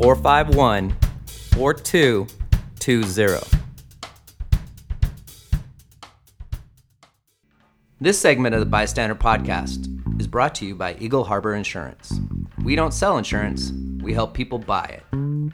[0.00, 0.96] 451
[1.26, 3.58] 4220.
[8.00, 12.18] This segment of the B.I.Stander Podcast is brought to you by Eagle Harbor Insurance.
[12.64, 15.02] We don't sell insurance, we help people buy it.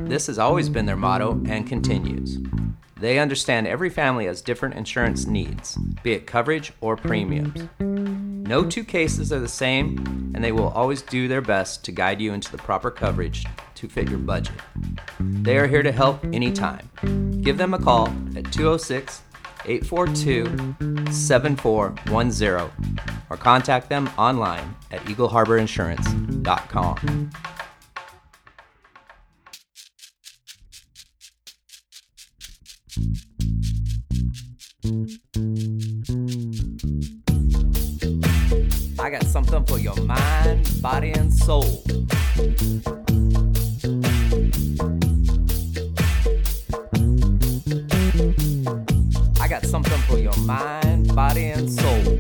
[0.09, 2.39] This has always been their motto and continues.
[2.99, 7.69] They understand every family has different insurance needs, be it coverage or premiums.
[7.79, 12.21] No two cases are the same, and they will always do their best to guide
[12.21, 14.55] you into the proper coverage to fit your budget.
[15.21, 16.89] They are here to help anytime.
[17.43, 19.23] Give them a call at 206
[19.67, 22.71] 842 7410
[23.29, 27.31] or contact them online at eagleharborinsurance.com.
[38.99, 41.83] I got something for your mind, body, and soul.
[49.41, 52.16] I got something for your mind, body, and soul.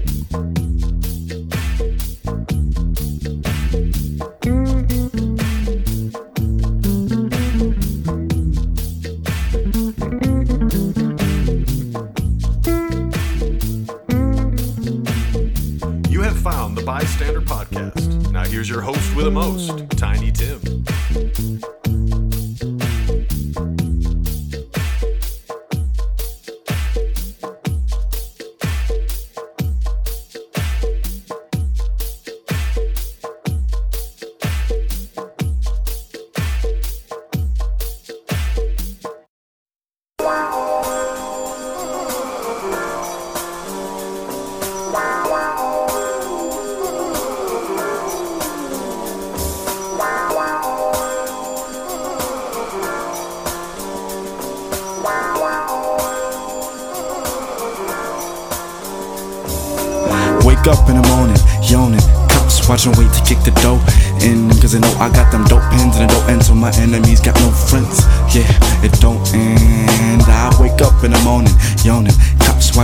[16.86, 18.30] B.I.Stander Podcast.
[18.30, 20.84] Now here's your host with the most, Tiny Tim.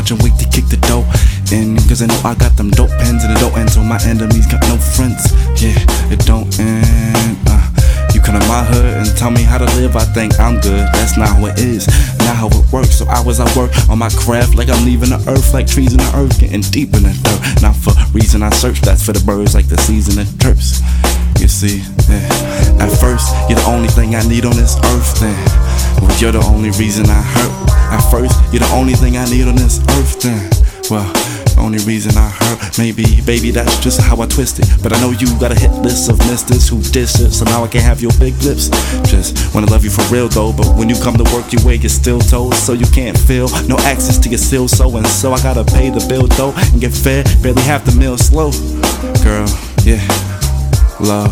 [0.02, 1.06] Watching, wait to kick the door
[1.54, 1.78] in.
[1.86, 4.50] Cause they know I got them dope pens and the don't end so my enemies
[4.50, 5.30] got no friends.
[5.62, 5.78] Yeah,
[6.10, 7.38] it don't end.
[7.46, 7.62] Uh,
[8.10, 10.82] you come to my hood and tell me how to live, I think I'm good.
[10.98, 11.86] That's not how it is,
[12.26, 12.98] not how it works.
[12.98, 16.10] So I work on my craft like I'm leaving the earth, like trees in the
[16.18, 17.62] earth, getting deep in the dirt.
[17.62, 20.82] Not for reason I search, that's for the birds, like the season of terps.
[21.38, 21.78] You see,
[22.10, 22.82] yeah.
[22.82, 25.61] At first, you're the only thing I need on this earth, then.
[26.00, 27.71] Well, you're the only reason I hurt.
[27.93, 30.50] At first, you're the only thing I need on this earth, then.
[30.91, 31.10] Well,
[31.59, 34.69] only reason I hurt, maybe, baby, that's just how I twist it.
[34.83, 37.65] But I know you got a hit list of misters who diss it, so now
[37.65, 38.69] I can't have your big lips.
[39.09, 41.84] Just wanna love you for real though, but when you come to work, you wig
[41.84, 45.33] is still told, so you can't feel no access to your seal, so and so
[45.33, 48.50] I gotta pay the bill though and get fed, barely half the meal slow.
[49.22, 49.47] Girl,
[49.84, 50.03] yeah,
[51.00, 51.31] love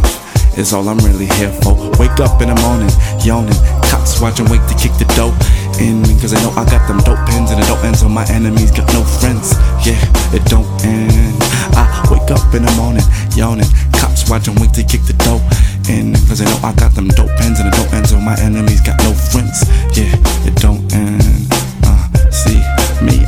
[0.56, 1.74] is all I'm really here for.
[1.98, 2.90] Wake up in the morning,
[3.24, 3.58] yawning,
[4.00, 5.36] cops watching, wait to kick the dope
[5.80, 6.00] in.
[6.20, 8.70] Cause I know I got them dope pins and it don't end so my enemies
[8.70, 9.52] got no friends.
[9.84, 10.00] Yeah,
[10.32, 11.36] it don't end.
[11.76, 13.04] I wake up in the morning,
[13.36, 15.44] yawning, cops watching, wait to kick the dope
[15.92, 16.14] in.
[16.28, 18.80] Cause I know I got them dope pins and it don't end so my enemies
[18.80, 19.68] got no friends.
[19.92, 20.16] Yeah,
[20.48, 21.59] it don't end.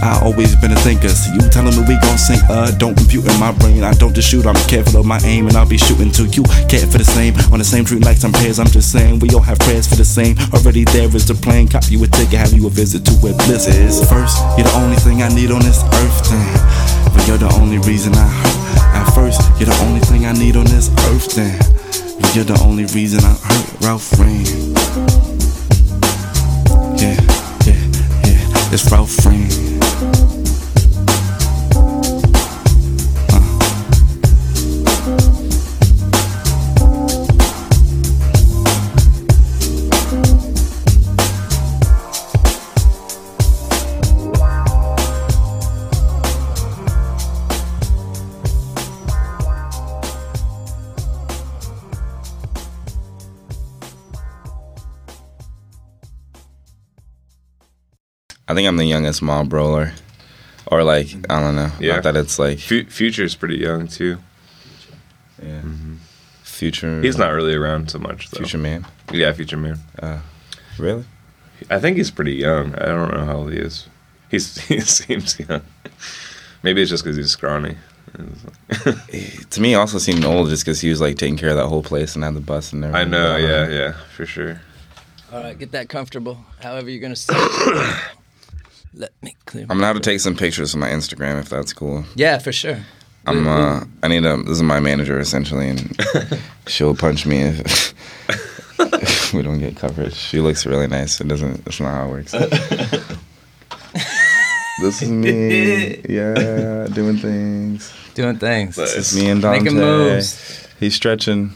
[0.03, 1.09] I always been a thinker.
[1.09, 2.43] So you telling me we gon' sink?
[2.51, 3.85] Uh, don't compute in my brain.
[3.85, 6.43] I don't just shoot, I'm careful of my aim, and I'll be shooting to you
[6.67, 7.35] care for the same.
[7.53, 8.59] On the same tree like some pairs.
[8.59, 10.37] I'm just saying we all have prayers for the same.
[10.53, 11.69] Already there is the plane.
[11.69, 14.03] Cop you a ticket, have you a visit to where bliss is.
[14.11, 17.15] First, you're the only thing I need on this earth, then.
[17.15, 19.07] But you're the only reason I hurt.
[19.07, 21.57] At first, you're the only thing I need on this earth, then.
[22.21, 23.87] But you're the only reason I hurt.
[23.87, 24.75] Ralph Reign.
[26.99, 27.32] Yeah.
[28.73, 30.12] It's Ralph Reign.
[58.53, 59.93] I think I'm the youngest mob brawler,
[60.67, 61.71] or like I don't know.
[61.81, 61.95] Yeah.
[61.95, 64.19] Not that it's like Fu- Future's pretty young too.
[65.43, 65.61] yeah.
[65.63, 65.95] Mm-hmm.
[66.43, 67.01] future.
[67.01, 68.39] He's not really around so much though.
[68.41, 68.87] future man.
[69.11, 69.79] Yeah, Future Man.
[69.99, 70.19] Uh,
[70.79, 71.05] really?
[71.71, 72.75] I think he's pretty young.
[72.75, 73.89] I don't know how old he is.
[74.31, 75.63] He's he seems young.
[76.63, 77.77] Maybe it's just because he's scrawny.
[79.51, 81.67] To me, he also seemed old just because he was like taking care of that
[81.69, 83.37] whole place and had the bus and I know.
[83.37, 84.61] Yeah, yeah, for sure.
[85.33, 86.39] All right, get that comfortable.
[86.61, 87.35] However you're gonna sit.
[88.95, 89.63] Let me clear.
[89.65, 92.05] I'm gonna have to take some pictures of my Instagram if that's cool.
[92.15, 92.79] Yeah, for sure.
[93.27, 95.97] I'm uh I need a this is my manager essentially and
[96.67, 97.95] she'll punch me if,
[98.79, 100.15] if we don't get coverage.
[100.15, 101.21] She looks really nice.
[101.21, 102.33] It doesn't that's not how it works.
[104.81, 106.01] this is me.
[106.09, 107.93] Yeah, doing things.
[108.15, 108.77] Doing things.
[108.77, 109.61] This is me and Dante.
[109.61, 110.67] Making moves.
[110.81, 111.53] He's stretching.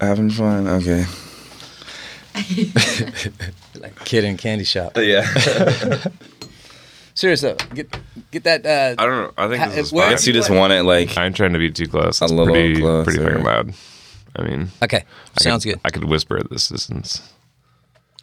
[0.00, 0.66] Having fun.
[0.66, 1.04] Okay.
[3.80, 4.96] Like kid in a candy shop.
[4.96, 5.26] Yeah.
[7.14, 7.56] Serious though.
[7.74, 7.96] Get
[8.30, 8.64] get that.
[8.64, 9.32] Uh, I don't know.
[9.36, 11.52] I think Ha- this is where- I guess you just want it like I'm trying
[11.52, 12.20] to be too close.
[12.22, 13.04] It's A little pretty, closer.
[13.10, 13.74] pretty fucking loud.
[14.36, 15.04] I mean, okay,
[15.36, 15.80] I sounds could, good.
[15.84, 17.32] I could whisper at this distance.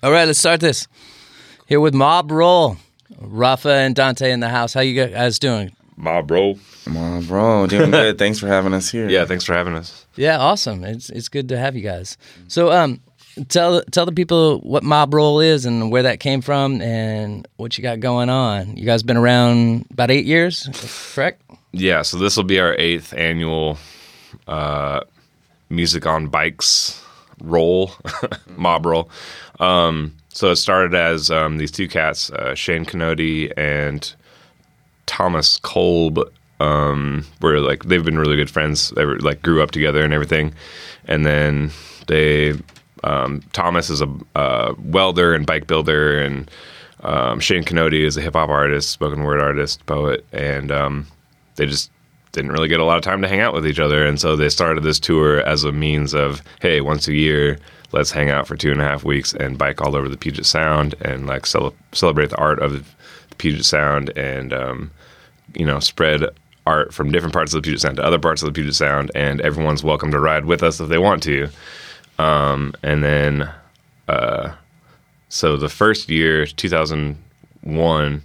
[0.01, 0.87] All right, let's start this.
[1.67, 2.77] Here with Mob Roll,
[3.19, 4.73] Rafa and Dante in the house.
[4.73, 5.73] How you guys doing?
[5.97, 6.57] My bro.
[6.85, 7.67] Come on, bro.
[7.67, 8.17] Doing good.
[8.19, 9.09] Thanks for having us here.
[9.09, 10.05] Yeah, thanks for having us.
[10.15, 10.83] Yeah, awesome.
[10.85, 12.17] It's it's good to have you guys.
[12.47, 13.01] So, um,
[13.45, 17.77] tell tell the people what Mob Roll is and where that came from and what
[17.77, 18.77] you got going on.
[18.77, 20.69] You guys been around about eight years,
[21.13, 21.41] correct?
[21.71, 23.77] Yeah, so this will be our eighth annual
[24.47, 25.01] uh,
[25.69, 27.03] music on bikes
[27.41, 27.91] roll,
[28.55, 29.09] mob roll.
[29.59, 34.13] Um, so it started as um, these two cats, uh, Shane Canody and
[35.05, 36.19] Thomas Kolb.
[36.59, 38.89] Um, were like they've been really good friends.
[38.91, 40.55] They were like grew up together and everything,
[41.05, 41.69] and then
[42.07, 42.53] they
[43.07, 46.49] um, Thomas is a uh, welder and bike builder, and
[47.01, 51.07] um, Shane Canody is a hip hop artist, spoken word artist, poet, and um,
[51.55, 51.89] they just
[52.33, 54.35] didn't really get a lot of time to hang out with each other, and so
[54.35, 57.57] they started this tour as a means of hey, once a year,
[57.93, 60.45] let's hang out for two and a half weeks and bike all over the Puget
[60.45, 62.83] Sound and like cele- celebrate the art of the
[63.37, 64.91] Puget Sound and um,
[65.55, 66.23] you know spread
[66.65, 69.11] art from different parts of the Puget Sound to other parts of the Puget Sound,
[69.15, 71.47] and everyone's welcome to ride with us if they want to.
[72.17, 73.49] Um, and then,
[74.07, 74.53] uh,
[75.29, 78.23] so the first year, 2001,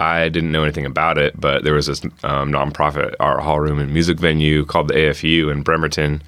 [0.00, 3.78] I didn't know anything about it, but there was this um, nonprofit art hall room
[3.78, 6.22] and music venue called the AFU in Bremerton,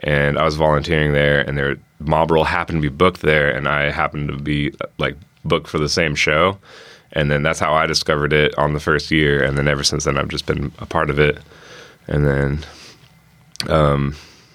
[0.00, 3.90] and I was volunteering there, and their mob happened to be booked there, and I
[3.90, 6.58] happened to be like booked for the same show,
[7.12, 10.04] and then that's how I discovered it on the first year, and then ever since
[10.04, 11.38] then I've just been a part of it,
[12.06, 12.64] and then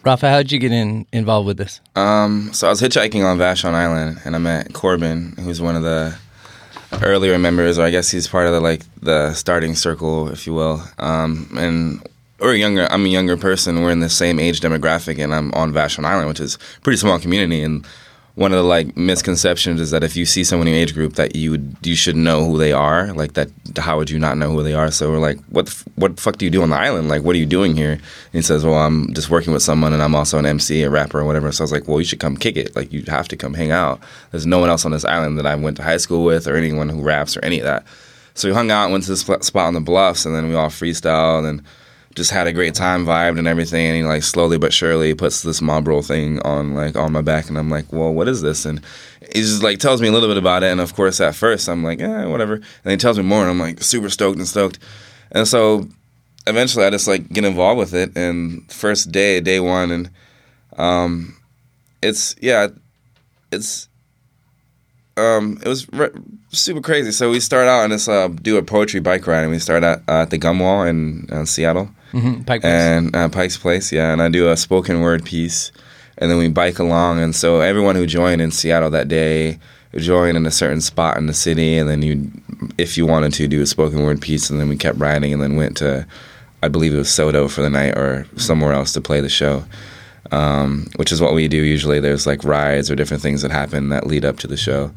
[0.03, 1.80] Rafa, how'd you get in involved with this?
[1.95, 5.83] Um, so I was hitchhiking on Vashon Island, and I met Corbin, who's one of
[5.83, 6.15] the
[7.03, 10.53] earlier members, or I guess he's part of the like the starting circle, if you
[10.53, 10.81] will.
[10.98, 12.07] Um, and
[12.39, 12.88] we're younger.
[12.92, 13.83] I'm a younger person.
[13.83, 16.97] We're in the same age demographic, and I'm on Vashon Island, which is a pretty
[16.97, 17.62] small community.
[17.62, 17.86] And
[18.42, 21.14] one of the like misconceptions is that if you see someone in your age group,
[21.14, 23.14] that you you should know who they are.
[23.14, 24.90] Like that, how would you not know who they are?
[24.90, 27.08] So we're like, what the what the fuck do you do on the island?
[27.08, 27.92] Like, what are you doing here?
[27.92, 28.02] And
[28.32, 31.20] he says, well, I'm just working with someone, and I'm also an MC, a rapper,
[31.20, 31.52] or whatever.
[31.52, 32.76] So I was like, well, you should come kick it.
[32.76, 34.02] Like, you have to come hang out.
[34.31, 36.56] There's no one else on this island that I went to high school with, or
[36.56, 37.86] anyone who raps, or any of that.
[38.33, 40.56] So we hung out, went to this spot spot on the bluffs, and then we
[40.56, 41.62] all freestyled and
[42.15, 43.85] just had a great time, vibed and everything.
[43.85, 47.49] And he like slowly but surely puts this roll thing on like on my back,
[47.49, 48.65] and I'm like, well, what is this?
[48.65, 48.81] And
[49.33, 50.71] he just like tells me a little bit about it.
[50.71, 52.56] And of course, at first, I'm like, eh, whatever.
[52.56, 54.80] And he tells me more, and I'm like super stoked and stoked.
[55.31, 55.87] And so
[56.47, 58.15] eventually, I just like get involved with it.
[58.18, 60.09] And first day, day one, and
[60.77, 61.37] um,
[62.01, 62.68] it's yeah,
[63.51, 63.87] it's
[65.18, 66.11] um, it was re-
[66.49, 67.11] super crazy.
[67.11, 69.83] So we start out and it's uh, do a poetry bike ride, and we start
[69.83, 72.44] at, uh, at the Gum Wall in uh, Seattle Mm-hmm.
[72.44, 74.11] Pike and uh, Pike's Place, yeah.
[74.11, 75.71] And I do a spoken word piece,
[76.18, 77.19] and then we bike along.
[77.19, 79.59] And so everyone who joined in Seattle that day
[79.95, 82.31] joined in a certain spot in the city, and then you,
[82.77, 85.41] if you wanted to, do a spoken word piece, and then we kept riding, and
[85.41, 86.07] then went to,
[86.63, 89.65] I believe it was Sodo for the night or somewhere else to play the show.
[90.31, 91.99] Um, which is what we do usually.
[91.99, 94.94] There's like rides or different things that happen that lead up to the show.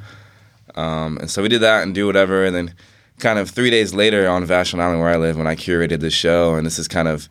[0.77, 2.75] Um, and so we did that and do whatever, and then
[3.19, 6.11] kind of three days later on Vashon Island where I live, when I curated the
[6.11, 7.29] show, and this is kind of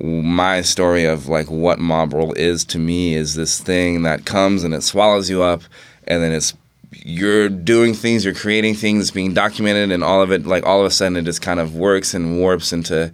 [0.00, 4.62] my story of like what mob roll is to me is this thing that comes
[4.62, 5.62] and it swallows you up,
[6.06, 6.54] and then it's
[6.92, 10.80] you're doing things, you're creating things, it's being documented, and all of it like all
[10.80, 13.10] of a sudden it just kind of works and warps into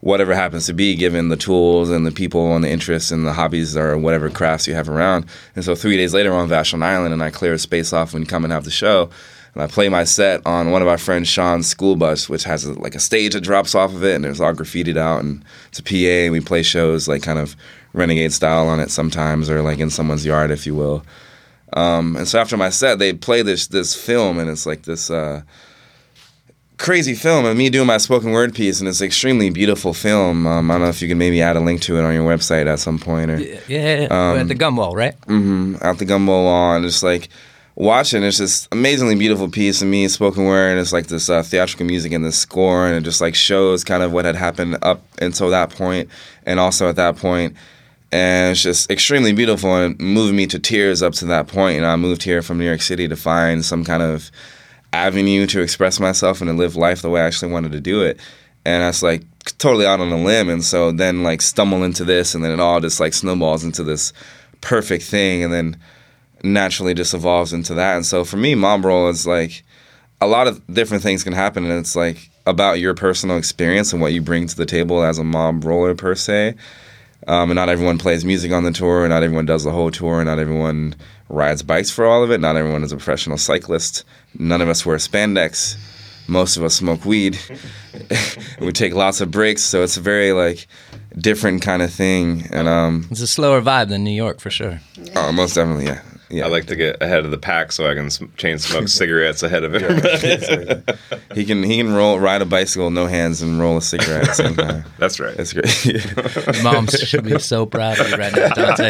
[0.00, 3.32] whatever happens to be given the tools and the people and the interests and the
[3.32, 5.24] hobbies or whatever crafts you have around.
[5.54, 8.22] And so three days later on Vashon Island and I clear a space off when
[8.22, 9.10] you come and have the show.
[9.54, 12.64] And I play my set on one of our friends Sean's school bus, which has
[12.64, 15.44] a, like a stage that drops off of it, and there's all graffitied out, and
[15.68, 17.56] it's a PA, and we play shows like kind of
[17.92, 21.04] renegade style on it sometimes, or like in someone's yard, if you will.
[21.74, 25.10] Um, and so after my set, they play this this film, and it's like this.
[25.10, 25.42] Uh,
[26.78, 30.46] crazy film of me doing my spoken word piece, and it's an extremely beautiful film.
[30.46, 32.28] Um, I don't know if you can maybe add a link to it on your
[32.28, 34.32] website at some point, or Yeah, yeah, yeah.
[34.32, 35.14] We're at the gum wall, right?
[35.80, 37.28] At the gumbo wall, and just like
[37.74, 38.22] watching.
[38.22, 40.72] It's this amazingly beautiful piece of me spoken word.
[40.72, 43.84] And it's like this uh, theatrical music and the score, and it just like shows
[43.84, 46.08] kind of what had happened up until that point,
[46.44, 47.22] and also at that.
[47.24, 51.78] And it's just extremely beautiful and moving me to tears up to that point.
[51.78, 54.30] And I moved here from New York City to find some kind of
[54.92, 58.02] avenue to express myself and to live life the way I actually wanted to do
[58.02, 58.20] it.
[58.66, 59.22] And that's like
[59.56, 60.50] totally out on a limb.
[60.50, 63.82] And so then like stumble into this, and then it all just like snowballs into
[63.82, 64.12] this
[64.60, 65.76] perfect thing, and then
[66.42, 67.96] naturally just evolves into that.
[67.96, 69.64] And so for me, mob roll is like
[70.20, 74.00] a lot of different things can happen, and it's like about your personal experience and
[74.02, 76.54] what you bring to the table as a mob roller per se.
[77.28, 79.90] Um, and not everyone plays music on the tour, and not everyone does the whole
[79.92, 80.96] tour, and not everyone
[81.28, 82.40] rides bikes for all of it.
[82.40, 84.04] Not everyone is a professional cyclist.
[84.38, 85.76] None of us wear spandex.
[86.28, 87.38] Most of us smoke weed.
[88.60, 90.66] we take lots of breaks, so it's a very like
[91.16, 92.48] different kind of thing.
[92.52, 94.80] And um, It's a slower vibe than New York for sure.
[95.14, 96.00] oh, most definitely, yeah,
[96.32, 96.46] yeah.
[96.46, 99.64] I like to get ahead of the pack so I can chain smoke cigarettes ahead
[99.64, 100.82] of everybody.
[101.34, 104.28] he can he can roll ride a bicycle no hands and roll a cigarette at
[104.28, 104.84] the same time.
[104.98, 105.36] That's right.
[105.36, 106.62] That's great.
[106.62, 108.88] Mom should be so proud of you right now, Dante.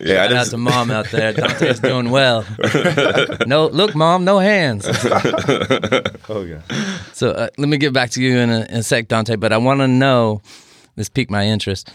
[0.00, 1.32] yeah, I Shout out just, to mom out there.
[1.32, 2.44] Dante's doing well.
[3.46, 4.86] No, look, mom, no hands.
[6.28, 6.62] oh yeah.
[7.12, 9.36] So uh, let me get back to you in a, in a sec, Dante.
[9.36, 10.42] But I want to know.
[10.96, 11.92] This piqued my interest.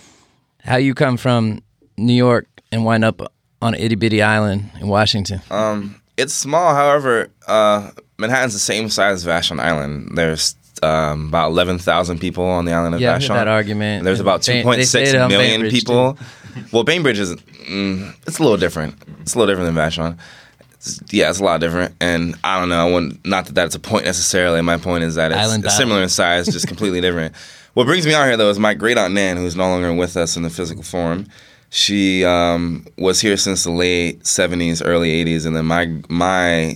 [0.63, 1.63] How you come from
[1.97, 5.41] New York and wind up on an itty bitty island in Washington?
[5.49, 10.11] Um, it's small, however, uh, Manhattan's the same size as Vashon Island.
[10.15, 13.29] There's um, about eleven thousand people on the island of yeah, Vashon.
[13.29, 14.03] heard that argument.
[14.03, 16.17] There's about Ba- two point they six say it on million Bainbridge, people.
[16.71, 18.95] well, Bainbridge is mm, it's a little different.
[19.21, 20.13] It's a little different than Vashon.
[20.13, 22.87] It's- yeah, it's a lot different, and I don't know.
[22.87, 24.61] I wouldn't, not that that's a point necessarily.
[24.61, 27.35] My point is that it's, it's similar in size, just completely different.
[27.73, 30.17] What brings me out here though is my great aunt Nan, who's no longer with
[30.17, 31.27] us in the physical form.
[31.73, 36.75] She um, was here since the late '70s, early '80s, and then my my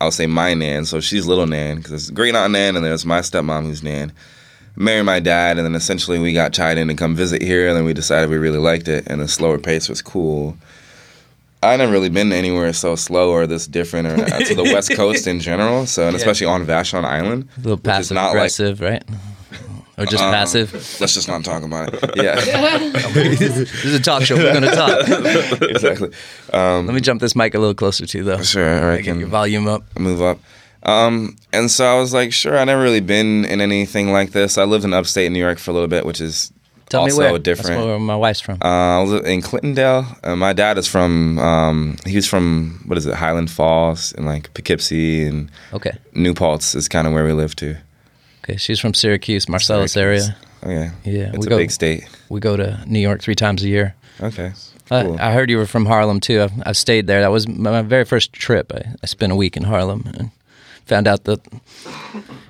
[0.00, 0.84] I'll say my Nan.
[0.84, 4.12] So she's little Nan because it's great aunt Nan, and there's my stepmom who's Nan
[4.76, 7.76] married my dad, and then essentially we got tied in to come visit here, and
[7.76, 10.56] then we decided we really liked it, and the slower pace was cool.
[11.60, 14.94] I never really been anywhere so slow or this different, or uh, to the West
[14.94, 15.86] Coast in general.
[15.86, 19.02] So, and especially on Vashon Island, A little passive not like- aggressive, right?
[19.98, 20.72] Or just Um, passive.
[21.00, 22.00] let's just not talk about it.
[22.16, 22.36] Yeah,
[23.12, 24.36] This is a talk show.
[24.36, 25.60] We're going to talk.
[25.70, 26.10] exactly.
[26.52, 28.42] Let me jump this mic a little closer to you, though.
[28.42, 29.82] Sure, I Get can your volume up.
[29.98, 30.38] move up.
[30.84, 34.56] Um, and so I was like, sure, I never really been in anything like this.
[34.56, 36.52] I lived in upstate New York for a little bit, which is
[36.88, 37.38] Tell also me where.
[37.38, 37.70] different.
[37.76, 38.58] That's where my wife's from.
[38.62, 40.06] Uh, I was in Clintondale.
[40.24, 41.38] Uh, my dad is from.
[41.40, 43.14] Um, he's from what is it?
[43.14, 45.98] Highland Falls and like Poughkeepsie and okay.
[46.14, 47.76] New Paltz is kind of where we live too.
[48.48, 48.56] Okay.
[48.56, 50.28] She's from Syracuse, Marcellus Syracuse.
[50.28, 50.36] area.
[50.62, 52.08] Oh yeah, Yeah, It's we a go- big state.
[52.28, 53.94] We go to New York three times a year.
[54.20, 54.52] Okay.
[54.88, 55.16] Cool.
[55.20, 56.40] I heard you were from Harlem too.
[56.42, 57.20] I've, I've stayed there.
[57.20, 58.72] That was my very first trip.
[58.74, 60.30] I, I spent a week in Harlem and
[60.86, 61.40] found out that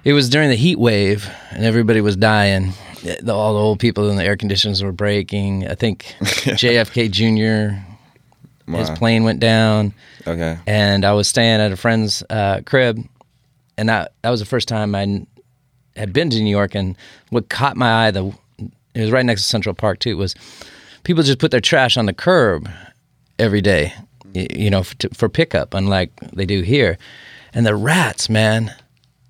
[0.05, 2.73] it was during the heat wave and everybody was dying.
[3.02, 5.67] The- All the old people in the air conditioners were breaking.
[5.67, 7.81] I think JFK Jr.
[8.76, 9.95] His plane went down,
[10.26, 10.59] Okay.
[10.67, 13.02] and I was staying at a friend's uh, crib,
[13.78, 15.26] and that that was the first time I
[15.99, 16.75] had been to New York.
[16.75, 16.97] And
[17.31, 18.33] what caught my eye, the
[18.95, 20.35] it was right next to Central Park too, was
[21.05, 22.69] people just put their trash on the curb
[23.38, 23.93] every day,
[24.35, 26.99] you know, for, for pickup, unlike they do here.
[27.52, 28.75] And the rats, man,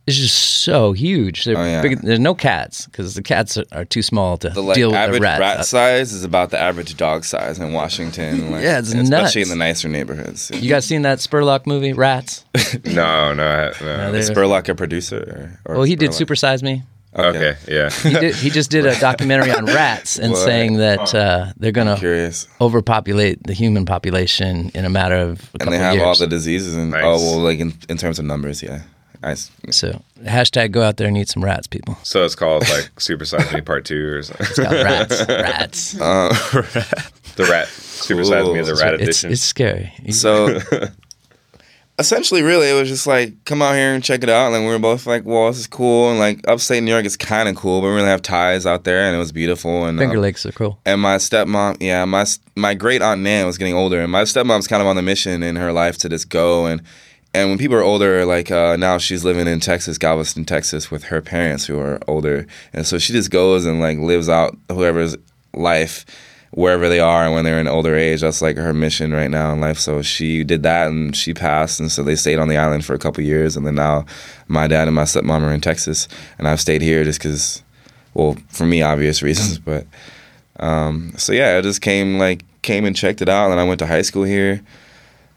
[0.08, 1.44] it's just so huge.
[1.44, 1.82] They're Oh, yeah.
[1.82, 4.88] big, there's no cats because the cats are, are too small to The like deal
[4.88, 5.40] with average the rats.
[5.40, 8.50] rat size is about the average dog size in Washington.
[8.50, 9.08] Like, Yeah, it's nuts.
[9.10, 9.50] especially nuts.
[9.52, 10.50] in the nicer neighborhoods.
[10.50, 12.44] you guys seen that Spurlock movie, Rats?
[12.84, 14.14] No, no, I- no.
[14.14, 15.58] Is Spurlock a producer?
[15.64, 16.14] Or, or Well, he did Spurlock?
[16.14, 16.82] Super Size Me.
[17.14, 17.88] okay, yeah.
[18.04, 20.44] he, did, he just did a documentary on rats and What?
[20.44, 25.30] saying that uh, they're going to overpopulate the human population in a matter of a
[25.30, 26.04] And couple they have years.
[26.06, 27.02] all the diseases and Nice.
[27.04, 28.82] oh well, like in, in terms of numbers, yeah.
[29.22, 31.96] I s so hashtag go out there and eat some rats, people.
[32.02, 34.46] So it's called like Super Size Me Part Two or something.
[34.48, 35.92] It's got rats, rats.
[35.92, 39.32] the rat Super Size Me, the rat it's edition.
[39.32, 39.92] it's scary.
[40.10, 40.60] So
[41.98, 44.46] essentially, really, it was just like, come out here and check it out.
[44.46, 46.10] And then we were both like, well, this is cool.
[46.10, 48.84] And like upstate New York is kind of cool, but we really have ties out
[48.84, 49.84] there, and it was beautiful.
[49.84, 50.78] And Finger um, Lakes are cool.
[50.86, 54.68] and my stepmom, yeah, my my great aunt Nan was getting older, and my stepmom's
[54.68, 56.82] kind of on the mission in her life to just go and
[57.34, 61.04] and when people are older, like uh, now she's living in Texas, Galveston, Texas, with
[61.04, 65.16] her parents who are older, and so she just goes and like lives out whoever's
[65.54, 66.06] life
[66.50, 67.24] wherever they are.
[67.24, 69.78] And when they're in older age that's like her mission right now in life.
[69.78, 71.80] So she did that and she passed.
[71.80, 73.56] And so they stayed on the island for a couple years.
[73.56, 74.06] And then now
[74.46, 76.08] my dad and my stepmom are in texas.
[76.38, 77.62] And i've stayed here just because
[78.14, 79.58] well for me obvious reasons.
[79.58, 79.86] But
[80.60, 83.50] um, so yeah i just came like came and checked it out.
[83.50, 84.62] And i went to high school here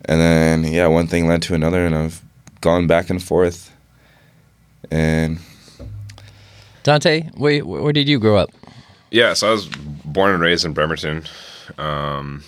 [0.05, 2.22] and then yeah one thing led to another and i've
[2.62, 3.72] gone back and forth
[4.89, 5.39] and
[6.84, 8.50] Dante, where where did you grow up?
[9.12, 9.67] Yeah, so I was
[10.03, 11.25] born and raised in Bremerton.
[11.77, 12.43] Um,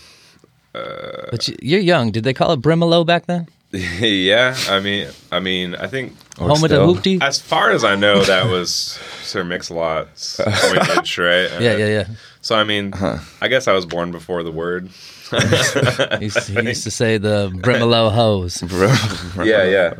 [0.74, 2.12] uh, but you- you're young.
[2.12, 3.48] Did they call it Brimalo back then?
[3.72, 7.22] yeah, I mean, I mean, I think or Home of the still- hoopty?
[7.22, 8.74] as far as I know, that was
[9.22, 11.52] Sir Mix-a-Lot's coinage, right?
[11.62, 12.08] Yeah, yeah, yeah.
[12.42, 13.20] So I mean, uh-huh.
[13.42, 14.90] I guess I was born before the word.
[16.20, 18.62] He used, he used to say the Brimalo hose.
[19.46, 19.94] yeah, yeah.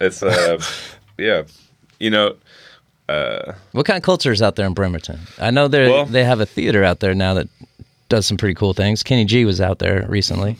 [0.00, 0.60] It's uh,
[1.18, 1.44] yeah.
[2.00, 2.34] You know,
[3.72, 5.20] What kind of culture is out there in Bremerton?
[5.40, 7.48] I know they Well- they have a theater out there now that
[8.08, 9.02] does some pretty cool things.
[9.02, 10.56] Kenny G was out there recently.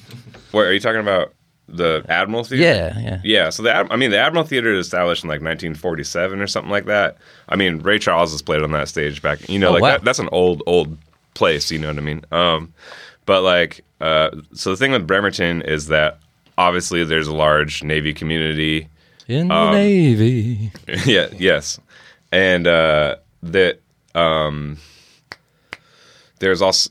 [0.53, 1.33] what are you talking about?
[1.67, 2.63] The Admiral Theater.
[2.63, 3.21] Yeah, yeah.
[3.25, 6.71] Yeah, so the I mean the Admiral Theater is established in like 1947 or something
[6.71, 7.17] like that.
[7.49, 9.49] I mean Ray Charles has played on that stage back.
[9.49, 9.91] You know, Oh, like wow.
[9.93, 10.97] that, that's an old old
[11.33, 11.71] place.
[11.71, 12.23] You know what I mean?
[12.33, 12.73] Um,
[13.27, 16.19] but like, uh, so the thing with Bremerton is that
[16.59, 18.89] obviously there's a large Navy community.
[19.29, 20.71] In the Um, Navy.
[21.07, 21.81] yeah, yes,
[22.31, 23.81] and uh, that
[24.15, 24.79] um,
[26.41, 26.91] there's also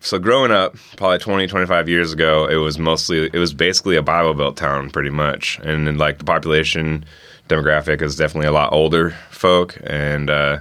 [0.00, 4.02] so growing up probably 20 25 years ago it was mostly it was basically a
[4.02, 5.58] bible belt town pretty much.
[5.62, 7.04] And then like the population
[7.48, 9.78] demographic is definitely a lot older folk.
[9.84, 10.58] And uh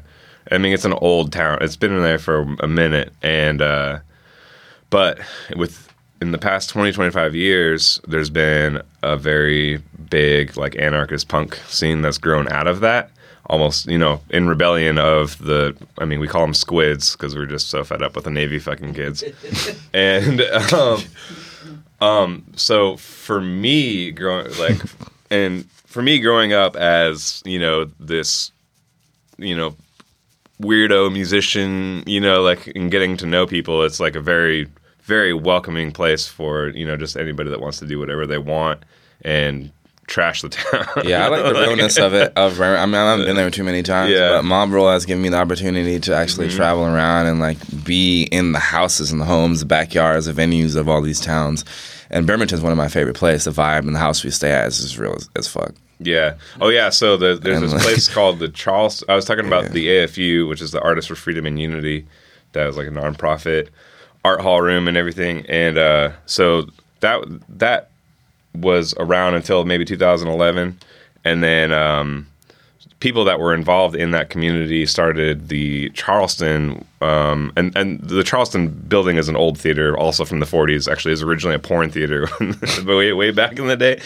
[0.51, 1.57] i mean it's an old town.
[1.61, 3.11] It's been in there for a minute.
[3.21, 3.99] And uh
[4.93, 5.19] but
[5.55, 11.55] with in the past 20 25 years there's been a very big like anarchist punk
[11.67, 13.09] scene that's grown out of that.
[13.47, 17.47] Almost you know in rebellion of the i mean we call them squids because we're
[17.47, 19.23] just so fed up with the navy fucking kids.
[19.93, 20.99] And um
[21.99, 24.79] um so for me growing like
[25.31, 28.51] and for me growing up as you know this
[29.39, 29.75] you know
[30.63, 34.67] weirdo musician, you know, like and getting to know people, it's like a very,
[35.03, 38.83] very welcoming place for, you know, just anybody that wants to do whatever they want
[39.21, 39.71] and
[40.07, 40.87] trash the town.
[41.05, 42.33] Yeah, I like the realness of it.
[42.35, 44.29] Of I mean, I haven't been there too many times, Yeah.
[44.29, 46.57] but Mob Roll has given me the opportunity to actually mm-hmm.
[46.57, 50.75] travel around and like be in the houses and the homes, the backyards, the venues
[50.75, 51.65] of all these towns.
[52.09, 53.55] And Bremerton's one of my favorite places.
[53.55, 55.73] The vibe and the house we stay at is just real as, as fuck.
[55.99, 56.35] Yeah.
[56.61, 56.89] Oh yeah.
[56.89, 59.03] So the, there's And, this like- place called the Charles.
[59.09, 62.05] I was talking about the AFU, which is the Artists for Freedom and Unity.
[62.51, 63.69] That was like a nonprofit
[64.25, 65.45] art hall room and everything.
[65.47, 66.67] And uh, so
[67.01, 67.89] that that
[68.55, 70.79] was around until maybe 2011,
[71.25, 72.27] and then um,
[73.03, 78.69] people that were involved in that community started the Charleston, um, and and the Charleston
[78.69, 80.89] building is an old theater, also from the 40s.
[80.89, 82.29] Actually, it was originally a porn theater,
[82.85, 83.99] way way back in the day,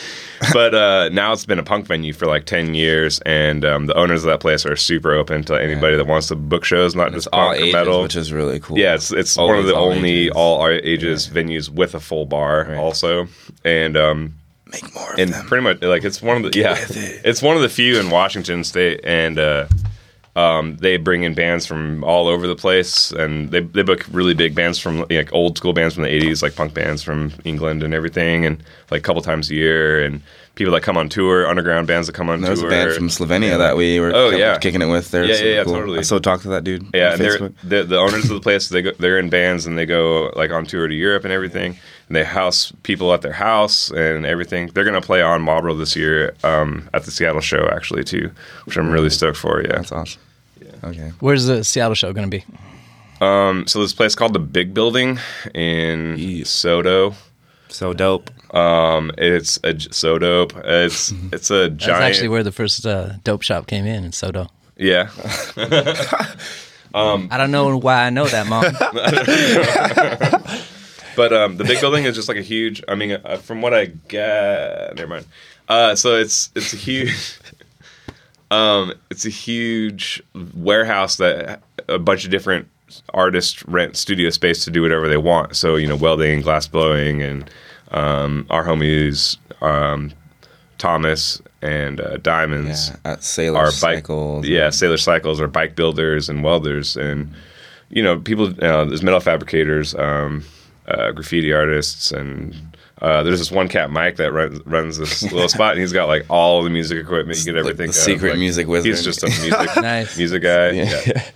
[0.51, 3.93] but uh, now it's been a punk venue for like 10 years, and um, the
[3.93, 7.11] owners of that place are super open to anybody that wants to book shows, not
[7.11, 8.01] just All punk or ages, metal.
[8.01, 8.79] which is really cool.
[8.79, 10.31] Yeah, it's it's one of the all only ages.
[10.35, 13.27] all ages venues with a full bar also,
[13.63, 14.33] and um,
[14.71, 15.45] Make more of and them.
[15.47, 16.75] pretty much like it's one of the yeah,
[17.23, 19.67] it's one of the few in Washington State, and uh,
[20.35, 24.33] um, they bring in bands from all over the place, and they they book really
[24.33, 27.81] big bands from like old school bands from the '80s, like punk bands from England
[27.83, 30.21] and everything, and like a couple times a year, and
[30.57, 32.67] people that come on tour, underground bands that come on There's tour.
[32.67, 34.57] a band from Slovenia that we were Oh, yeah.
[34.57, 35.11] kicking it with.
[35.11, 35.73] They're Yeah, super yeah, yeah, cool.
[35.75, 35.99] totally.
[35.99, 36.85] I still talk to that dude.
[36.93, 37.53] Yeah, on and they're Facebook.
[37.63, 38.67] the, the owners of the place.
[38.67, 41.77] They go, they're in bands and they go like on tour to Europe and everything.
[42.09, 44.67] And they house people at their house and everything.
[44.67, 48.31] They're gonna play on Mob Roll this year um, at the Seattle show actually too,
[48.65, 49.61] which I'm really stoked for.
[49.61, 49.73] Yeah.
[49.77, 50.21] That's awesome.
[50.83, 51.11] Okay.
[51.19, 52.45] Where's the Seattle show going to be?
[53.19, 55.17] Um, so this place called the Big Building
[55.55, 56.43] in Yeah.
[57.77, 58.31] So dope.
[58.55, 60.53] Um, it's a so dope.
[60.65, 61.79] It's it's a giant.
[61.79, 64.49] That's actually where the first uh, dope shop came in in Sodo.
[64.77, 65.11] yeah.
[66.95, 68.63] I don't know why I know that, mom.
[71.15, 72.83] But um, the big building is just like a huge.
[72.87, 75.25] I mean, uh, from what I get, never mind.
[75.67, 77.39] Uh, so it's it's a huge.
[78.51, 80.23] um, it's a huge
[80.55, 82.67] warehouse that a bunch of different
[83.13, 85.55] artists rent studio space to do whatever they want.
[85.55, 87.49] So you know, welding, glass blowing, and
[87.91, 90.11] um, our homies um,
[90.77, 94.47] Thomas and uh, Diamonds Yeah, at Sailor are bike, Cycles.
[94.47, 97.33] yeah, Sailor Cycles are bike builders and welders, and
[97.89, 100.43] you know, people, uh, there's metal fabricators, um,
[100.87, 102.55] uh, graffiti artists, and
[102.99, 106.07] Uh, there's this one cat, Mike, that runs, runs this little spot, and he's got
[106.07, 107.85] like all the music equipment you get everything.
[107.87, 107.95] The of.
[107.95, 108.87] secret Like, music wizard.
[108.89, 110.17] He's just a music Nice.
[110.17, 110.71] music guy.
[110.71, 111.01] Yeah.
[111.05, 111.29] Yeah.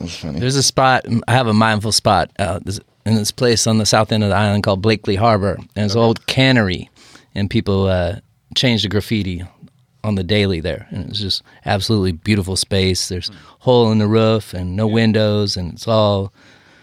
[0.00, 0.40] That's funny.
[0.40, 1.04] There's a spot.
[1.28, 2.60] I have a mindful spot uh,
[3.06, 5.94] in this place on the south end of the island called Blakely Harbor, and it's
[5.94, 6.90] an old cannery,
[7.34, 8.20] and people uh,
[8.56, 9.44] change the graffiti
[10.02, 13.08] on the daily there, and it's just absolutely beautiful space.
[13.08, 16.32] There's hole in the roof and no windows, and it's all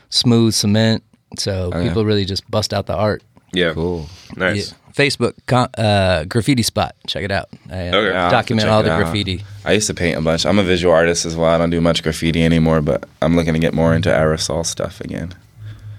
[0.10, 1.04] smooth cement.
[1.38, 1.88] So yeah.
[1.88, 3.24] people really just bust out the art.
[3.54, 3.74] Yeah.
[3.74, 4.08] Cool.
[4.36, 4.72] Nice.
[4.72, 4.78] Yeah.
[4.94, 5.34] Facebook
[5.78, 6.96] uh, graffiti spot.
[7.06, 7.50] Check it out.
[7.70, 8.08] I, uh, Okay.
[8.10, 8.98] Yeah, document all the out.
[9.04, 9.44] graffiti.
[9.64, 10.44] I used to paint a bunch.
[10.46, 11.50] I'm a visual artist as well.
[11.52, 15.00] I don't do much graffiti anymore, but I'm looking to get more into aerosol stuff
[15.02, 15.34] again.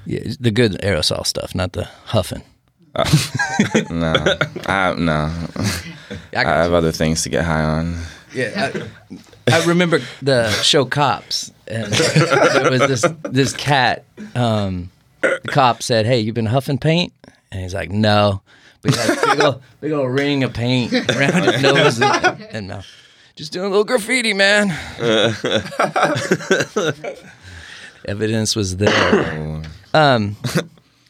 [0.05, 2.43] Yeah, the good aerosol stuff, not the huffing.
[3.91, 4.15] No,
[4.67, 5.31] I, no.
[6.35, 7.99] I I have other things to get high on.
[8.35, 8.73] Yeah,
[9.49, 14.05] I, I remember the show Cops, and there was this this cat.
[14.35, 17.13] Um, the cop said, "Hey, you've been huffing paint?"
[17.51, 18.43] And he's like, "No,"
[18.83, 22.43] but he had a big old, big old ring of paint around his nose and,
[22.51, 22.87] and mouth.
[23.37, 24.71] Just doing a little graffiti, man.
[28.05, 29.63] Evidence was there.
[29.95, 30.37] Um,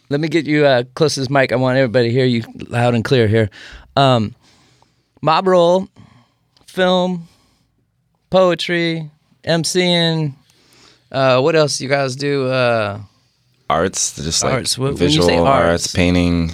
[0.09, 1.53] let me get you uh, close to this mic.
[1.53, 3.51] I want everybody to hear you loud and clear here.
[3.97, 4.37] Um,
[5.21, 5.89] mob roll,
[6.65, 7.27] film,
[8.31, 9.11] poetry,
[9.43, 10.35] MCing.
[11.11, 12.47] Uh, what else you guys do?
[12.47, 13.01] Uh,
[13.71, 14.79] Arts, just like Arts.
[14.79, 16.53] When- when you visual say arts, arts- painting,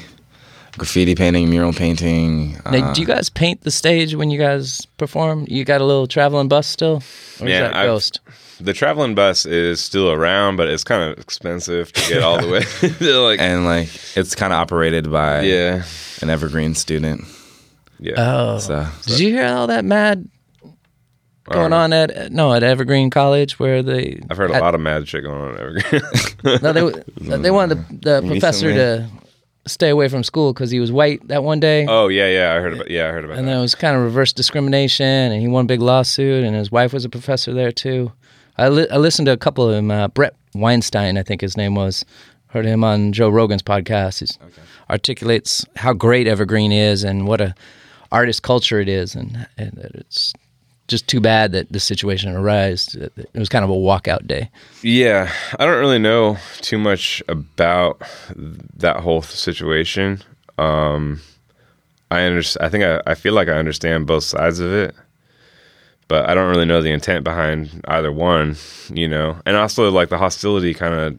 [0.77, 2.59] graffiti painting, mural painting.
[2.71, 5.45] now, uh, do you guys paint the stage when you guys perform?
[5.49, 7.03] You got a little traveling bus still,
[7.41, 8.21] or Yeah, is that I've- ghost?
[8.61, 12.49] The traveling bus is still around, but it's kind of expensive to get all the
[12.49, 12.61] way.
[13.29, 15.83] like, and like it's kind of operated by yeah,
[16.23, 17.25] an evergreen student.
[17.99, 18.15] yeah.
[18.17, 20.29] Oh, So did you hear all that mad
[21.51, 24.21] going on at no at Evergreen College where they?
[24.31, 26.03] I've heard a lot of mad shit going on at Evergreen.
[26.63, 29.09] No, they they wanted the, the professor to
[29.67, 31.87] stay away from school because he was white that one day.
[31.89, 32.55] oh yeah, yeah.
[32.55, 32.91] I heard about.
[32.91, 33.53] Yeah, I heard about And that.
[33.53, 36.71] then it was kind of reverse discrimination, and he won a big lawsuit, and his
[36.73, 38.13] wife was a professor there too.
[38.59, 39.91] I, li- I listened to a couple of them.
[39.91, 42.05] Uh, Bret Weinstein, I think his name was.
[42.49, 44.21] Heard him on Joe Rogan's podcast.
[44.21, 44.39] He
[44.89, 47.53] articulates how great Evergreen is and what a
[48.13, 50.33] artist culture it is, and, and that it's
[50.89, 52.95] just too bad that this situation arose.
[52.95, 54.51] It was kind of a walkout day.
[54.83, 58.03] Yeah, I don't really know too much about
[58.77, 60.23] that whole situation.
[60.59, 61.21] Um,
[62.11, 62.67] I understand.
[62.67, 64.95] I think I, I feel like I understand both sides of it,
[66.09, 68.57] but I don't really know the intent behind either one.
[68.93, 71.19] You know, and also like the hostility kind of,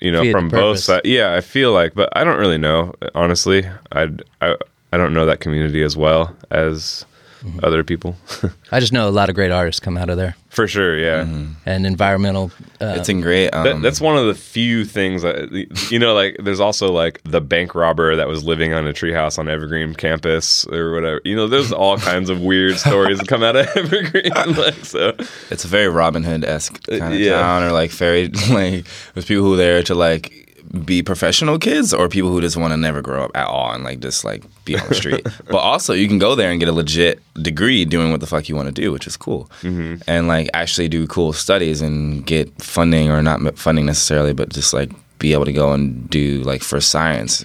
[0.00, 1.02] you know, from both sides.
[1.04, 2.94] Yeah, I feel like, but I don't really know.
[3.14, 4.08] Honestly, I
[4.40, 4.56] I
[4.92, 7.04] I don't know that community as well as
[7.44, 7.64] Mm-hmm.
[7.64, 8.16] other people.
[8.72, 11.26] I just know a lot of great artists come out of there, For sure, yeah.
[11.64, 12.50] and environmental.
[12.80, 13.50] Uh, it's in great.
[13.50, 15.50] Um, That, that's one of the few things that
[15.90, 16.14] you know.
[16.14, 19.94] Like, there's also like the bank robber that was living on a treehouse on Evergreen
[19.94, 21.20] campus or whatever.
[21.24, 24.32] You know, there's all kinds of weird stories that come out of Evergreen.
[24.56, 25.14] Like, so
[25.50, 27.40] it's a very Robin Hood esque kind of Uh, yeah.
[27.40, 28.28] town, or like fairy.
[28.50, 30.37] Like there's people who are there to like
[30.84, 33.84] be professional kids, or people who just want to never grow up at all and
[33.84, 35.26] like just like be on the street.
[35.50, 38.48] but also, you can go there and get a legit degree doing what the fuck
[38.48, 40.02] you want to do, which is cool, Mm-hmm.
[40.06, 44.72] and like actually do cool studies and get funding or not funding necessarily, but just
[44.72, 47.42] like be able to go and do like for science,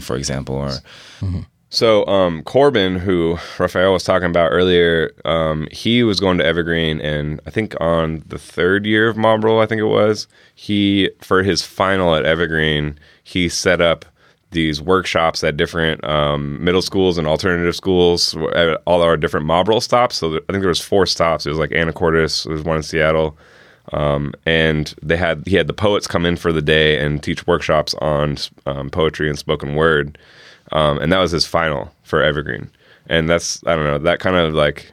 [0.00, 0.72] for example, or
[1.74, 7.00] So um, Corbin, who Raphael was talking about earlier, um, he was going to Evergreen,
[7.00, 11.10] and I think on the third year of Mob Roll, I think it was, he
[11.20, 14.04] for his final at Evergreen, he set up
[14.52, 19.66] these workshops at different um, middle schools and alternative schools, at all our different Mob
[19.66, 20.14] Roll stops.
[20.14, 21.44] So I think there was four stops.
[21.44, 23.36] It was like Anacortes, there was one in Seattle,
[23.92, 27.48] um, and they had he had the poets come in for the day and teach
[27.48, 30.16] workshops on um, poetry and spoken word
[30.74, 32.70] um, and that was his final for Evergreen.
[33.06, 34.92] And that's I don't know that kind of like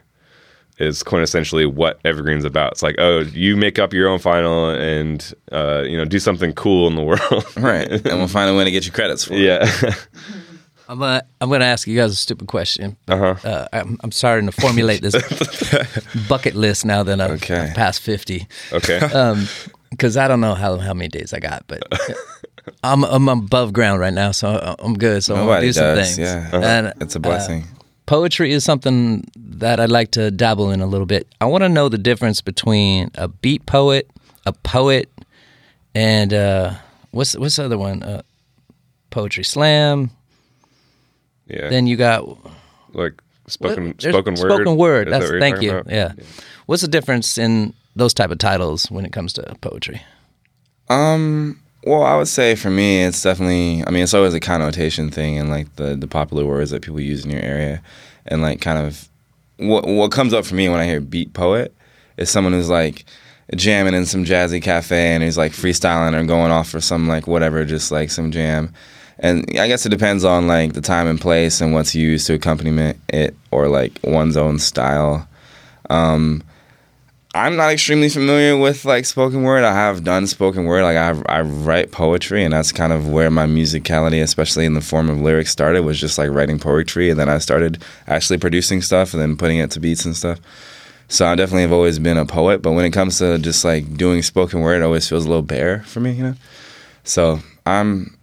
[0.77, 2.71] is quintessentially what Evergreen's about.
[2.73, 6.53] It's like oh you make up your own final and uh, you know do something
[6.53, 7.45] cool in the world.
[7.57, 9.39] right, and we'll find a way to get you credits for it.
[9.41, 9.93] yeah.
[10.89, 12.97] I'm gonna I'm gonna ask you guys a stupid question.
[13.07, 13.35] Uh-huh.
[13.47, 15.15] Uh, I'm I'm starting to formulate this
[16.27, 17.67] bucket list now that I'm, Okay.
[17.69, 18.45] I'm past fifty.
[18.73, 18.99] Okay.
[19.89, 21.83] Because I don't know how how many days I got, but
[22.83, 25.23] I'm I'm above ground right now, so I'm good.
[25.23, 26.19] So I'm gonna do some does, things.
[26.19, 26.49] yeah.
[26.53, 27.65] And, It's a uh, blessing.
[28.05, 31.27] poetry is something that I'd like to dabble in a little bit.
[31.41, 34.09] I want to know the difference between a beat poet,
[34.45, 35.09] a poet,
[35.95, 36.73] and uh,
[37.11, 38.03] what's what's the other one?
[38.03, 38.21] Uh,
[39.09, 40.11] poetry slam.
[41.47, 41.69] yeah.
[41.69, 42.25] Then you got
[42.93, 44.01] like spoken What?
[44.01, 44.37] Spoken word.
[44.53, 45.07] Spoken word.
[45.07, 45.71] That That's what thank you.
[45.71, 45.91] about?
[45.91, 46.13] Yeah.
[46.67, 50.01] What's the difference in those type of titles when it comes to poetry?
[50.89, 53.83] Um, Well, I would say for me, it's definitely.
[53.85, 56.99] I mean, it's always a connotation thing, and like the the popular words that people
[56.99, 57.81] use in your area,
[58.27, 59.09] and like kind of
[59.57, 61.73] what what comes up for me when I hear beat poet
[62.17, 63.05] is someone who's like
[63.55, 67.27] jamming in some jazzy cafe and he's like freestyling or going off for some like
[67.27, 68.73] whatever, just like some jam.
[69.19, 72.33] And I guess it depends on like the time and place and what's used to
[72.33, 75.27] accompaniment it or like one's own style.
[75.89, 76.43] Um,
[77.33, 79.63] I'm not extremely familiar with like spoken word.
[79.63, 80.83] I have done spoken word.
[80.83, 84.81] Like I I write poetry, and that's kind of where my musicality, especially in the
[84.81, 85.83] form of lyrics, started.
[85.83, 89.59] Was just like writing poetry, and then I started actually producing stuff, and then putting
[89.59, 90.39] it to beats and stuff.
[91.07, 92.61] So I definitely have always been a poet.
[92.61, 95.41] But when it comes to just like doing spoken word, it always feels a little
[95.41, 96.35] bare for me, you know.
[97.05, 98.17] So I'm,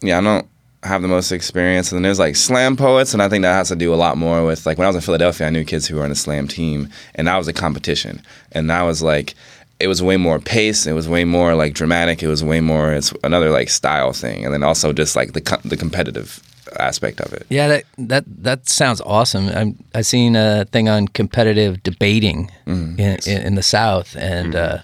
[0.00, 0.46] yeah, I don't
[0.88, 1.92] have the most experience.
[1.92, 4.16] And then there's like slam poets, and I think that has to do a lot
[4.16, 6.16] more with like when I was in Philadelphia, I knew kids who were on the
[6.16, 8.22] slam team, and that was a competition,
[8.52, 9.34] and that was like
[9.80, 12.92] it was way more pace, it was way more like dramatic, it was way more
[12.92, 16.42] it's another like style thing, and then also just like the the competitive
[16.78, 17.46] aspect of it.
[17.48, 19.48] Yeah, that that that sounds awesome.
[19.48, 22.50] I'm, I seen a thing on competitive debating
[22.98, 24.78] in, in, in the South, and uh,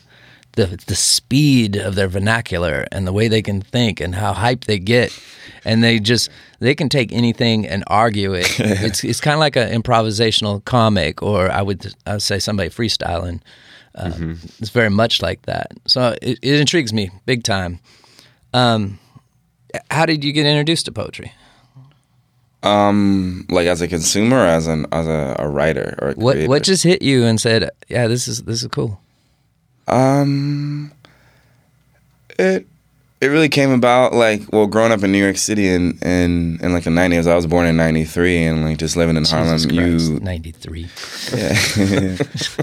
[0.56, 4.64] the the speed of their vernacular and the way they can think and how hyped
[4.64, 5.12] they get,
[5.64, 8.48] and they just they can take anything and argue it.
[8.60, 12.70] it's it's kind of like an improvisational comic, or I would I would say somebody
[12.70, 13.40] freestyling.
[13.94, 14.10] Uh,
[14.58, 15.70] It's very much like that.
[15.86, 17.78] So it, it intrigues me big time.
[18.52, 18.98] Um,
[19.90, 21.32] how did you get introduced to poetry?
[22.64, 26.62] Um, like as a consumer, as an as a, a writer or a What what
[26.62, 29.00] just hit you and said, "Yeah, this is this is cool."
[29.86, 30.92] Um,
[32.38, 32.66] it
[33.24, 36.72] it really came about like well, growing up in New York City in in, in
[36.74, 37.26] like the nineties.
[37.26, 40.88] I was born in '93, and like just living in Harlem, you ninety three.
[41.32, 41.56] yeah.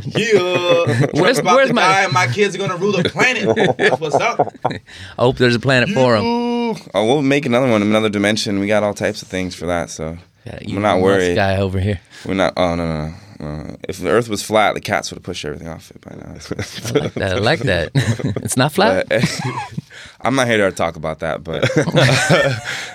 [0.06, 1.08] yeah.
[1.14, 2.08] Where's, where's my?
[2.12, 3.76] my kids are gonna rule the planet.
[3.78, 4.54] That's what's up.
[4.66, 4.80] I
[5.18, 6.26] hope there's a planet for them.
[6.26, 8.60] Oh, we'll make another one, another dimension.
[8.60, 11.36] We got all types of things for that, so Yeah, we're not worried.
[11.36, 12.00] Guy over here.
[12.26, 12.54] We're not.
[12.56, 13.08] Oh no no.
[13.08, 13.14] no.
[13.41, 16.15] Uh, if the Earth was flat, the cats would have pushed everything off it by
[16.15, 16.36] now.
[16.36, 17.21] I like that.
[17.21, 17.91] I like that.
[18.43, 19.10] it's not flat.
[19.10, 19.41] But,
[20.21, 21.67] I'm not here to talk about that, but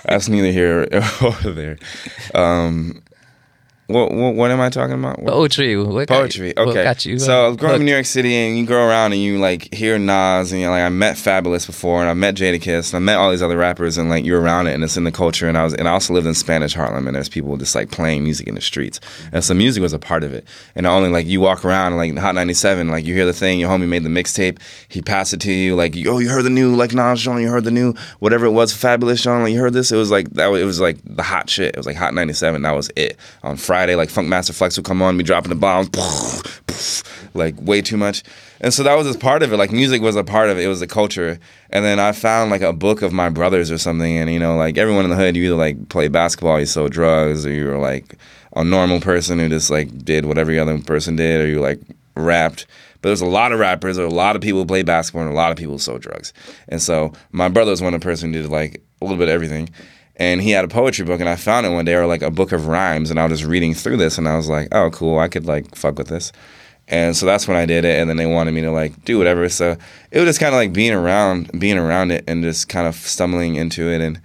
[0.05, 0.87] that's neither here
[1.21, 1.77] or there.
[2.33, 3.01] Um,
[3.87, 5.21] what, what what am I talking about?
[5.21, 5.77] What- Poetry.
[5.81, 6.47] What got Poetry.
[6.49, 6.83] you- what Okay.
[6.83, 7.19] got you?
[7.19, 7.85] so I was growing up in?
[7.85, 10.83] New York City, and you go around and you like hear Nas, and you're like,
[10.83, 13.97] I met Fabolous before, and I met Jadakiss, and I met all these other rappers,
[13.97, 15.47] and like you're around it, and it's in the culture.
[15.47, 17.89] And I was, and I also lived in Spanish Harlem, and there's people just like
[17.89, 18.99] playing music in the streets,
[19.31, 20.45] and so music was a part of it.
[20.75, 23.57] And only like you walk around, and, like Hot 97, like you hear the thing,
[23.59, 24.57] your homie made the mixtape,
[24.89, 27.47] he passed it to you, like oh you heard the new like Nas John, you
[27.49, 29.93] heard the new whatever it was, Fabolous John, like you heard this.
[29.93, 30.51] It was like that.
[30.51, 31.69] It was like the hot shit.
[31.69, 32.61] It was like Hot 97.
[32.63, 33.17] That was it.
[33.43, 35.89] On Friday, like Funkmaster Flex would come on, be dropping the bombs,
[37.33, 38.23] like way too much.
[38.59, 39.57] And so that was just part of it.
[39.57, 40.65] Like music was a part of it.
[40.65, 41.39] It was a culture.
[41.69, 44.17] And then I found like a book of my brothers or something.
[44.17, 46.91] And you know, like everyone in the hood, you either like play basketball, you sold
[46.91, 48.15] drugs, or you were like
[48.55, 51.79] a normal person who just like did what every other person did, or you like
[52.15, 52.65] rapped.
[53.01, 55.31] But there's a lot of rappers, or a lot of people who play basketball, and
[55.31, 56.33] a lot of people who sold drugs.
[56.67, 59.29] And so my brother was one of the person who did like a little bit
[59.29, 59.69] of everything.
[60.19, 62.31] And he had a poetry book, and I found it one day, or like a
[62.31, 64.89] book of rhymes, and I was just reading through this, and I was like, "Oh,
[64.89, 65.19] cool!
[65.19, 66.31] I could like fuck with this."
[66.87, 69.17] And so that's when I did it, and then they wanted me to like do
[69.17, 69.47] whatever.
[69.49, 69.77] So
[70.11, 72.95] it was just kind of like being around, being around it, and just kind of
[72.95, 74.19] stumbling into it, and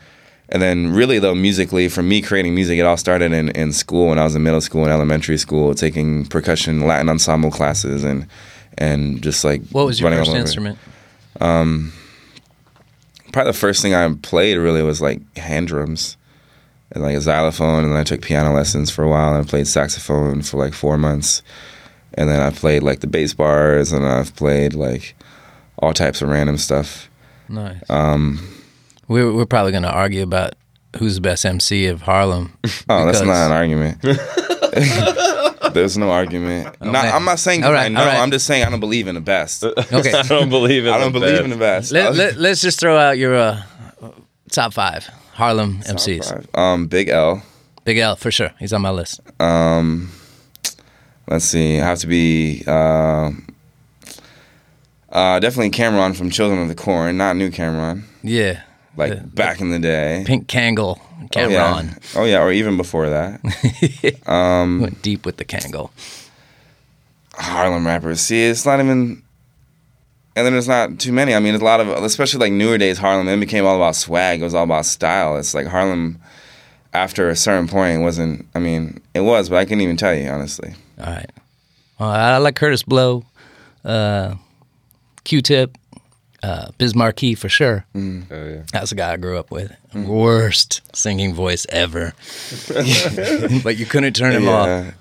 [0.48, 4.08] and then really though musically, for me creating music, it all started in in school
[4.08, 8.26] when I was in middle school and elementary school, taking percussion Latin ensemble classes, and
[8.78, 10.78] and just like What was your first over it.
[13.32, 16.16] Probably the first thing I played really was like hand drums.
[16.94, 19.34] And like a xylophone, and then I took piano lessons for a while.
[19.34, 21.42] And I played saxophone for like four months,
[22.12, 25.14] and then I played like the bass bars, and I've played like
[25.78, 27.08] all types of random stuff.
[27.48, 27.82] Nice.
[27.88, 28.46] Um,
[29.08, 30.52] We're we're probably going to argue about
[30.98, 32.52] who's the best MC of Harlem.
[32.90, 33.98] oh, that's not an argument.
[35.74, 36.80] There's no argument.
[36.80, 37.04] Not.
[37.06, 38.00] I'm not saying All that I know.
[38.00, 38.18] all right.
[38.18, 39.64] I'm just saying I don't believe in the best.
[39.92, 40.12] Okay.
[40.12, 41.44] I don't believe in I don't the believe best.
[41.44, 41.92] in the best.
[41.92, 43.62] let, let, let's just throw out your uh,
[44.50, 46.30] top five Harlem MCs.
[46.30, 46.48] Five.
[46.54, 47.42] Um, Big L.
[47.84, 48.50] Big L for sure.
[48.58, 49.20] He's on my list.
[49.40, 50.10] Um,
[51.28, 51.80] let's see.
[51.80, 53.30] I have to be uh,
[55.10, 58.62] uh, definitely Cam'ron from Children of the Corn, not new Cam'ron, Yeah.
[58.96, 60.24] like The- back in the day.
[60.26, 61.00] Pink Kangol.
[61.24, 61.50] Oh Cam'ron.
[61.50, 62.20] yeah.
[62.20, 63.40] oh yeah, or even before that.
[64.80, 65.90] Went deep with the Kangol.
[67.34, 68.20] Harlem rappers.
[68.20, 69.22] See, it's not even.
[70.34, 71.34] And then there's not too many.
[71.34, 73.28] I mean, there's a lot of, especially like newer days Harlem.
[73.28, 74.40] It became all about swag.
[74.40, 75.36] It was all about style.
[75.36, 76.18] It's like Harlem,
[76.94, 78.46] after a certain point, wasn't.
[78.54, 80.74] I mean, it was, but I couldn't even tell you honestly.
[80.98, 81.30] All right.
[81.98, 83.24] Well, I like Kurtis Blow,
[83.84, 84.34] uh,
[85.24, 85.76] Q-Tip.
[86.42, 87.86] Uh, Biz Markie for sure.
[87.94, 88.00] Oh,
[88.30, 88.62] yeah.
[88.72, 89.72] That's the guy I grew up with.
[89.94, 92.14] Worst singing voice ever.
[93.62, 94.94] but you couldn't turn him off.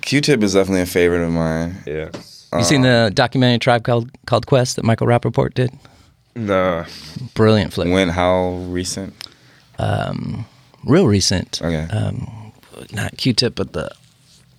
[0.00, 1.76] Q-Tip is definitely a favorite of mine.
[1.86, 2.10] Yeah.
[2.58, 5.70] You seen the documentary Tribe called called Quest that Michael Rapaport did?
[6.34, 6.84] No.
[7.34, 7.88] Brilliant flick.
[7.90, 8.08] When?
[8.08, 9.14] How recent?
[9.78, 10.44] Um,
[10.84, 11.62] Real recent.
[11.62, 11.86] Okay.
[11.96, 12.52] Um,
[12.92, 13.90] Not Q-Tip, but the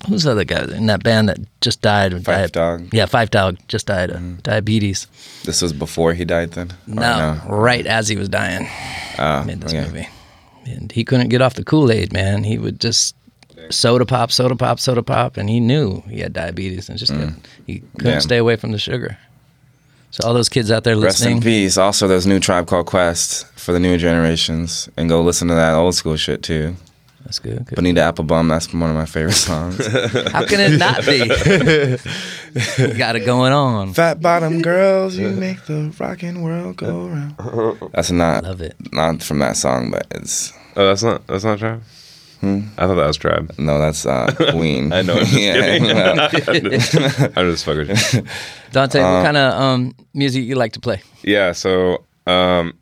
[0.08, 2.90] who's the other guy in that band that just died Phife diab- Dawg.
[2.94, 5.08] Yeah, Phife Dawg just died of diabetes.
[5.44, 6.52] This was before he died.
[6.52, 6.72] Then?
[6.88, 8.68] Or No, right as he was dying,
[9.18, 9.86] Ah, made this okay.
[9.86, 10.10] movie,
[10.66, 12.12] and he couldn't get off the Kool Aid.
[12.14, 13.16] Man, he would just
[13.70, 17.34] soda pop, soda pop, soda pop, and he knew he had diabetes and just kept,
[17.66, 19.18] he couldn't stay away from the sugar.
[20.12, 21.78] So all those kids out there listening, Rest in peace.
[21.78, 25.74] Also, there's new tribe called Quest for the newer generations, and go listen to that
[25.74, 26.76] old school shit too.
[27.24, 27.66] That's good.
[27.66, 27.76] good.
[27.76, 29.86] Bonita Applebum, that's one of my favorite songs.
[30.32, 31.18] How can it not be?
[32.84, 33.94] you got it going on.
[33.94, 37.36] Fat bottom girls, you make the rockin' world go round.
[37.94, 38.76] That's not Love it.
[38.92, 41.82] not from that song, but it's Oh, that's not that's not Tribe.
[42.46, 43.54] I thought that was Tribe.
[43.58, 44.92] no, that's uh, Queen.
[44.94, 45.34] I know, I'm just
[46.94, 47.88] yeah, I'm just fucking.
[47.88, 48.24] with you.
[48.72, 51.02] Dante, what kind of um, music you like to play?
[51.24, 52.74] Yeah, so um,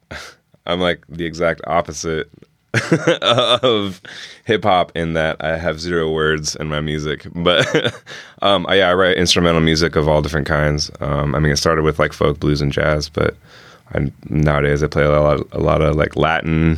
[0.66, 2.28] I'm like the exact opposite
[3.62, 4.02] of
[4.46, 7.28] hip hop in that I have zero words in my music.
[7.36, 7.94] But
[8.42, 10.90] um, I, yeah, I write instrumental music of all different kinds.
[11.00, 13.36] Um, I mean, it started with like folk, blues, and jazz, but
[13.94, 16.78] I, nowadays I play a lot, a lot of like Latin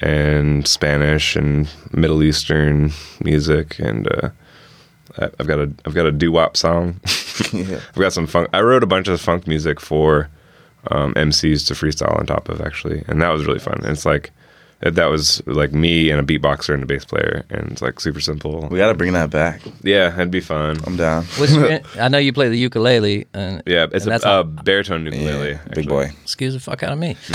[0.00, 4.30] and Spanish and Middle Eastern music, and uh,
[5.18, 7.00] I've got a I've got a doo wop song.
[7.52, 8.48] I've got some funk.
[8.52, 10.28] I wrote a bunch of funk music for
[10.90, 13.78] um, MCs to freestyle on top of actually, and that was really fun.
[13.82, 14.30] And it's like
[14.80, 17.98] that that was like me and a beatboxer and a bass player, and it's like
[18.00, 18.68] super simple.
[18.70, 19.60] we gotta bring that back.
[19.82, 20.78] Yeah, it'd be fun.
[20.86, 21.24] I'm down.
[21.36, 23.26] What's your, I know you play the ukulele.
[23.34, 25.50] And, Yeah, it's and a that's uh, all- baritone ukulele.
[25.52, 26.10] Yeah, big boy.
[26.22, 27.16] excuse the fuck out of me.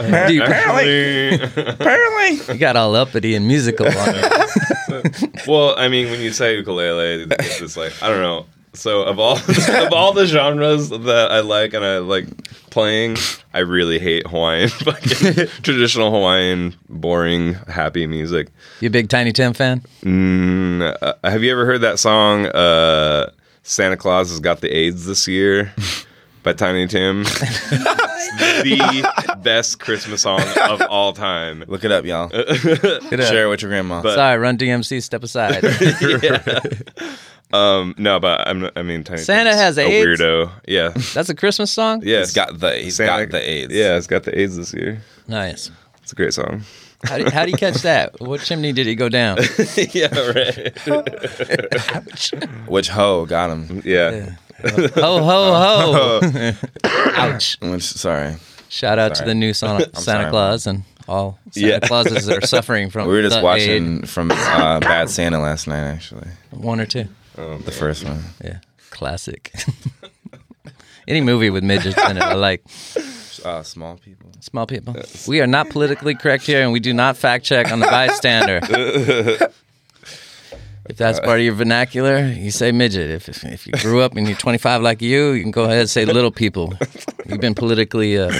[0.00, 0.34] actually.
[0.34, 1.38] you,
[1.68, 5.02] Apparently, you got all uppity and musical on you.
[5.46, 8.46] well, I mean, when you say ukulele, it's just like I don't know.
[8.74, 12.26] So of all of all the genres that I like and I like
[12.70, 13.16] playing,
[13.52, 18.48] I really hate Hawaiian fucking traditional Hawaiian boring happy music.
[18.80, 19.82] You a big Tiny Tim fan?
[20.02, 23.30] Mm, uh, have you ever heard that song uh,
[23.62, 25.72] "Santa Claus has got the AIDS this year"
[26.42, 27.24] by Tiny Tim?
[27.24, 31.62] the best Christmas song of all time.
[31.68, 32.28] look it up, y'all.
[32.28, 33.26] Get up.
[33.26, 34.00] Share it with your grandma.
[34.02, 35.62] Sorry, Run DMC, step aside.
[37.52, 38.70] Um, no, but I'm.
[38.76, 40.20] I mean, Tiny Santa Tim's has a AIDS?
[40.20, 40.50] weirdo.
[40.66, 42.02] Yeah, That's a Christmas song?
[42.04, 42.20] yeah.
[42.20, 43.72] he's got the he's Santa- got the AIDS.
[43.74, 45.02] Yeah, it's got the AIDS this year.
[45.28, 45.70] Nice.
[46.02, 46.62] It's a great song.
[47.04, 48.20] How do, how do you catch that?
[48.20, 49.38] What chimney did he go down?
[49.92, 50.72] yeah, right.
[52.68, 53.82] Which hoe got him?
[53.84, 54.36] Yeah.
[54.94, 56.52] Ho, ho, ho.
[56.84, 57.58] Ouch.
[57.60, 58.36] Which sorry,
[58.68, 61.78] Shout out to the new Santa, Santa sorry, Claus and all Santa Yeah.
[61.80, 65.66] Clauses that are suffering from we were just the watching from uh, Bad Santa last
[65.66, 65.82] night.
[65.82, 66.60] Actually, aid.
[66.60, 67.06] one or two.
[67.36, 68.22] The first one.
[68.42, 68.58] Yeah,
[68.90, 69.52] classic.
[71.08, 72.62] Any movie with midgets in it, I like.
[73.44, 74.30] Uh, small people.
[74.40, 74.94] Small people.
[75.26, 78.60] We are not politically correct here, and we do not fact check on the bystander.
[80.90, 83.08] If that's part of your vernacular, you say midget.
[83.08, 85.78] If, if, if you grew up and you're 25 like you, you can go ahead
[85.78, 86.74] and say little people.
[87.24, 88.32] You've been politically uh,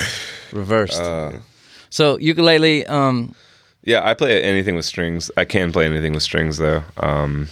[0.51, 1.01] reversed.
[1.89, 3.35] so ukulele, um,
[3.85, 5.31] Yeah, I play anything with strings.
[5.37, 6.83] I can play anything with strings though.
[6.97, 7.49] Um,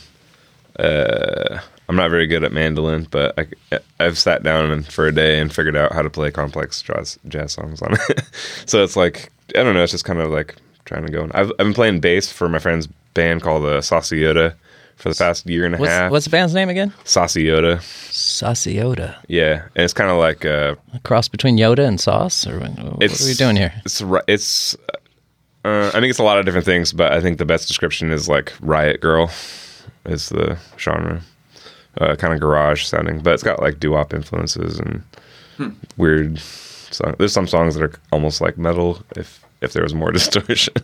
[0.81, 5.13] uh, I'm not very good at mandolin, but I, have sat down and for a
[5.13, 8.23] day and figured out how to play complex jazz, jazz songs on it.
[8.67, 9.83] so it's like I don't know.
[9.83, 11.29] It's just kind of like trying to go.
[11.33, 14.55] I've, I've been playing bass for my friend's band called uh, Saucy Yoda
[15.01, 16.11] for the past year and a what's, half.
[16.13, 16.93] what's the band's name again?
[17.05, 17.79] Saucy Yoda?
[18.11, 19.17] Sauciota.
[19.29, 22.47] Yeah, and it's kind of like uh, A cross between Yoda and Sauce?
[22.47, 23.73] Or what what are we doing here?
[23.85, 24.77] It's it's.
[25.65, 28.13] Uh, I think it's a lot of different things, but I think the best description
[28.13, 29.29] is like Riot Grrrl,
[30.07, 31.21] is the genre,
[31.99, 35.03] uh, kind of garage sounding, but it's got like doo wop influences and
[35.97, 36.39] weird.
[36.39, 37.15] Song.
[37.19, 40.75] There's some songs that are almost like metal if if there was more distortion.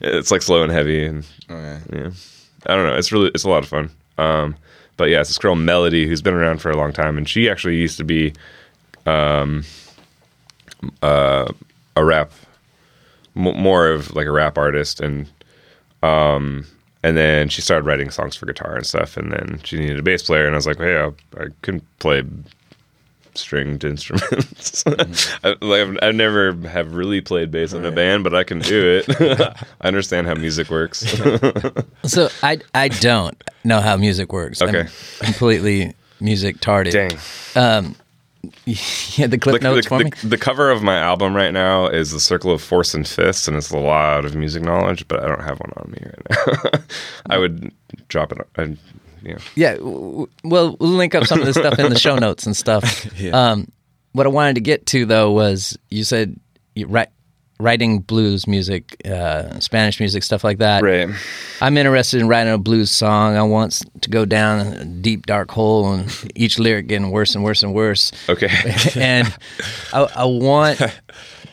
[0.00, 1.78] it's like slow and heavy and Okay.
[1.92, 2.10] yeah.
[2.66, 2.96] I don't know.
[2.96, 3.90] It's really it's a lot of fun.
[4.18, 4.56] Um,
[4.96, 7.48] but yeah, it's this girl Melody who's been around for a long time, and she
[7.48, 8.32] actually used to be
[9.04, 9.62] um,
[11.02, 11.46] uh,
[11.94, 12.32] a rap,
[13.36, 15.28] m- more of like a rap artist, and
[16.02, 16.66] um,
[17.06, 20.02] and then she started writing songs for guitar and stuff, and then she needed a
[20.02, 21.06] bass player, and I was like, hey, I,
[21.42, 22.22] I can play
[23.34, 24.82] stringed instruments.
[25.44, 28.58] I, like I've, I never have really played bass in a band, but I can
[28.60, 29.20] do it.
[29.80, 31.00] I understand how music works.
[32.04, 34.62] So I I don't know how music works.
[34.62, 34.88] I'm Okay.
[35.20, 36.92] completely music tarded.
[36.94, 37.18] Dang.
[37.54, 37.94] Um,
[38.64, 40.10] yeah, the clip the, notes the, for the, me.
[40.24, 43.56] the cover of my album right now is the circle of fourths and fifths, and
[43.56, 46.80] it's a lot of music knowledge, but I don't have one on me right now.
[47.30, 47.72] I would
[48.08, 48.38] drop it.
[48.56, 48.76] I,
[49.22, 49.38] yeah.
[49.54, 53.06] Yeah, well, we'll link up some of this stuff in the show notes and stuff.
[53.32, 53.70] um,
[54.12, 56.38] what I wanted to get to though was you said
[56.74, 57.08] you write,
[57.58, 60.82] writing blues music, uh, Spanish music, stuff like that.
[60.82, 61.08] Right.
[61.60, 63.36] I'm interested in writing a blues song.
[63.36, 67.42] I want to go down a deep dark hole and each lyric getting worse and
[67.42, 68.12] worse and worse.
[68.28, 68.50] Okay.
[68.96, 69.34] and
[69.92, 70.80] I, I want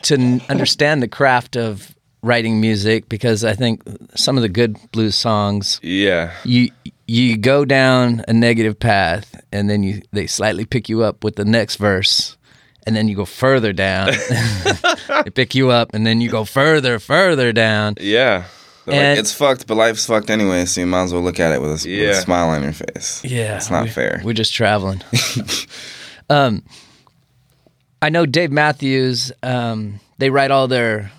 [0.02, 3.82] to understand the craft of writing music because I think
[4.14, 6.32] some of the good blues songs yeah.
[6.44, 6.70] you
[7.06, 11.36] you go down a negative path and then you they slightly pick you up with
[11.36, 12.38] the next verse
[12.86, 14.10] and then you go further down
[15.24, 18.44] they pick you up and then you go further further down Yeah.
[18.86, 21.60] Like, it's fucked, but life's fucked anyway, so you might as well look at it
[21.62, 23.24] with a, with a smile on your face.
[23.24, 24.20] yeah It's not we- fair.
[24.22, 25.02] we're just traveling
[26.30, 26.62] um
[28.02, 31.10] i know dave matthews um they write all their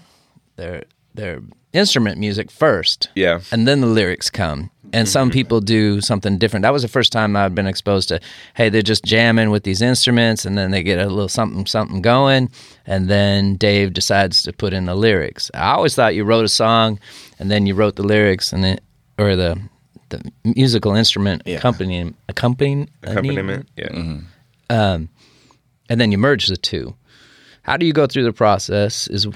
[0.58, 0.84] their
[1.16, 1.42] their
[1.74, 3.40] instrument music first Yeah.
[3.52, 4.70] and then the lyrics come.
[4.94, 5.34] And some mm-hmm.
[5.34, 6.64] people do something different.
[6.64, 8.20] That was the first time I'd been exposed to,
[8.54, 12.02] hey, they're just jamming with these instruments, and then they get a little something, something
[12.02, 12.50] going,
[12.86, 15.52] and then Dave decides to put in the lyrics.
[15.54, 17.00] I always thought you wrote a song,
[17.40, 18.80] and then you wrote the lyrics, and then
[19.18, 19.60] or the
[20.10, 21.58] the musical instrument Yeah.
[21.58, 23.68] accompanying accompanying Accompaniment.
[23.76, 23.88] Yeah.
[23.90, 24.20] Mm-hmm.
[24.70, 25.10] Um,
[25.90, 26.96] and then you merge the two.
[27.64, 29.08] How do you go through the process?
[29.08, 29.28] Is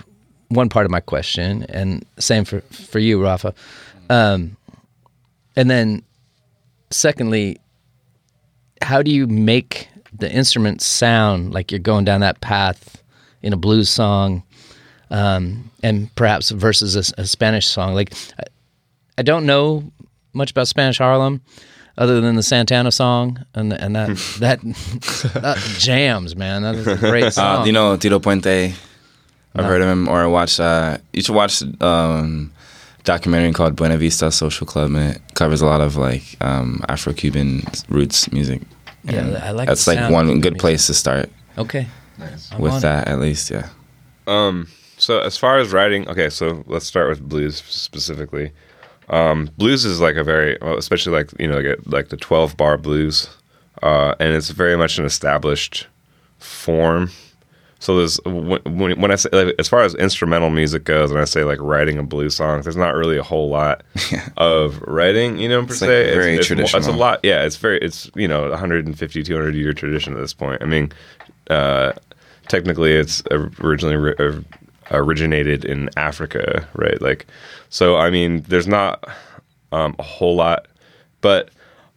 [0.49, 3.53] one part of my question, and same for for you, Rafa.
[4.09, 4.57] Um,
[5.59, 6.03] and then,
[6.89, 7.57] secondly,
[8.81, 13.03] how do you make the instrument sound like you're going down that path
[13.41, 14.41] in a blues song,
[15.11, 17.93] um, and perhaps versus a, a Spanish song?
[17.93, 18.43] Like, I,
[19.17, 19.91] I don't know
[20.31, 21.41] much about Spanish Harlem.
[21.97, 24.07] Other than the Santana song and and that
[24.39, 24.61] that,
[25.33, 27.63] that jams, man, that is a great song.
[27.63, 28.73] Uh, you know Tito Puente?
[29.53, 30.61] I've heard of him, or I watched.
[30.61, 32.53] Uh, you should watch um,
[33.03, 37.63] documentary called Buena Vista Social Club, and it covers a lot of like um, Afro-Cuban
[37.89, 38.61] roots music.
[39.03, 39.71] Yeah, I like that.
[39.71, 40.59] That's the like sound one good music.
[40.59, 41.87] place to start Okay.
[42.19, 42.81] I'm with on it.
[42.81, 43.49] that, at least.
[43.49, 43.69] Yeah.
[44.27, 48.51] Um, so as far as writing, okay, so let's start with blues specifically.
[49.09, 52.57] Um, blues is like a very, well, especially like you know, like, like the twelve
[52.57, 53.29] bar blues,
[53.81, 55.87] uh, and it's very much an established
[56.37, 57.09] form.
[57.81, 61.23] So there's when, when I say like, as far as instrumental music goes, and I
[61.23, 63.83] say like writing a blues song, there's not really a whole lot
[64.37, 65.87] of writing, you know, per It's, se.
[66.05, 67.21] like, very it's, it's, it's a lot.
[67.23, 70.61] Yeah, it's very, it's you know, 150, 200 year tradition at this point.
[70.61, 70.91] I mean,
[71.49, 71.93] uh,
[72.49, 74.43] technically, it's originally ri-
[74.91, 77.01] originated in Africa, right?
[77.01, 77.27] Like,
[77.69, 79.07] so I mean, there's not
[79.71, 80.67] um, a whole lot,
[81.21, 81.49] but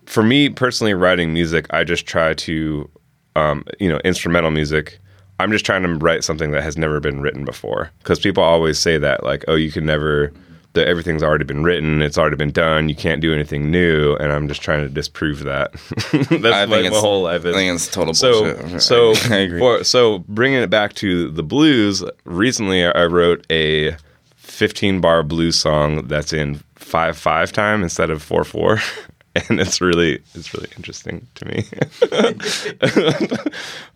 [0.07, 2.89] for me personally, writing music, I just try to,
[3.35, 5.01] um, you know, instrumental music.
[5.43, 8.79] I'm just trying to write something that has never been written before, because people always
[8.79, 10.33] say that, like, oh, you can never.
[10.75, 12.89] That everything's already been written, it's already been done.
[12.89, 15.73] You can't do anything new, and I'm just trying to disprove that.
[16.31, 17.45] That's I like my whole life.
[17.45, 17.55] I is.
[17.55, 18.81] think it's total So, bullshit.
[18.81, 19.59] so, I agree.
[19.59, 23.97] For, so bringing it back to the blues, recently I wrote a
[24.37, 28.79] 15 bar blues song that's in five five time instead of four four,
[29.49, 31.65] and it's really it's really interesting to me.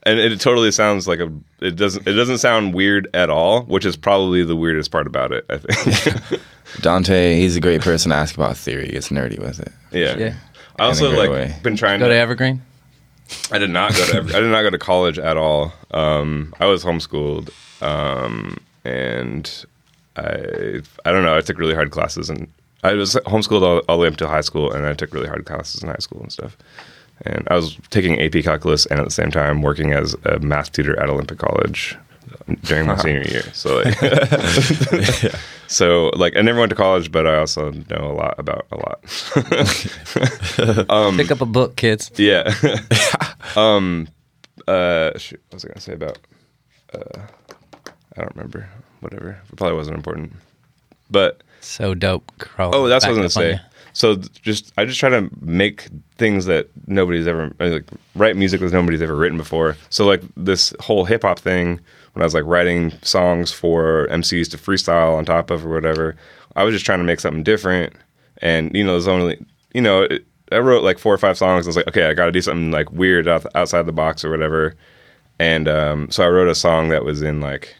[0.04, 1.30] and it totally sounds like a
[1.60, 5.32] it doesn't it doesn't sound weird at all, which is probably the weirdest part about
[5.32, 5.44] it.
[5.50, 6.40] I think.
[6.80, 8.86] Dante, he's a great person to ask about theory.
[8.86, 9.72] He gets nerdy with it.
[9.92, 10.16] yeah.
[10.16, 10.34] Yeah.
[10.78, 11.56] I also like way.
[11.62, 12.62] been trying to Go to to Evergreen.
[13.50, 15.72] I did not go to I did not go to college at all.
[15.90, 17.50] Um, I was homeschooled,
[17.82, 19.64] um, and
[20.16, 21.36] I I don't know.
[21.36, 22.48] I took really hard classes, and
[22.82, 25.28] I was homeschooled all, all the way up to high school, and I took really
[25.28, 26.56] hard classes in high school and stuff.
[27.22, 30.72] And I was taking AP calculus, and at the same time working as a math
[30.72, 31.96] tutor at Olympic College
[32.62, 33.42] during my senior year.
[33.52, 33.78] So
[34.92, 35.34] like,
[35.66, 38.76] so like I never went to college, but I also know a lot about a
[38.76, 39.02] lot.
[41.16, 42.10] Pick up a book, kids.
[42.16, 42.52] Yeah.
[43.56, 44.08] um.
[44.66, 45.16] Uh.
[45.18, 46.18] Shoot, what was I gonna say about?
[46.92, 47.22] Uh.
[48.16, 48.68] I don't remember.
[49.00, 49.40] Whatever.
[49.50, 50.32] It probably wasn't important.
[51.10, 52.30] But So dope.
[52.74, 53.60] Oh, that's what I was gonna on say.
[53.92, 55.88] So just I just try to make
[56.18, 59.76] things that nobody's ever uh, like write music that nobody's ever written before.
[59.88, 61.80] So like this whole hip hop thing,
[62.12, 66.14] when I was like writing songs for MCs to freestyle on top of or whatever,
[66.56, 67.94] I was just trying to make something different.
[68.42, 69.42] And you know, there's only
[69.72, 71.66] you know, it, I wrote like four or five songs.
[71.66, 74.24] I was like, okay, I got to do something like weird out, outside the box
[74.24, 74.74] or whatever.
[75.38, 77.74] And um, so I wrote a song that was in like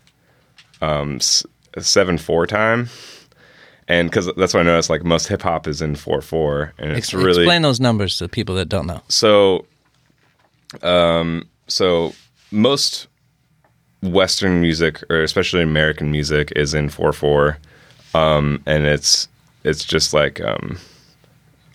[0.80, 1.44] um, s-
[1.78, 2.88] seven four time.
[3.88, 6.90] And because that's what I noticed, like most hip hop is in four four, and
[6.90, 9.00] it's Ex- really Explain those numbers to people that don't know.
[9.08, 9.66] so.
[10.82, 12.12] Um, so
[12.50, 13.06] most
[14.02, 17.58] Western music, or especially American music, is in four four,
[18.14, 19.28] um, and it's
[19.64, 20.78] it's just like um,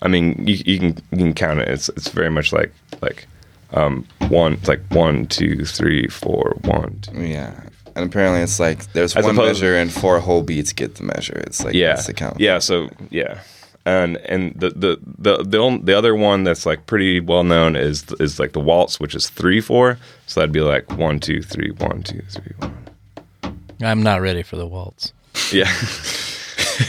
[0.02, 1.70] I mean you, you can you can count it.
[1.70, 3.28] It's it's very much like like
[3.72, 7.22] um, one it's like one two three four one two.
[7.22, 7.54] Yeah.
[7.96, 11.04] And apparently it's like there's As one opposed- measure and four whole beats get the
[11.04, 11.42] measure.
[11.48, 12.40] It's like yeah that's the count.
[12.40, 13.40] yeah so yeah
[13.86, 17.76] and and the the the the, on- the other one that's like pretty well known
[17.76, 21.42] is is like the waltz which is three four so that'd be like one two
[21.42, 22.78] three one two three one
[23.84, 25.14] I'm not ready for the waltz.
[25.52, 25.72] yeah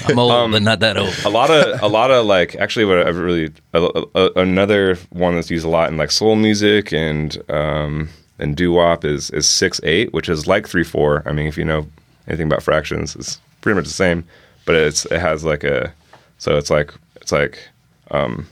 [0.09, 1.15] I'm old, Um, but not that old.
[1.25, 5.35] a lot of a lot of like actually what I've really a, a, another one
[5.35, 9.49] that's used a lot in like soul music and um and doo wop is is
[9.49, 11.22] six eight which is like three four.
[11.26, 11.87] I mean if you know
[12.28, 14.24] anything about fractions it's pretty much the same
[14.64, 15.93] but it's it has like a
[16.39, 17.68] so it's like it's like
[18.11, 18.47] um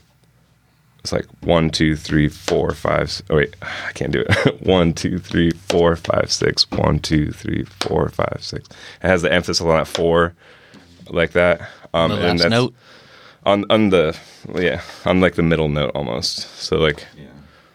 [0.99, 4.61] it's like one two three four five oh wait I can't do it.
[4.67, 8.69] One two three four five six one two three four five six.
[8.69, 10.35] It has the emphasis on that four
[11.09, 11.61] like that
[11.95, 12.73] um The last note.
[13.47, 14.15] on on the
[14.53, 16.37] yeah on like the middle note almost.
[16.59, 17.07] So like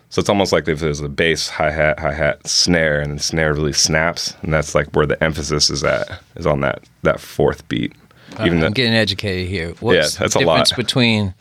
[0.08, 3.22] so it's almost like if there's a bass hi hat hi hat snare and the
[3.22, 7.20] snare really snaps and that's like where the emphasis is at is on that that
[7.20, 7.92] fourth beat
[8.40, 9.72] even I'm the, getting educated here.
[9.80, 10.56] What's that's the a lot.
[10.66, 11.34] difference between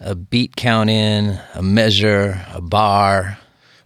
[0.00, 3.38] a beat count in, a measure, a bar?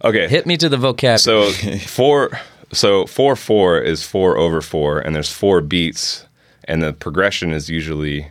[0.03, 1.51] okay Hit me to the vocabulary.
[1.51, 2.39] so four
[2.71, 6.25] so four four is four over four and there's four beats
[6.65, 8.27] and the progression is usually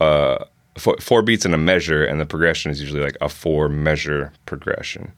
[0.00, 0.44] uh
[0.78, 4.32] four, four beats in a measure and the progression is usually like a four measure
[4.46, 5.12] progression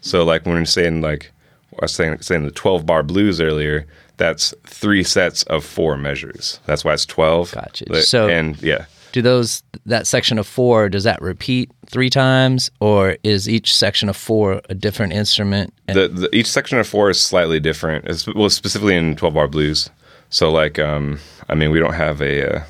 [0.00, 1.32] so like when you're saying like
[1.80, 3.86] I was saying saying the 12 bar blues earlier
[4.16, 7.84] that's three sets of four measures that's why it's 12 Gotcha.
[7.88, 12.70] Like, So- and yeah do those that section of four does that repeat three times,
[12.80, 15.72] or is each section of four a different instrument?
[15.86, 18.06] And the, the each section of four is slightly different.
[18.06, 19.90] It's, well, specifically in twelve bar blues.
[20.30, 22.64] So like, um, I mean, we don't have a, uh, an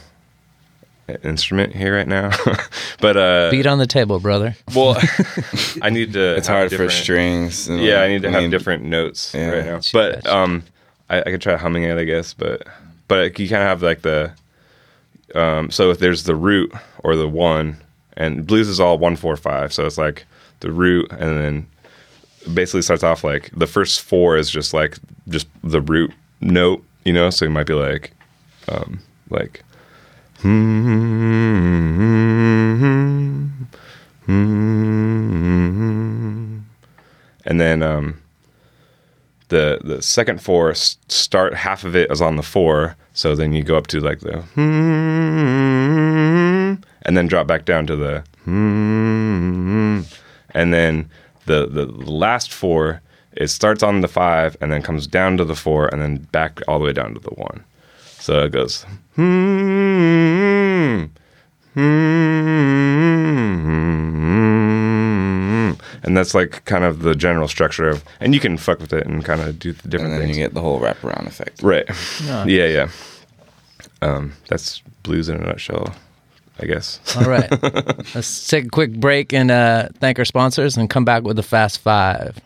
[1.23, 2.31] instrument here right now,
[3.01, 4.57] but uh, beat on the table, brother.
[4.75, 4.97] well,
[5.83, 6.37] I need to.
[6.37, 7.69] It's hard for strings.
[7.69, 9.51] and, Yeah, like, I need to have mean, different notes Yeah.
[9.51, 9.81] right now.
[9.93, 10.63] But um,
[11.11, 12.33] I, I could try humming it, I guess.
[12.35, 12.67] But
[13.09, 14.33] but you kind of have like the
[15.35, 15.71] um.
[15.71, 17.77] So if there's the root or the one,
[18.17, 19.73] and blues is all one four five.
[19.73, 20.25] So it's like
[20.61, 21.67] the root, and then
[22.55, 24.99] basically starts off like the first four is just like
[25.29, 27.29] just the root note, you know.
[27.31, 28.13] So it might be like
[28.69, 29.01] um
[29.31, 29.63] like.
[37.45, 38.21] And then um,
[39.49, 43.63] the the second four start half of it is on the four, so then you
[43.63, 44.43] go up to like the
[47.05, 48.25] and then drop back down to the
[50.55, 51.09] and then
[51.47, 53.01] the the last four
[53.33, 56.61] it starts on the five and then comes down to the four and then back
[56.69, 57.65] all the way down to the one.
[58.23, 61.11] So it goes and
[66.17, 69.25] that's like kind of the general structure of and you can fuck with it and
[69.25, 71.65] kind of do the different And then you get the whole wraparound effect.
[71.65, 71.85] Right.
[72.25, 72.91] Yeah, yeah.
[74.03, 75.93] Um, that's blues in a nutshell,
[76.61, 77.01] I guess.
[77.17, 77.51] All right,
[78.15, 81.43] let's take a quick break and uh, thank our sponsors, and come back with the
[81.43, 82.41] fast five.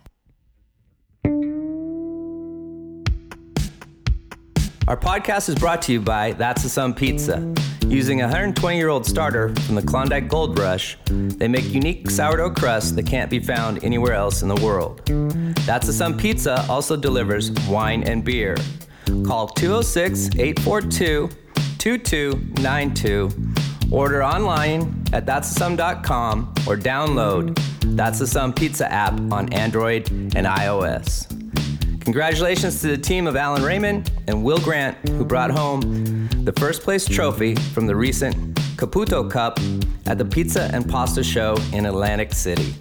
[4.89, 7.53] Our podcast is brought to you by That's a Some Pizza.
[7.87, 12.51] Using a 120 year old starter from the Klondike Gold Rush, they make unique sourdough
[12.51, 15.05] crusts that can't be found anywhere else in the world.
[15.66, 18.57] That's a Some Pizza also delivers wine and beer.
[19.26, 21.30] Call 206 842
[21.78, 23.30] 2292.
[23.91, 27.59] Order online at that'sasum.com or download
[27.97, 31.36] That's the Some Pizza app on Android and iOS.
[32.07, 36.82] Congratulations to the team of Alan Raymond and Will Grant, who brought home the first
[36.82, 39.59] place trophy from the recent Caputo Cup
[40.07, 42.72] at the Pizza and Pasta Show in Atlantic City.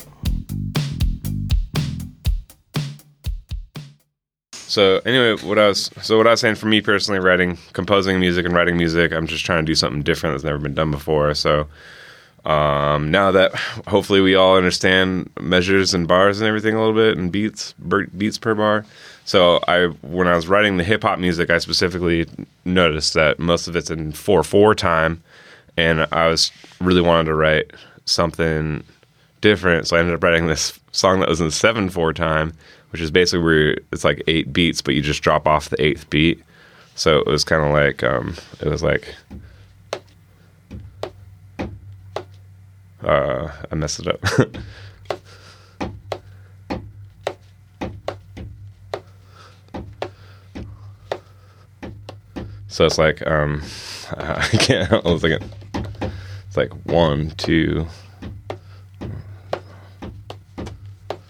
[4.51, 8.19] So anyway, what I was so what I was saying for me personally, writing, composing
[8.19, 10.91] music, and writing music, I'm just trying to do something different that's never been done
[10.91, 11.33] before.
[11.33, 11.65] So
[12.45, 13.55] um, now that
[13.87, 17.73] hopefully we all understand measures and bars and everything a little bit and beats
[18.15, 18.85] beats per bar.
[19.25, 22.27] So I when I was writing the hip hop music, I specifically
[22.63, 25.21] noticed that most of it's in four four time,
[25.75, 27.71] and I was really wanted to write
[28.05, 28.83] something
[29.41, 29.87] different.
[29.87, 32.53] So I ended up writing this song that was in seven four time,
[32.91, 36.07] which is basically where it's like eight beats, but you just drop off the eighth
[36.11, 36.41] beat.
[36.93, 39.15] So it was kind of like um, it was like
[43.03, 44.23] uh, I messed it up.
[52.75, 53.63] So it's like um,
[54.17, 54.91] I can't.
[54.91, 55.49] I was thinking.
[56.45, 57.87] It's like one, two.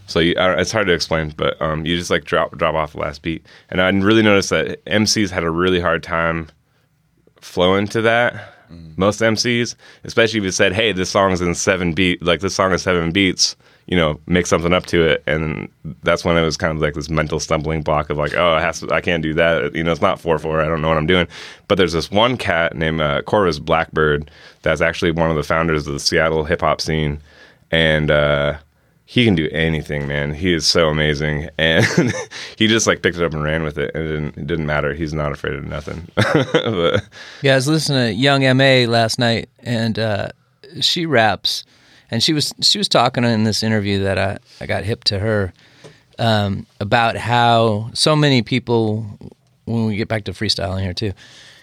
[0.07, 2.97] So you, it's hard to explain, but um, you just like drop drop off the
[2.97, 6.49] last beat, and I really noticed that MCs had a really hard time
[7.39, 8.55] flowing to that.
[8.97, 12.71] Most MCs, especially if you said, "Hey, this song's in seven beat, like this song
[12.71, 13.55] is seven beats,"
[13.87, 15.69] you know, make something up to it, and
[16.03, 18.79] that's when it was kind of like this mental stumbling block of like, "Oh, has
[18.79, 20.61] to, I can't do that." You know, it's not four four.
[20.61, 21.27] I don't know what I'm doing.
[21.67, 24.31] But there's this one cat named uh, Corvus Blackbird
[24.63, 27.21] that's actually one of the founders of the Seattle hip hop scene,
[27.71, 28.57] and uh,
[29.05, 30.33] he can do anything, man.
[30.33, 31.85] He is so amazing, and
[32.57, 34.65] he just like picked it up and ran with it, and it didn't, it didn't
[34.65, 34.93] matter.
[34.93, 36.07] He's not afraid of nothing.
[36.15, 37.03] but,
[37.43, 40.29] Yeah, I was listening to Young M.A last night, and uh,
[40.81, 41.63] she raps,
[42.11, 45.19] and she was she was talking in this interview that I I got hip to
[45.19, 45.53] her
[46.19, 49.05] um, about how so many people
[49.65, 51.13] when we get back to freestyling here too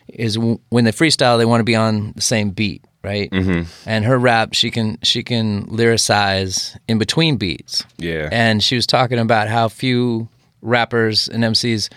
[0.08, 3.62] is w- when they freestyle they want to be on the same beat right mm-hmm.
[3.88, 8.28] and her rap she can she can lyricize in between beats Yeah.
[8.32, 10.28] and she was talking about how few
[10.60, 11.88] rappers and MCs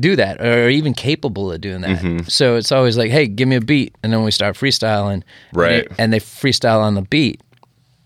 [0.00, 1.98] do that or are even capable of doing that.
[1.98, 2.28] Mm-hmm.
[2.28, 5.88] So it's always like, hey, give me a beat, and then we start freestyling, Right.
[5.90, 7.40] And, and they freestyle on the beat.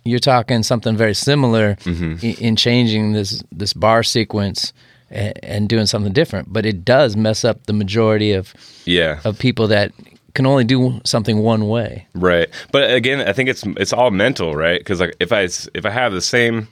[0.05, 2.25] You're talking something very similar Mm-hmm.
[2.27, 4.73] in, in changing this this bar sequence
[5.11, 8.53] and, and doing something different, but it does mess up the majority of
[8.85, 9.21] yeah.
[9.25, 9.93] of people that
[10.35, 12.07] can only do something one way.
[12.15, 14.81] Right, but again, I think it's it's all mental, right?
[14.81, 15.43] Because like if I
[15.75, 16.69] if I have the same,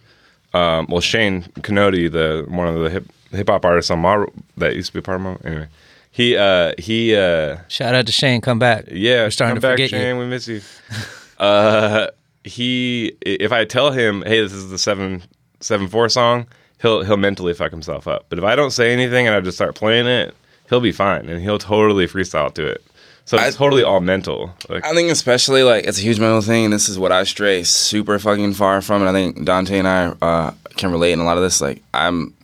[0.55, 4.25] um, well, Shane Canody, the one of the hip hip hop artists on my
[4.57, 5.67] that used to be part of my anyway,
[6.11, 8.87] he uh he uh Shout out to Shane, come back.
[8.91, 10.21] yeah, we're starting come to back, forget Shane, you.
[10.23, 10.63] we miss you.
[11.39, 12.09] uh,
[12.45, 15.23] he if I tell him, hey, this is the seven
[15.61, 16.47] seven four song,
[16.81, 18.27] he'll he'll mentally fuck himself up.
[18.29, 20.35] But if I don't say anything and I just start playing it,
[20.69, 22.83] he'll be fine and he'll totally freestyle to it.
[23.27, 24.55] So it's I- totally all mental.
[24.69, 27.25] Like, I think especially like it's a huge mental thing, and this is what I
[27.25, 29.03] stray super fucking far from.
[29.03, 31.61] And I think Dante and I uh, can relate in a lot of this.
[31.61, 32.35] Like I'm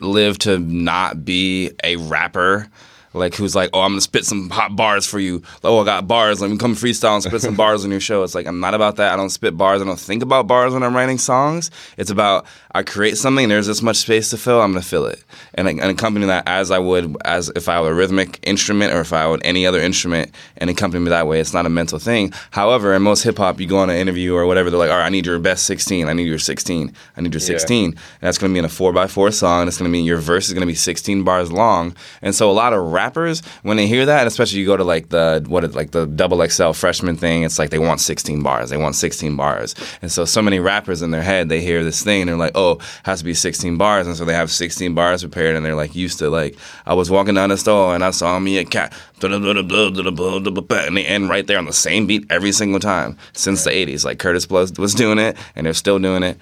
[0.00, 2.68] live to not be a rapper.
[3.12, 5.42] Like who's like, oh, I'm gonna spit some hot bars for you.
[5.64, 6.40] Oh, I got bars.
[6.40, 8.22] Let me come freestyle and spit some bars on your show.
[8.22, 9.12] It's like I'm not about that.
[9.12, 9.82] I don't spit bars.
[9.82, 11.70] I don't think about bars when I'm writing songs.
[11.96, 13.44] It's about I create something.
[13.44, 14.60] and There's this much space to fill.
[14.60, 15.22] I'm gonna fill it,
[15.54, 19.00] and, and accompany that as I would as if I were a rhythmic instrument or
[19.00, 21.40] if I would any other instrument, and accompany me that way.
[21.40, 22.32] It's not a mental thing.
[22.52, 24.70] However, in most hip hop, you go on an interview or whatever.
[24.70, 26.08] They're like, all right, I need your best 16.
[26.08, 26.92] I need your 16.
[27.16, 27.86] I need your 16.
[27.90, 29.66] And that's gonna be in a four by four song.
[29.66, 31.96] It's gonna mean your verse is gonna be 16 bars long.
[32.22, 35.08] And so a lot of rappers, when they hear that, especially you go to like
[35.08, 38.68] the what is like the double XL freshman thing, it's like they want 16 bars.
[38.70, 39.74] They want 16 bars.
[40.02, 42.56] And so so many rappers in their head, they hear this thing and they're like,
[42.56, 44.06] oh, has to be 16 bars.
[44.06, 47.10] And so they have 16 bars prepared and they're like used to like I was
[47.10, 48.92] walking down the store and I saw me a cat.
[49.22, 54.04] And they end right there on the same beat every single time since the 80s.
[54.04, 56.36] Like Kurtis Blow was doing it and they're still doing it.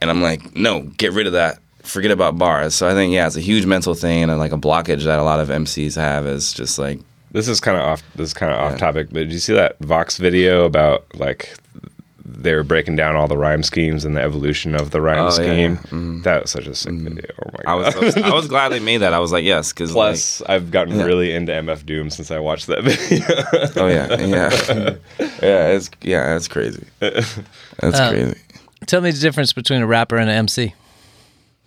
[0.00, 1.61] And I'm like, no, get rid of that.
[1.82, 2.74] Forget about bars.
[2.74, 5.22] So I think, yeah, it's a huge mental thing and like a blockage that a
[5.24, 7.00] lot of MCs have is just like,
[7.32, 8.02] This is kind of off.
[8.14, 11.54] This is kind of off topic, but did you see that Vox video about like
[12.24, 15.30] they were breaking down all the rhyme schemes and the evolution of the rhyme Oh,
[15.30, 15.72] scheme?
[15.74, 15.90] yeah.
[15.90, 16.22] Mhm.
[16.22, 17.26] That was such a sick video.
[17.44, 18.02] Oh my I god!
[18.02, 19.12] was, I was glad they made that.
[19.12, 21.04] I was like, yes, because Plus, I've gotten Yeah.
[21.04, 23.26] really into MF Doom since I watched that video.
[23.82, 24.94] oh yeah, yeah,
[25.42, 26.84] yeah, it's yeah, it's crazy.
[27.00, 27.36] That's
[27.82, 28.38] Um, crazy.
[28.86, 30.74] Tell me the difference between a rapper and an MC.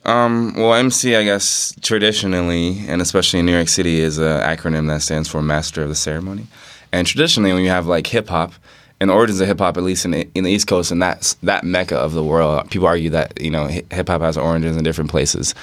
[0.06, 4.88] Um, well, MC, I guess traditionally, and especially in New York City, is an acronym
[4.88, 6.48] that stands for Master of the Ceremony.
[6.92, 8.54] And traditionally, when you have like hip hop,
[9.02, 11.36] and origins of hip hop, at least in the, in the East Coast, and that
[11.44, 14.84] that mecca of the world, people argue that you know hip hop has origins in
[14.84, 15.56] different places.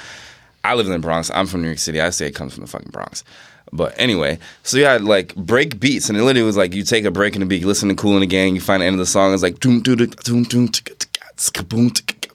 [0.63, 1.31] I live in the Bronx.
[1.33, 1.99] I'm from New York City.
[1.99, 3.23] I say it comes from the fucking Bronx.
[3.71, 7.05] But anyway, so you had like break beats, and it literally was like you take
[7.05, 8.85] a break in the beat, you listen to Kool and the Gang, you find the
[8.85, 10.67] end of the song, it's like doom doom doom doom doom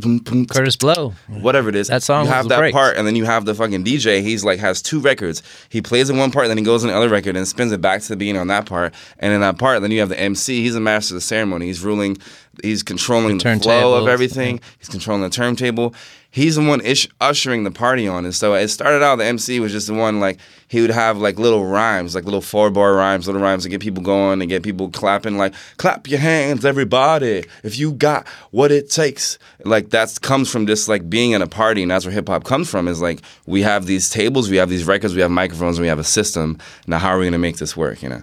[0.01, 1.15] Kurtis Blow.
[1.29, 1.89] whatever it is.
[1.89, 2.73] That song You have that breaks.
[2.75, 4.23] part, and then you have the fucking DJ.
[4.23, 5.43] He's like has two records.
[5.69, 7.81] He plays in one part, then he goes in the other record and spins it
[7.81, 8.95] back to the beginning on that part.
[9.19, 10.63] And in that part, then you have the MC.
[10.63, 11.67] He's a master of the ceremony.
[11.67, 12.19] He's ruling.
[12.63, 14.61] He's controlling The the, flow of everything.
[14.79, 15.95] He's controlling the turntable.
[16.31, 18.25] He's the one ish- ushering the party on.
[18.27, 19.17] And so it started out.
[19.17, 20.39] The MC was just the one like
[20.69, 23.81] he would have like little rhymes, like little four bar rhymes, little rhymes to get
[23.81, 25.39] people going and get people clapping.
[25.39, 29.39] Like clap your hands, everybody, if you got what it takes.
[29.65, 32.45] Like that comes from just like being in a party, and that's where hip hop
[32.45, 32.89] comes from.
[32.89, 35.99] Is like we have these tables, we have these records, we have microphones, we have
[35.99, 36.59] a system.
[36.87, 38.03] Now how are we gonna make this work?
[38.03, 38.23] You know,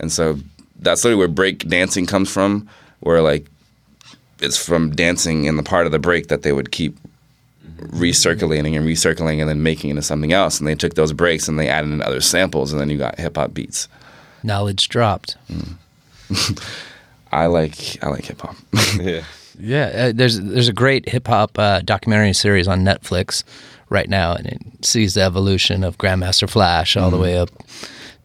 [0.00, 0.38] and so
[0.78, 2.68] that's literally where break dancing comes from,
[3.00, 3.46] where like
[4.40, 6.96] it's from dancing in the part of the break that they would keep
[7.78, 10.58] recirculating and recirculating and then making into something else.
[10.58, 13.18] And they took those breaks and they added in other samples, and then you got
[13.18, 13.88] hip hop beats.
[14.42, 15.36] Knowledge dropped.
[17.32, 18.56] I like I like hip hop.
[19.00, 19.24] Yeah.
[19.58, 23.42] Yeah, uh, there's there's a great hip hop uh, documentary series on Netflix
[23.88, 27.48] right now, and it sees the evolution of Grandmaster Flash all the way up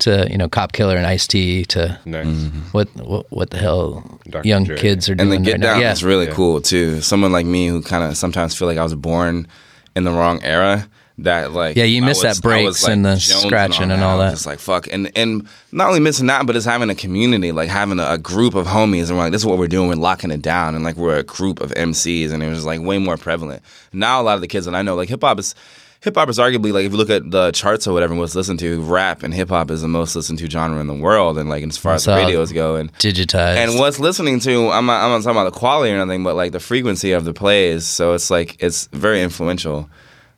[0.02, 2.28] to you know Cop Killer and Ice T to Nice.
[2.28, 2.60] Mm-hmm.
[2.72, 4.48] what, what what the hell Dr.
[4.48, 4.78] young Dre.
[4.78, 5.74] kids are doing and the Get right now.
[5.74, 6.34] Down Yeah, is really Yeah.
[6.34, 7.02] cool too.
[7.02, 9.48] Someone like me who kind of sometimes feel like I was born
[9.96, 10.88] in the wrong era.
[11.18, 14.02] That like Yeah, you miss that was- I breaks like, and the jonesing scratching and
[14.04, 14.32] I all was that.
[14.32, 17.70] Just like fuck, and and not only missing that, but it's having a community, like
[17.70, 19.88] having a, a group of homies, and we're like, this is what we're doing.
[19.90, 22.82] We're locking it down, and like we're a group of MCs, and it was like
[22.82, 23.62] way more prevalent.
[23.94, 25.54] Now a lot of the kids that I know, like hip hop is.
[26.02, 28.58] Hip hop is arguably like if you look at the charts or whatever, what's listened
[28.60, 31.48] to, rap and hip hop is the most listened to genre in the world, and
[31.48, 33.58] like as far as So- radios go, and digitized.
[33.58, 36.36] and what's listening to, I'm not, I'm not talking about the quality or anything, but
[36.36, 37.86] like the frequency of the plays.
[37.86, 39.90] So it's like it's very influential.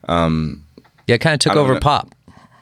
[0.06, 0.64] Um,
[1.06, 1.80] yeah, it kind of took over know.
[1.80, 2.14] pop,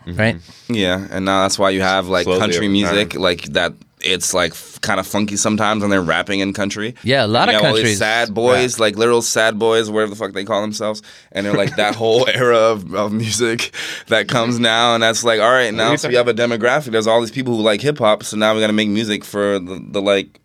[0.07, 0.37] right?
[0.69, 3.21] Yeah, and now that's why you have like Slowly country music, time.
[3.23, 3.73] like that.
[4.05, 6.95] It's like f- kind of funky sometimes when they're rapping in country.
[7.03, 9.91] Yeah, a lot You of have all these countries sad boys, like literal sad boys,
[9.91, 13.75] whatever the fuck they call themselves, and they're like that whole era of, of music
[14.09, 16.93] that comes now, and that's like, all right, now so we have a demographic.
[16.93, 19.25] There's all these people who like hip hop, so now we got to make music
[19.25, 20.41] for the, the like,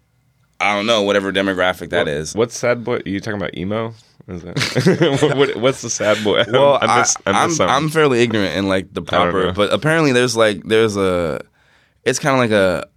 [0.59, 2.35] I don't know, whatever demographic that What- is.
[2.35, 2.97] What's sad boy?
[2.97, 3.93] Are you talking about emo?
[4.27, 6.43] Is that, what, what, what's the sad boy?
[6.51, 7.69] Well, I miss, I, am miss I'm.
[7.69, 11.41] I'm fairly ignorant in like the proper, but apparently there's like there's a,
[12.07, 12.87] it's kind of like a,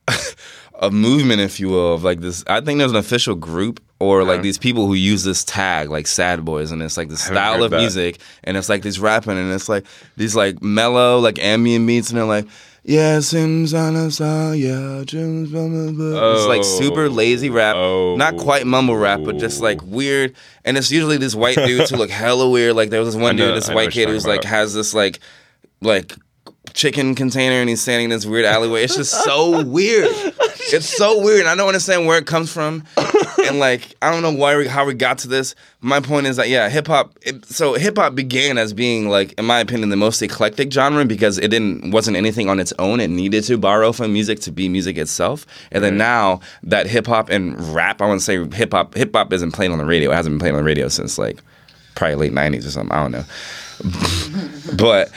[0.87, 2.45] a movement, if you will, of like this.
[2.47, 6.07] I think there's an official group or like these people who use this tag like
[6.07, 7.79] sad boys, and it's like the style of that.
[7.79, 9.85] music, and it's like this rapping, and it's like
[10.17, 12.47] these like mellow like ambient beats, and they're like.
[12.83, 16.33] Yeah, Sims on a song, yeah, Jim's blah, blah, blah.
[16.33, 17.09] It's like super oh.
[17.09, 18.17] lazy rap, Oh.
[18.17, 20.35] not quite mumble rap, but just like weird.
[20.65, 22.75] And it's usually these white dudes who look hella weird.
[22.77, 24.27] Like there was this one know- dude, this I know white what you're kid who's
[24.27, 24.51] like about.
[24.51, 25.21] has this like
[25.83, 26.17] like
[26.75, 28.85] chicken container and he's standing in this weird alleyway.
[28.85, 30.09] It's just so weird.
[30.73, 31.47] It's so weird.
[31.47, 32.85] I don't understand where it comes from,
[33.45, 35.55] and like I don't know why we, how we got to this.
[35.81, 37.19] My point is that yeah, hip hop.
[37.45, 41.39] So hip hop began as being like, in my opinion, the most eclectic genre because
[41.39, 43.01] it didn't wasn't anything on its own.
[43.01, 45.47] It needed to borrow from music to be music itself.
[45.73, 45.99] And then mm-hmm.
[45.99, 48.95] now that hip hop and rap, I want to say hip hop.
[48.95, 50.13] Hip hop isn't played on the radio.
[50.13, 51.43] It hasn't been played on the radio since like
[51.95, 52.93] probably late '90s or something.
[52.93, 55.11] I don't know, but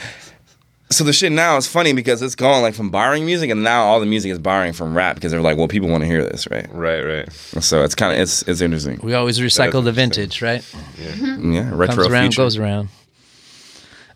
[0.90, 3.84] so the shit now is funny because it's gone like from borrowing music and now
[3.84, 6.22] all the music is borrowing from rap because they're like, well, people want to hear
[6.22, 6.66] this, right?
[6.72, 7.32] right, right.
[7.32, 9.00] So it's kind of it's it's interesting.
[9.02, 10.64] We always recycle the vintage, right?
[10.98, 12.42] Yeah, retro Comes around, future.
[12.42, 12.88] goes around.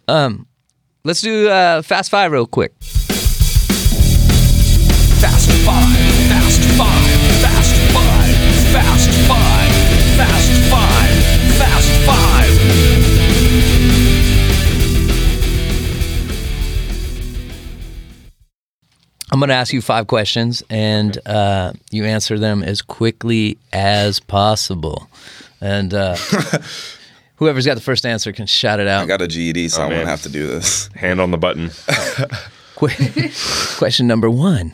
[0.06, 0.46] Um,
[1.04, 2.74] let's do uh, fast five real quick.
[19.30, 24.20] I'm going to ask you five questions, and uh, you answer them as quickly as
[24.20, 25.08] possible.
[25.60, 26.16] And uh,
[27.36, 29.02] whoever's got the first answer can shout it out.
[29.02, 29.98] I got a GED, so I man.
[29.98, 30.88] won't have to do this.
[30.94, 31.70] Hand on the button.
[32.78, 32.88] Qu-
[33.78, 34.72] question number one: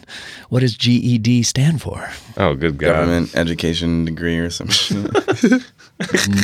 [0.51, 2.11] What does GED stand for?
[2.37, 2.89] Oh, good God.
[2.89, 5.11] Government education degree or some shit.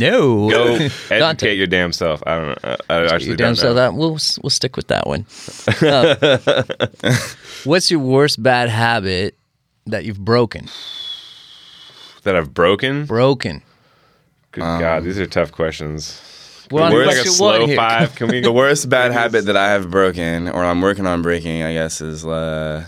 [0.00, 0.48] No.
[0.48, 1.18] Go Dante.
[1.18, 2.22] educate your damn self.
[2.24, 2.76] I don't know.
[2.88, 3.74] I I actually You damn don't so know.
[3.74, 5.26] that we'll we'll stick with that one.
[5.82, 7.16] Uh,
[7.64, 9.36] what's your worst bad habit
[9.86, 10.68] that you've broken?
[12.22, 13.06] that I've broken.
[13.06, 13.62] Broken.
[14.52, 16.20] Good Um, God, these are tough questions.
[16.70, 17.76] We're on We're like a question slow one here.
[17.76, 18.14] five.
[18.14, 21.62] Can we the worst bad habit that I have broken or I'm working on breaking,
[21.62, 22.84] I guess, is uh,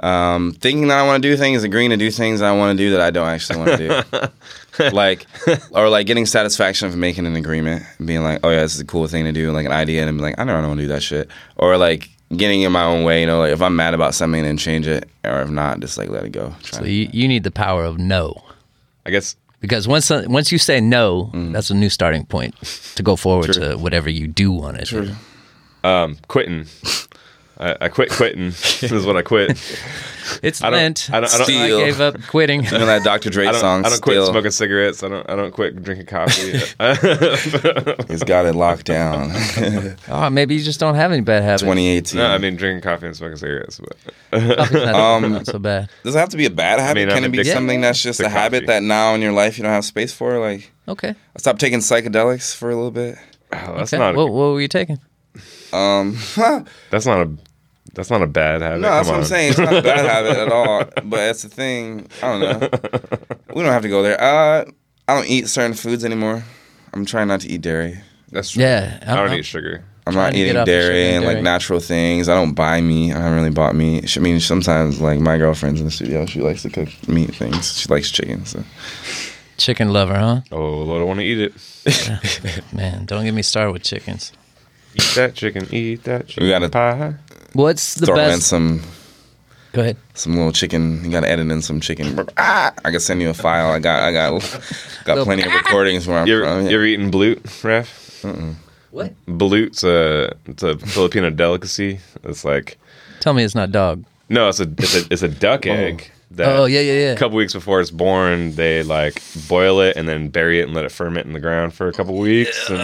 [0.00, 2.82] um, thinking that I want to do things, agreeing to do things I want to
[2.82, 4.30] do that I don't actually want to
[4.78, 4.90] do.
[4.92, 5.26] like,
[5.70, 8.86] or like getting satisfaction of making an agreement, being like, oh yeah, this is a
[8.86, 10.88] cool thing to do, like an idea, and I'm like, I don't want to do
[10.88, 11.28] that shit.
[11.56, 14.42] Or like getting in my own way, you know, like if I'm mad about something,
[14.42, 16.54] then change it, or if not, just like let it go.
[16.62, 18.42] So you, you need the power of no.
[19.04, 19.36] I guess
[19.66, 21.52] Because once once you say no, Mm.
[21.52, 22.54] that's a new starting point
[22.94, 25.88] to go forward to whatever you do want to do.
[25.88, 26.66] um, quitting.
[27.58, 28.44] I, I quit quitting.
[28.50, 29.50] this is what I quit.
[30.42, 31.08] It's I don't- Lent.
[31.10, 31.78] I don't- I don't- I Steal.
[31.78, 32.64] gave up quitting.
[32.64, 33.30] you know that Dr.
[33.30, 33.84] Dre I don't, song?
[33.86, 35.02] I don't quit Still, smoking cigarettes.
[35.02, 35.30] I don't.
[35.30, 36.50] I don't quit drinking coffee.
[38.08, 39.32] He's got it locked down.
[40.08, 41.62] oh, maybe you just don't have any bad habits.
[41.62, 42.18] 2018.
[42.18, 43.80] no, I mean drinking coffee and smoking cigarettes.
[44.30, 45.88] But not, Um, not so bad.
[46.04, 47.00] Does it have to be a bad habit?
[47.06, 49.32] mean, Can I'm it be something that's just to a habit that now in your
[49.32, 50.38] life you don't have space for?
[50.38, 51.10] Like, Okay.
[51.10, 53.16] I stopped taking psychedelics for a little bit.
[53.52, 53.98] oh, that's okay.
[54.02, 54.14] not.
[54.16, 54.98] what, what were you taking?
[55.72, 56.16] Um,
[56.90, 57.36] That's not a.
[57.94, 58.80] That's not a bad habit.
[58.80, 59.26] No, that's Come what I'm on.
[59.28, 59.50] saying.
[59.50, 62.08] It's not a bad habit at all, but it's a thing.
[62.22, 62.68] I don't know.
[63.54, 64.20] We don't have to go there.
[64.20, 64.64] Uh,
[65.08, 66.44] I don't eat certain foods anymore.
[66.92, 67.98] I'm trying not to eat dairy.
[68.32, 68.62] That's true.
[68.62, 69.84] Yeah, I don't I'm- eat sugar.
[70.08, 71.42] I'm Trying not to get eating off the sugar dairy and and like dairy.
[71.42, 72.28] natural things.
[72.28, 73.12] I don't buy meat.
[73.12, 74.16] I haven't really bought meat.
[74.16, 76.26] I mean, sometimes like my girlfriend's in the studio.
[76.26, 77.76] She likes to cook meat things.
[77.76, 78.46] She likes chicken.
[78.46, 78.62] So
[79.56, 80.42] chicken lover, huh?
[80.52, 82.72] Oh, Lord, I want to eat it.
[82.72, 84.32] Man, don't get me started with chickens.
[84.94, 85.66] Eat that chicken.
[85.72, 86.44] Eat that chicken.
[86.44, 87.14] We gotta- pie.
[87.56, 88.46] What's the throw in best?
[88.46, 88.82] some
[89.72, 89.96] Go ahead.
[90.14, 91.04] some little chicken.
[91.04, 92.26] You gotta edit in some chicken.
[92.38, 93.72] Ah, I can send you a file.
[93.72, 94.40] I got I got
[95.04, 96.66] got plenty of recordings where I'm You ever, from.
[96.68, 98.24] you ever eaten balut, Ref?
[98.90, 99.12] What?
[99.26, 102.00] Balut's a it's a Filipino delicacy.
[102.24, 102.78] It's like
[103.20, 104.04] Tell me it's not dog.
[104.28, 106.10] no, it's a it's a it's a duck egg.
[106.32, 107.12] That Oh yeah, yeah, yeah.
[107.12, 110.74] A couple weeks before it's born, they like boil it and then bury it and
[110.74, 112.80] let it ferment in the ground for a couple weeks, and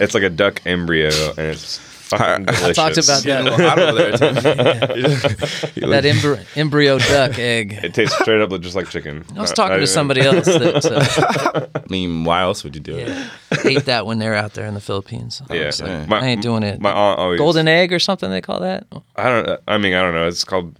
[0.00, 1.78] it's like a duck embryo, and it's
[2.08, 2.78] fucking delicious.
[2.78, 3.58] I talked about Getting a that.
[3.58, 4.18] little hot over there,
[5.88, 7.72] that embry- embryo duck egg.
[7.82, 9.24] It tastes straight up just like chicken.
[9.36, 12.96] I was talking to somebody else that uh, I mean, why else would you do
[12.96, 13.08] it?
[13.08, 13.28] yeah,
[13.64, 15.42] ate that when they're out there in the Philippines.
[15.48, 16.06] I Yeah, was Yeah.
[16.06, 16.80] My- I ain't doing it.
[16.80, 18.86] My aunt always Golden egg or something they call that.
[19.16, 19.60] I don't.
[19.68, 20.26] I mean, I don't know.
[20.26, 20.74] It's called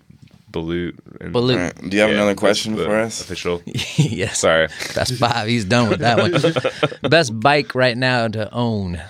[0.53, 0.99] balut.
[1.21, 1.53] and- Balut.
[1.55, 1.75] All right.
[1.91, 3.21] Do you have Yeah, another question for us?
[3.21, 3.63] Official.
[3.97, 4.39] yes.
[4.39, 4.69] Sorry.
[4.95, 5.47] Best five.
[5.49, 7.11] He's done with that one.
[7.11, 9.01] Best bike right now to own.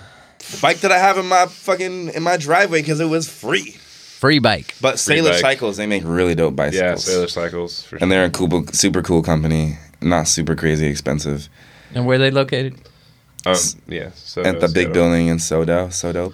[0.61, 3.71] Bike that I have in my fucking in my driveway because it was free.
[3.71, 4.75] Free bike.
[4.81, 5.39] But Sailor bike.
[5.41, 7.05] Cycles, they make really dope Yeah, bicycles.
[7.05, 7.83] Sailor Cycles.
[7.83, 9.77] For and they're a cool, super cool company.
[10.01, 11.47] Not super crazy expensive.
[11.93, 12.75] And where they located?
[13.45, 13.55] Um,
[13.87, 14.09] yeah.
[14.15, 16.33] So At the big so- building in Sodo, Sodo,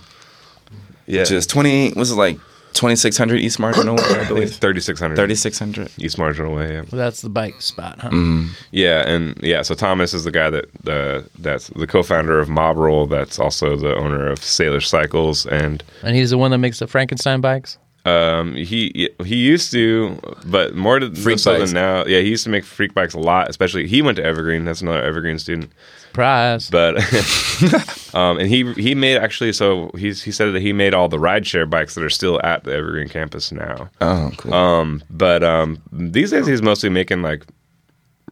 [1.06, 1.22] Yeah.
[1.22, 1.94] which is twenty.
[1.94, 2.40] Was it like
[2.76, 3.96] twenty six hundred East Marginal?
[3.96, 5.16] Way, I I believe 3600.
[5.16, 5.90] thirty six hundred.
[5.98, 6.74] East Marginal Way.
[6.74, 6.82] Yeah.
[6.82, 8.10] Well, that's the bike spot, huh?
[8.10, 8.50] Mm-hmm.
[8.72, 12.78] Yeah, and yeah, so Thomas is the guy that uh, that's the co-founder of Mob
[12.78, 13.08] Roll.
[13.08, 16.88] That's also the owner of Sailor Cycles, and And he's the one that makes the
[16.88, 17.78] Frankenstein bikes.
[18.06, 22.06] Um, he he used to, but more to Freak so than now.
[22.06, 23.50] Yeah, he used to make freak bikes a lot.
[23.50, 24.66] Especially he went to Evergreen.
[24.66, 25.72] That's another Evergreen student.
[26.00, 26.70] Surprise.
[26.70, 26.98] But
[28.16, 29.54] um, and he he made actually.
[29.54, 32.64] So he's he said that he made all the rideshare bikes that are still at
[32.64, 33.90] the Evergreen campus now.
[34.02, 34.54] Oh, cool.
[34.54, 37.44] Um, but um, these days he's mostly making like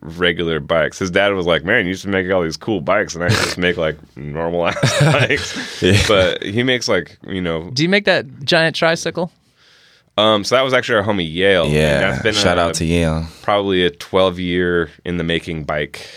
[0.02, 1.00] regular bikes.
[1.00, 3.30] His dad was like, "Man, you used to make all these cool bikes, and I
[3.30, 7.70] just make like normal ass bikes." But he makes like you know.
[7.72, 9.32] Do you make that giant tricycle?
[10.18, 11.68] Um, so that was actually our homie Yale.
[11.68, 12.00] yeah.
[12.00, 13.28] that's been Shout a- out to Yale.
[13.42, 16.08] probably a twelve year in the making bike.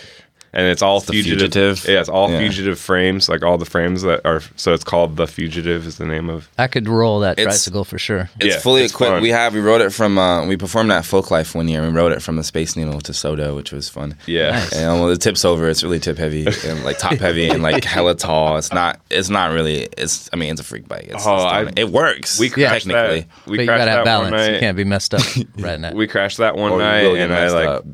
[0.57, 1.53] And it's all the fugitive.
[1.53, 1.85] Fugitive?
[1.87, 2.39] Yeah, it's all Yeah.
[2.39, 4.41] fugitive frames, like all the frames that are.
[4.55, 6.49] So it's called the Fugitive is the name of.
[6.57, 8.29] I could roll that It's- tricycle for sure.
[8.39, 9.11] It's Yeah, fully it's equipped.
[9.13, 9.21] fun.
[9.21, 11.83] We have we rode it from uh, we performed at Folk Life one year.
[11.83, 14.15] We rode it from the Space Needle to Sodo, which was fun.
[14.25, 14.49] Yeah.
[14.51, 14.73] Nice.
[14.73, 17.83] And um, the tips over, it's really tip heavy and like top heavy and like
[17.95, 18.57] hella tall.
[18.57, 18.99] It's not.
[19.11, 19.87] It's not really.
[19.95, 20.27] It's.
[20.33, 21.05] I mean, it's a freak bike.
[21.11, 21.43] It's, Oh, it's
[21.77, 22.39] I- it works.
[22.39, 23.19] We crashed technically.
[23.21, 23.27] that.
[23.45, 24.47] We but you crashed gotta have that one balance.
[24.47, 24.59] You night.
[24.59, 25.21] can't be messed up
[25.59, 25.91] right now.
[25.93, 27.85] We crashed that one Or you night, and I like up.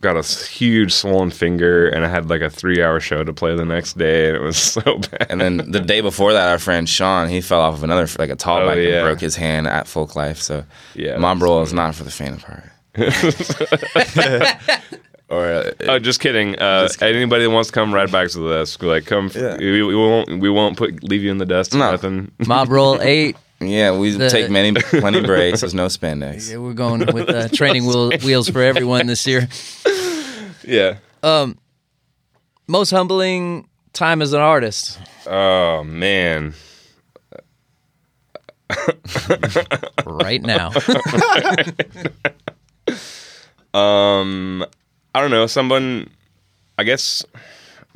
[0.00, 3.64] got a huge swollen finger, and I had like a three-hour show to play the
[3.64, 5.26] next day, and it was so bad.
[5.30, 8.30] And then the day before that, our friend Sean, he fell off of another like
[8.30, 8.98] a tall Oh, bike yeah.
[9.00, 10.40] and broke his hand at Folk Life.
[10.40, 12.70] So Yeah, Mob Roll is not for the faint of heart.
[15.28, 16.56] or uh, oh, just kidding.
[16.58, 19.26] Uh, Anybody that wants to come ride bikes with us, like come.
[19.26, 19.56] f- Yeah.
[19.56, 20.40] We, we won't.
[20.40, 21.74] We won't put leave you in the dust.
[21.74, 21.90] or No.
[21.92, 22.30] Nothing.
[22.46, 23.36] Mob roll eight.
[23.60, 25.60] yeah, we The- take many plenty breaks.
[25.62, 26.50] There's no spandex.
[26.50, 29.48] Yeah, we're going with uh, training wheel, wheels for everyone this year.
[30.66, 30.96] Yeah.
[32.66, 34.98] Most humbling time as an artist.
[35.26, 36.54] Oh man.
[40.06, 40.72] Right now.
[43.74, 44.64] Um,
[45.14, 45.46] I don't know.
[45.46, 46.08] Someone.
[46.78, 47.24] I guess.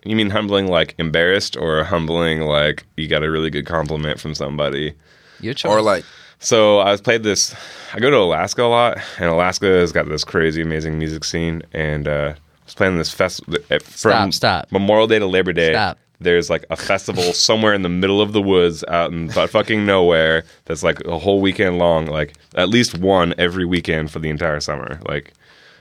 [0.04, 4.34] You mean humbling like embarrassed, or humbling like you got a really good compliment from
[4.34, 4.94] somebody?
[5.40, 5.70] Your choice.
[5.70, 6.04] Or like
[6.40, 7.54] So I was played this.
[7.94, 11.62] I go to Alaska a lot, and Alaska has got this crazy, amazing music scene.
[11.72, 12.38] And uh, I
[12.68, 14.72] was playing this festival from Stop, stop.
[14.72, 15.72] Memorial Day to Labor Day.
[15.72, 15.98] Stop.
[16.20, 19.86] There's like a festival somewhere in the middle of the woods, out in but fucking
[19.86, 20.44] nowhere.
[20.66, 24.60] That's like a whole weekend long, like at least one every weekend for the entire
[24.60, 25.00] summer.
[25.08, 25.32] Like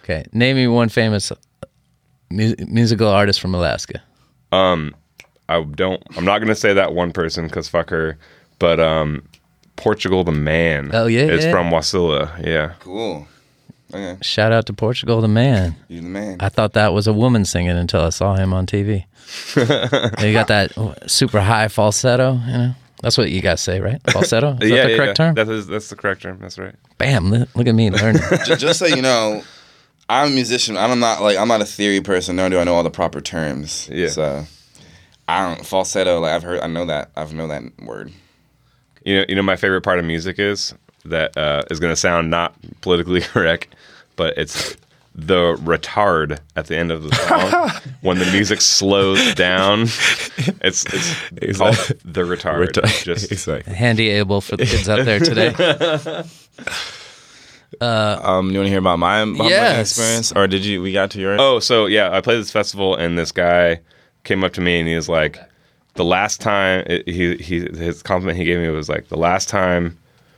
[0.03, 1.31] okay, name me one famous
[2.29, 4.01] mu- musical artist from Alaska.
[4.51, 4.95] Um,
[5.49, 6.01] I don't.
[6.15, 8.17] I'm not gonna say that one person because fuck her.
[8.59, 9.27] But um,
[9.75, 10.91] Portugal the man.
[10.93, 11.51] Oh, yeah, is yeah.
[11.51, 12.45] from Wasilla.
[12.45, 12.73] Yeah.
[12.79, 13.27] cool.
[13.93, 15.75] Okay, Shout out to Portugal the man.
[15.87, 16.37] you the man.
[16.39, 19.05] I thought that was a woman singing until I saw him on TV.
[20.19, 20.73] he got that
[21.07, 22.75] super high falsetto, you know?
[23.01, 24.01] That's what you guys say, right?
[24.11, 24.53] Falsetto?
[24.53, 25.25] Is that yeah, the yeah, correct yeah.
[25.25, 25.35] term?
[25.35, 26.39] That is, that's the correct term.
[26.39, 26.73] That's right.
[26.97, 28.21] Bam, li- look at me learning.
[28.45, 29.43] just, just so you know,
[30.09, 30.77] I'm a musician.
[30.77, 32.37] I'm not like I'm not a theory person.
[32.37, 33.87] Nor do I know all the proper terms.
[33.91, 34.07] Yeah.
[34.07, 34.45] So
[35.27, 36.19] I don't falsetto.
[36.21, 36.61] Like I've heard.
[36.61, 37.11] I know that.
[37.15, 38.11] I've know that word.
[39.05, 40.73] You know, you know, my favorite part of music is
[41.05, 43.75] that uh, is going to sound not politically correct,
[44.15, 44.75] but it's
[45.19, 49.81] the retard at the end of the song when the music slows down.
[50.61, 50.85] It's
[51.41, 51.75] it's called
[52.05, 52.73] the retard.
[53.03, 53.73] Just exactly.
[53.73, 56.23] Handy able for the kids out there today.
[57.81, 59.91] Um, you want to hear about my, my Yes.
[59.91, 60.81] experience, or did you?
[60.81, 61.39] We got to yours.
[61.41, 63.81] Oh, so yeah, I played this festival, and this guy
[64.23, 65.37] came up to me, and he was like,
[65.95, 69.49] "The last time it, he he his compliment he gave me was like the last
[69.49, 69.97] time."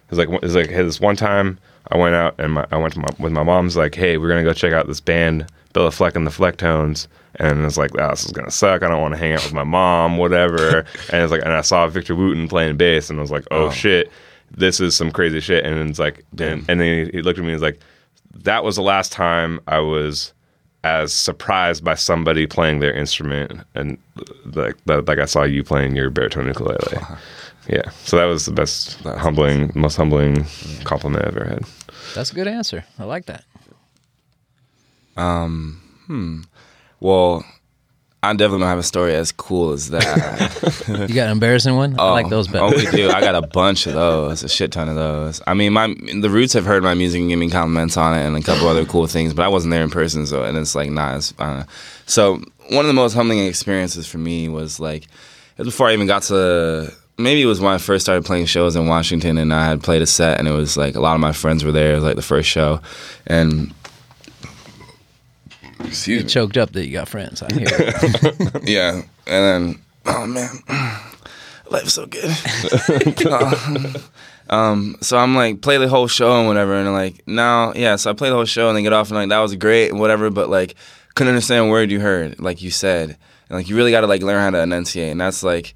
[0.10, 2.66] It was like it was like hey, this one time I went out and my,
[2.72, 5.00] I went to my, with my mom's like, "Hey, we're gonna go check out this
[5.00, 8.82] band, Béla Fleck and the Flecktones." And it's like, oh, this is gonna suck.
[8.82, 10.80] I don't want to hang out with my mom, whatever.
[11.12, 13.68] and it's like, and I saw Victor Wooten playing bass, and I was like, oh,
[13.68, 13.72] oh.
[13.72, 14.12] shit,
[14.52, 15.64] this is some crazy shit.
[15.64, 17.80] And it's like, and, and then he, he looked at me and was like,
[18.34, 20.34] that was the last time I was
[20.84, 23.98] as surprised by somebody playing their instrument and
[24.54, 27.00] like like like I saw you playing your baritone ukulele.
[27.70, 30.46] Yeah, so that was the best humbling, most humbling
[30.86, 31.64] compliment I've ever had.
[32.16, 32.84] That's a good answer.
[32.98, 33.44] I like that.
[35.18, 35.80] Um,
[37.00, 37.46] Well,
[38.22, 40.80] I definitely don't have a story as cool as that.
[40.90, 42.00] You got an embarrassing one?
[42.00, 42.66] I like those better.
[42.66, 43.10] Oh, we do.
[43.10, 45.40] I got a bunch of those, a shit ton of those.
[45.46, 45.88] I mean, my
[46.22, 48.68] the Roots have heard my music and give me compliments on it and a couple
[48.68, 51.16] other cool things, but I wasn't there in person, so and it's like nah.
[51.18, 51.66] It's, I don't know.
[52.08, 52.42] So
[52.72, 55.10] one of the most humbling experiences for me was like it
[55.60, 56.92] was before I even got to.
[57.20, 60.02] Maybe it was when I first started playing shows in Washington, and I had played
[60.02, 61.92] a set, and it was like a lot of my friends were there.
[61.92, 62.80] It was like the first show,
[63.28, 63.74] and
[65.84, 66.30] excuse me.
[66.30, 67.44] Choked up that you got friends.
[67.44, 68.64] I hear it.
[68.70, 70.50] Yeah, and then oh man,
[71.70, 72.32] life's so good.
[74.52, 77.98] Um, so I'm like play the whole show and whatever, and like now, yeah.
[77.98, 79.92] So I play the whole show and then get off and like that was great
[79.92, 80.74] and whatever, but like
[81.14, 83.10] couldn't understand a word you heard, like you said,
[83.50, 85.76] and like you really got to like learn how to enunciate, and that's like.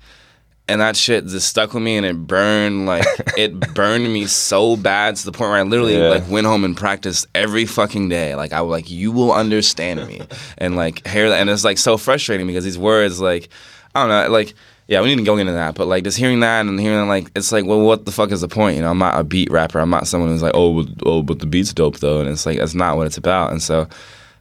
[0.67, 3.05] And that shit just stuck with me, and it burned like
[3.37, 6.07] it burned me so bad to the point where I literally Yeah.
[6.07, 8.35] like went home and practiced every fucking day.
[8.35, 10.21] Like I was like, you will understand me,
[10.57, 13.49] and like hear that, and it's like so frustrating because these words, like
[13.93, 14.53] I don't know, like
[14.87, 17.29] yeah, we need to go into that, but like just hearing that and hearing like
[17.35, 18.77] it's like, well, what the fuck is the point?
[18.77, 19.79] You know, I'm not a beat rapper.
[19.79, 22.45] I'm not someone who's like, oh, but, oh, but the beat's dope though, and it's
[22.45, 23.51] like that's not what it's about.
[23.51, 23.87] And so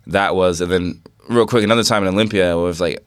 [0.07, 3.05] that was, and then real quick, another time in Olympia it was like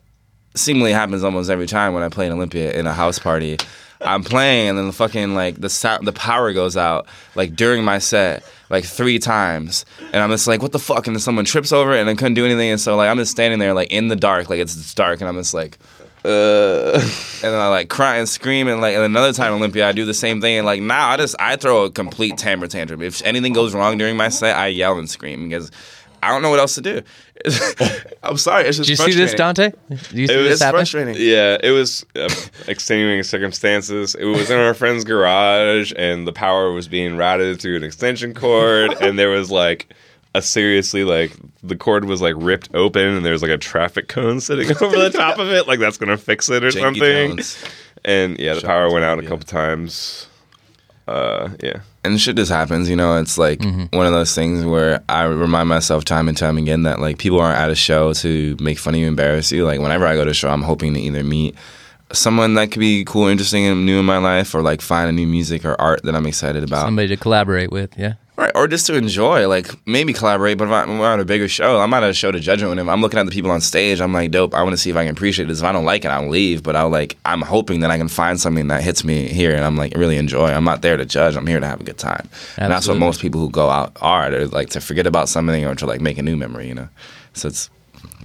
[0.58, 3.58] seemingly happens almost every time when I play in Olympia in a house party.
[4.00, 7.84] I'm playing and then the fucking like the sound, the power goes out like during
[7.84, 9.84] my set like three times.
[10.12, 11.06] And I'm just like what the fuck?
[11.06, 12.70] And then someone trips over it and I couldn't do anything.
[12.70, 15.20] And so like I'm just standing there like in the dark like it's, it's dark
[15.20, 15.78] and I'm just like
[16.24, 17.00] uh.
[17.42, 20.04] And then I like cry and scream and like and another time Olympia I do
[20.04, 20.58] the same thing.
[20.58, 23.00] And like now I just I throw a complete temper tantrum.
[23.00, 25.70] If anything goes wrong during my set I yell and scream because
[26.22, 27.02] I don't know what else to do.
[28.22, 28.64] I'm sorry.
[28.66, 29.34] It's just Did you see this.
[29.34, 29.72] Dante?
[29.88, 30.78] Did you see It was happen?
[30.78, 31.14] frustrating.
[31.18, 32.28] Yeah, it was uh,
[32.68, 34.14] extenuating circumstances.
[34.14, 38.34] It was in our friend's garage, and the power was being routed through an extension
[38.34, 39.92] cord, and there was like
[40.34, 44.08] a seriously like the cord was like ripped open, and there was like a traffic
[44.08, 47.28] cone sitting over the top of it, like that's gonna fix it or Janky something.
[47.30, 47.64] cones.
[48.04, 49.28] And yeah, the Shout power went out a Olympia.
[49.30, 50.28] couple times.
[51.08, 51.80] Uh, yeah.
[52.06, 53.18] And shit just happens, you know.
[53.18, 53.96] It's like mm-hmm.
[53.96, 57.40] one of those things where I remind myself time and time again that like people
[57.40, 59.64] aren't at a show to make fun of you, embarrass you.
[59.64, 61.54] Like whenever I go to a show, I'm hoping to either meet
[62.12, 65.12] someone that could be cool, interesting, and new in my life, or like find a
[65.12, 66.82] new music or art that I'm excited about.
[66.82, 68.14] Somebody to collaborate with, yeah.
[68.36, 70.58] Right, or just to enjoy, like maybe collaborate.
[70.58, 72.66] But if I'm at a bigger show, I'm not at a show to judge it.
[72.66, 74.54] If I'm looking at the people on stage, I'm like, dope.
[74.54, 75.60] I want to see if I can appreciate this.
[75.60, 76.62] If I don't like it, I'll leave.
[76.62, 79.64] But I'll like, I'm hoping that I can find something that hits me here, and
[79.64, 80.48] I'm like really enjoy.
[80.48, 81.34] I'm not there to judge.
[81.34, 82.28] I'm here to have a good time.
[82.58, 84.30] And that's what most people who go out are.
[84.30, 86.68] They're like to forget about something or to like make a new memory.
[86.68, 86.88] You know,
[87.32, 87.70] so it's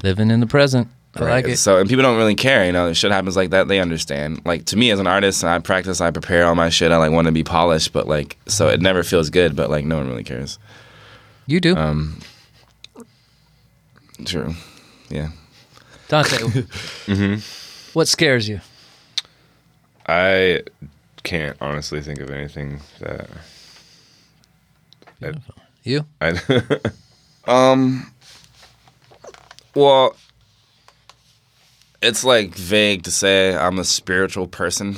[0.04, 0.88] Living in the present.
[1.16, 1.58] I like it.
[1.58, 2.88] So and people don't really care, you know.
[2.90, 4.42] If shit happens like that, they understand.
[4.46, 6.92] Like to me as an artist, I practice, I prepare all my shit.
[6.92, 9.56] I like want to be polished, but like so it never feels good.
[9.56, 10.58] But like no one really cares.
[11.48, 11.76] You do.
[11.76, 12.20] Um,
[14.26, 14.54] true.
[15.10, 15.30] Yeah.
[16.08, 16.38] Dante,
[17.08, 17.36] Mm-hmm.
[17.94, 18.62] what scares you?
[20.08, 20.62] I
[21.24, 23.30] can't honestly think of anything that
[25.84, 26.06] You?
[26.22, 26.40] I.
[27.48, 28.12] Um.
[29.76, 30.16] Well,
[32.02, 34.96] it's like vague to say I'm a spiritual person.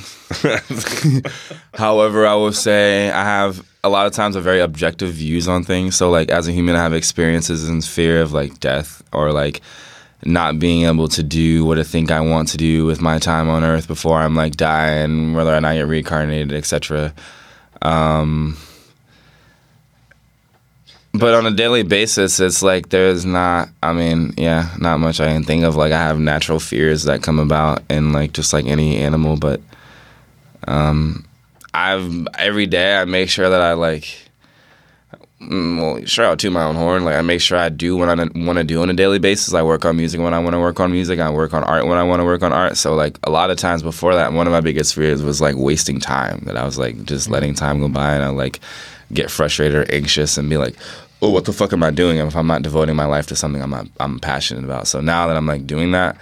[1.73, 5.63] However, I will say I have a lot of times a very objective views on
[5.63, 5.95] things.
[5.95, 9.61] So, like as a human, I have experiences and fear of like death or like
[10.25, 13.49] not being able to do what I think I want to do with my time
[13.49, 17.13] on Earth before I'm like dying, whether or not I get reincarnated, etc.
[17.81, 18.57] Um,
[21.13, 23.69] but on a daily basis, it's like there's not.
[23.81, 25.75] I mean, yeah, not much I can think of.
[25.75, 29.37] Like I have natural fears that come about, and like just like any animal.
[29.37, 29.61] But
[30.67, 31.25] um,
[31.73, 34.23] I've every day I make sure that I like
[35.49, 37.03] mm, well, sure, I'll toot my own horn.
[37.03, 39.53] Like I make sure I do what I want to do on a daily basis.
[39.53, 41.19] I work on music when I want to work on music.
[41.19, 42.77] I work on art when I want to work on art.
[42.77, 45.55] So like a lot of times before that, one of my biggest fears was like
[45.55, 46.41] wasting time.
[46.45, 48.59] That I was like just letting time go by, and I like
[49.11, 50.75] get frustrated or anxious and be like,
[51.23, 53.61] oh, what the fuck am I doing if I'm not devoting my life to something
[53.63, 54.87] I'm I'm passionate about?
[54.87, 56.17] So now that I'm like doing that,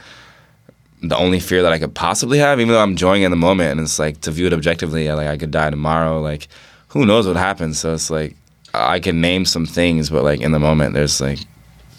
[1.01, 3.71] the only fear that I could possibly have, even though I'm enjoying in the moment,
[3.71, 6.47] and it's like to view it objectively, like I could die tomorrow, like
[6.89, 7.79] who knows what happens.
[7.79, 8.35] So it's like
[8.75, 11.39] I can name some things, but like in the moment, there's like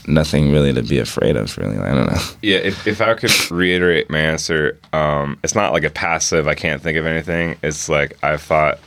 [0.07, 1.59] nothing really to be afraid of.
[1.59, 2.23] Really, I don't know.
[2.41, 6.47] Yeah, if, if I could reiterate my answer, um, it's not like a passive.
[6.47, 7.57] I can't think of anything.
[7.65, 8.79] It's like I thought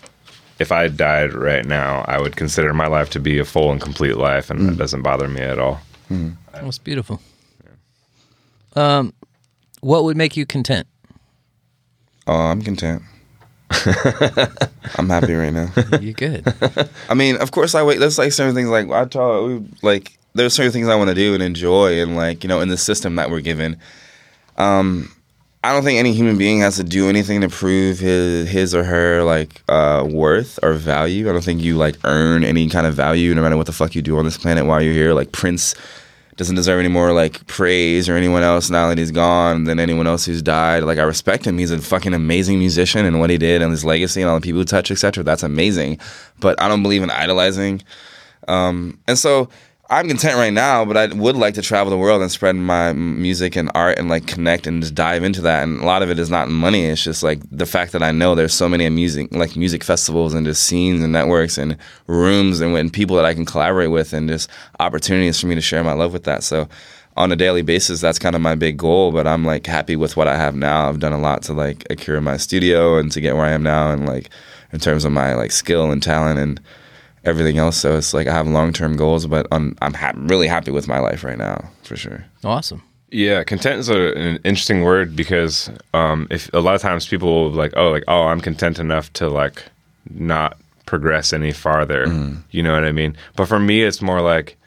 [0.59, 3.81] if I died right now, I would consider my life to be a full and
[3.81, 5.81] complete life, and that doesn't bother me at all.
[6.53, 7.21] That's beautiful.
[8.75, 9.13] Um,
[9.81, 10.87] what would make you content?
[12.27, 13.03] Oh, I'm content.
[14.97, 15.71] I'm happy right now.
[16.01, 16.43] You're good?
[17.09, 17.99] I mean, of course, I wait.
[17.99, 21.33] There's like certain things like I tell like there's certain things I want to do
[21.33, 23.77] and enjoy, and like you know, in the system that we're given.
[24.57, 25.11] Um,
[25.65, 28.83] I don't think any human being has to do anything to prove his his or
[28.83, 31.27] her like uh, worth or value.
[31.27, 33.95] I don't think you like earn any kind of value no matter what the fuck
[33.95, 35.15] you do on this planet while you're here.
[35.15, 35.73] Like Prince
[36.35, 40.05] doesn't deserve any more like praise or anyone else now that he's gone than anyone
[40.05, 40.83] else who's died.
[40.83, 41.57] Like I respect him.
[41.57, 44.43] He's a fucking amazing musician and what he did and his legacy and all the
[44.43, 45.23] people who touch, etc.
[45.23, 45.97] That's amazing.
[46.39, 47.81] But I don't believe in idolizing.
[48.47, 49.49] Um, and so
[49.87, 52.93] I'm content right now, but I would like to travel the world and spread my
[52.93, 55.61] music and art and like connect and just dive into that.
[55.61, 56.85] And a lot of it is not money.
[56.85, 60.33] It's just like the fact that I know there's so many music like music festivals
[60.33, 61.77] and just scenes and networks and
[62.07, 65.61] rooms and, and people that I can collaborate with and just opportunities for me to
[65.61, 66.43] share my love with that.
[66.43, 66.67] So
[67.15, 69.11] on a daily basis, that's kind of my big goal.
[69.11, 70.89] But I'm like happy with what I have now.
[70.89, 73.61] I've done a lot to like accrue my studio and to get where I am
[73.61, 74.31] now, and like
[74.73, 76.59] in terms of my like skill and talent and
[77.25, 77.77] everything else.
[77.77, 80.87] So it's like I have long term goals, but I'm I'm ha- really happy with
[80.87, 82.25] my life right now for sure.
[82.43, 82.81] awesome.
[83.11, 87.43] Yeah, content is a, an interesting word because um, if a lot of times people
[87.43, 89.63] will be like, oh, like oh, I'm content enough to like
[90.09, 92.05] not progress any farther.
[92.51, 93.15] You know what I mean?
[93.35, 94.57] But for me, it's more like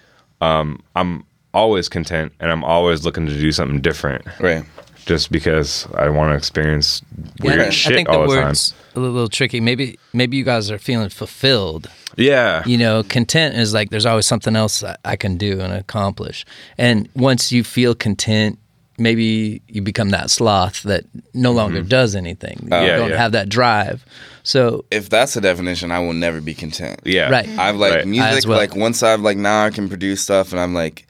[0.41, 4.65] um, I'm always content and I'm always looking to do something different, Right.
[5.09, 7.03] Just because I want to experience
[7.43, 8.45] Yeah, weird I- shit I think all the the time.
[8.49, 9.61] word's a little, little tricky.
[9.61, 11.91] Maybe maybe you guys are feeling fulfilled.
[12.17, 15.73] Yeah, You know, content is like there's always something else I, I can do and
[15.73, 16.45] accomplish.
[16.77, 18.59] And once you feel content,
[18.99, 22.59] maybe you become that sloth that no longer does anything.
[22.63, 22.87] you Mm-hmm.
[22.87, 23.17] Yeah, don't yeah.
[23.19, 24.05] have that drive.
[24.43, 27.01] So If that's the definition, I will never be content.
[27.05, 27.49] yeah, Right.
[27.59, 28.07] I've like Right.
[28.07, 28.39] Music.
[28.39, 28.59] as well.
[28.59, 31.07] Like once I've like now I can produce stuff, and I'm like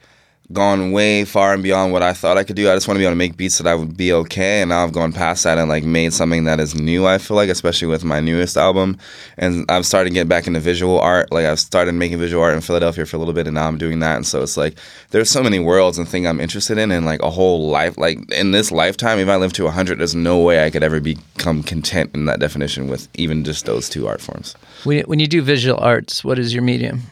[0.51, 2.71] gone way far and beyond what I thought I could do.
[2.71, 4.69] I just want to be able to make beats that I would be okay, and
[4.69, 7.05] now I've gone past that and like made something that is new.
[7.05, 8.97] I feel like, especially with my newest album,
[9.37, 11.31] and I've started getting back into visual art.
[11.31, 13.77] Like I've started making visual art in Philadelphia for a little bit, and now I'm
[13.77, 14.15] doing that.
[14.15, 14.77] And so it's like
[15.11, 17.97] there's so many worlds and things I'm interested in, and like a whole life.
[17.97, 20.99] Like in this lifetime, if I live to 100, there's no way I could ever
[20.99, 24.55] become content in that definition with even just those two art forms.
[24.83, 27.03] when you do visual arts, what is your medium?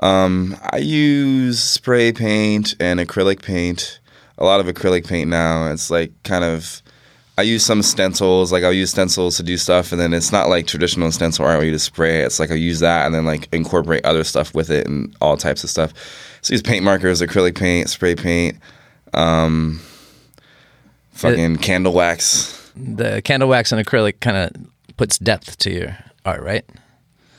[0.00, 4.00] Um, I use spray paint and acrylic paint.
[4.38, 5.70] A lot of acrylic paint now.
[5.70, 6.82] It's like kind of.
[7.38, 8.50] I use some stencils.
[8.50, 11.58] Like I'll use stencils to do stuff, and then it's not like traditional stencil art
[11.58, 12.26] where you just spray it.
[12.26, 15.36] It's like I use that and then like incorporate other stuff with it and all
[15.36, 15.92] types of stuff.
[16.40, 18.56] So I use paint markers, acrylic paint, spray paint,
[19.12, 19.80] um,
[21.12, 22.70] fucking candle wax.
[22.74, 26.64] The candle wax and acrylic kind of puts depth to your art, right?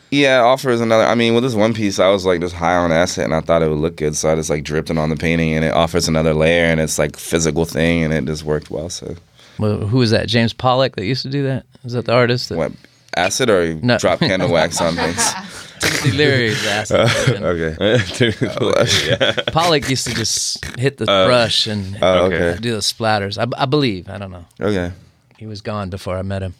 [0.09, 1.03] Yeah, offers another.
[1.03, 3.41] I mean, with this one piece, I was like just high on acid, and I
[3.41, 5.65] thought it would look good, so I just like dripped it on the painting, and
[5.65, 8.89] it offers another layer, and it's like physical thing, and it just worked well.
[8.89, 9.15] So,
[9.59, 10.27] Well, who was that?
[10.27, 11.65] James Pollock that used to do that?
[11.83, 12.49] Is that the artist?
[12.49, 12.71] That, what
[13.17, 13.97] acid or you No.
[13.97, 15.33] drop candle wax on things?
[15.79, 16.99] Timothy Leary's acid.
[17.01, 18.37] Uh, okay.
[18.59, 21.27] Oh, Pollock used to just hit the oh.
[21.27, 22.35] brush and Oh, Okay.
[22.51, 22.61] okay.
[22.61, 23.37] do the splatters.
[23.37, 24.09] I, I believe.
[24.09, 24.45] I don't know.
[24.59, 24.91] Okay.
[25.37, 26.55] He was gone before I met him.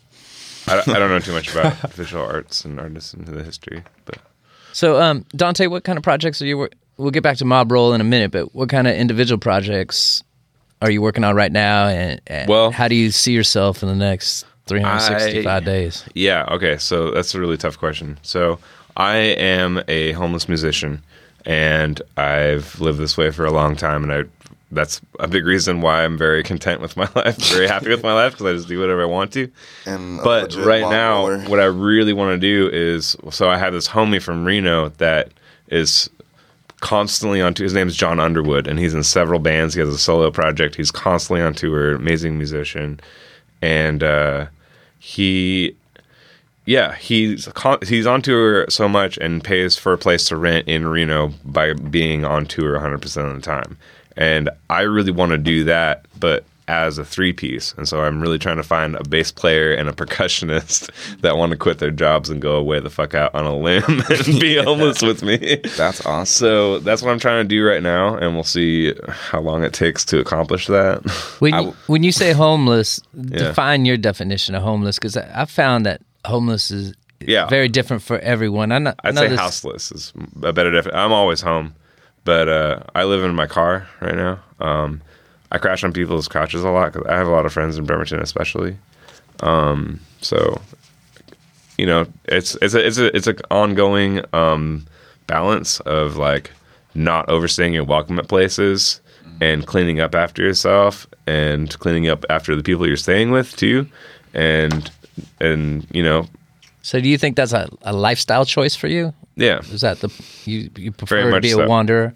[0.68, 3.84] I, don't- I don't know too much about visual arts and artists and the history,
[4.06, 4.19] but
[4.73, 6.57] So, um, Dante, what kind of projects are you?
[6.57, 9.38] Wor- we'll get back to Mob Roll in a minute, but what kind of individual
[9.39, 10.23] projects
[10.81, 11.88] are you working on right now?
[11.88, 16.03] And, and Well- how do you see yourself in the next 365 I- days?
[16.14, 16.77] Yeah, okay.
[16.77, 18.18] So that's a really tough question.
[18.22, 18.60] So
[18.95, 21.02] I am a homeless musician
[21.45, 24.23] and I've lived this way for a long time and I
[24.72, 28.14] that's a big reason why I'm very content with my life, very happy with my
[28.14, 29.49] life because I just do whatever I want to.
[29.85, 31.49] And But right now, roller.
[31.49, 35.31] what I really want to do is so I have this homie from Reno that
[35.69, 36.10] is
[36.81, 37.64] constantly on tour.
[37.64, 39.73] His name is John Underwood, and he's in several bands.
[39.73, 40.76] He has a solo project.
[40.76, 41.95] He's constantly on tour.
[41.95, 42.99] Amazing musician,
[43.61, 44.48] and uh,
[44.99, 45.76] he
[46.65, 50.68] yeah, he's con- he's on tour so much and pays for a place to rent
[50.68, 53.77] in Reno by being on tour 100 percent of the time.
[54.18, 57.73] And I really want to do that, but as a three piece.
[57.77, 60.89] And so I'm really trying to find a bass player and a percussionist
[61.22, 63.84] that want to quit their jobs and go away the fuck out on a limb
[63.88, 65.61] and be homeless with me.
[65.77, 66.26] That's awesome.
[66.26, 69.72] So that's what I'm trying to do right now, and we'll see how long it
[69.72, 71.03] takes to accomplish that.
[71.39, 75.44] When I you, w- when you say homeless, define your definition of homeless because I,
[75.44, 77.48] I found that homeless is Yeah.
[77.48, 78.73] very different for everyone.
[78.73, 80.11] I know, I I'd know say this- houseless is
[80.44, 80.99] a better definition.
[80.99, 81.76] I'm always home,
[82.28, 84.40] but uh, I live in my car right now.
[84.60, 85.02] Um,
[85.49, 87.86] I crash on people's couches a lot because I have a lot of friends in
[87.86, 88.76] Bremerton, especially.
[89.40, 90.60] Um, so,
[91.78, 94.86] you know, it's it's a it's a it's an ongoing um,
[95.28, 96.52] balance of like
[96.94, 98.99] not overstaying your welcome at places
[99.40, 103.88] and cleaning up after yourself and cleaning up after the people you're staying with too,
[104.34, 104.91] and
[105.40, 106.28] and you know,
[106.82, 109.14] So do you think that's a, a lifestyle choice for you?
[109.38, 109.59] Yeah.
[109.59, 110.09] Is that the
[110.45, 112.14] you you prefer to be a wanderer?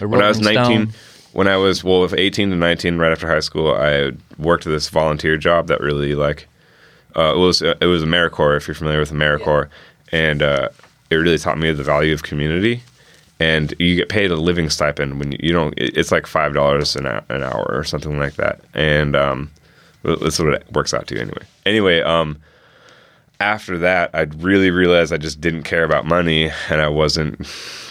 [0.00, 0.92] A when I was 19, Stone?
[1.32, 4.88] when I was well, with 18 to 19, right after high school, I worked this
[4.88, 6.48] volunteer job that really like
[7.16, 9.68] uh, it was it was AmeriCorps if you're familiar with AmeriCorps,
[10.10, 10.68] and uh,
[11.10, 12.82] it really taught me the value of community.
[13.38, 15.74] And you get paid a living stipend when you, don't.
[15.76, 19.50] It's like five dollars an an hour or something like that, and um,
[20.02, 21.42] that's what it works out to anyway.
[21.66, 22.40] Anyway, um,
[23.42, 27.44] after that, I really realized I just didn't care about money and I wasn't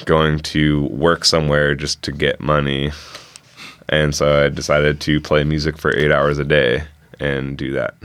[0.05, 2.91] going to work somewhere just to get money.
[3.89, 6.83] And so I decided to play music for eight hours a day
[7.19, 7.95] and do that.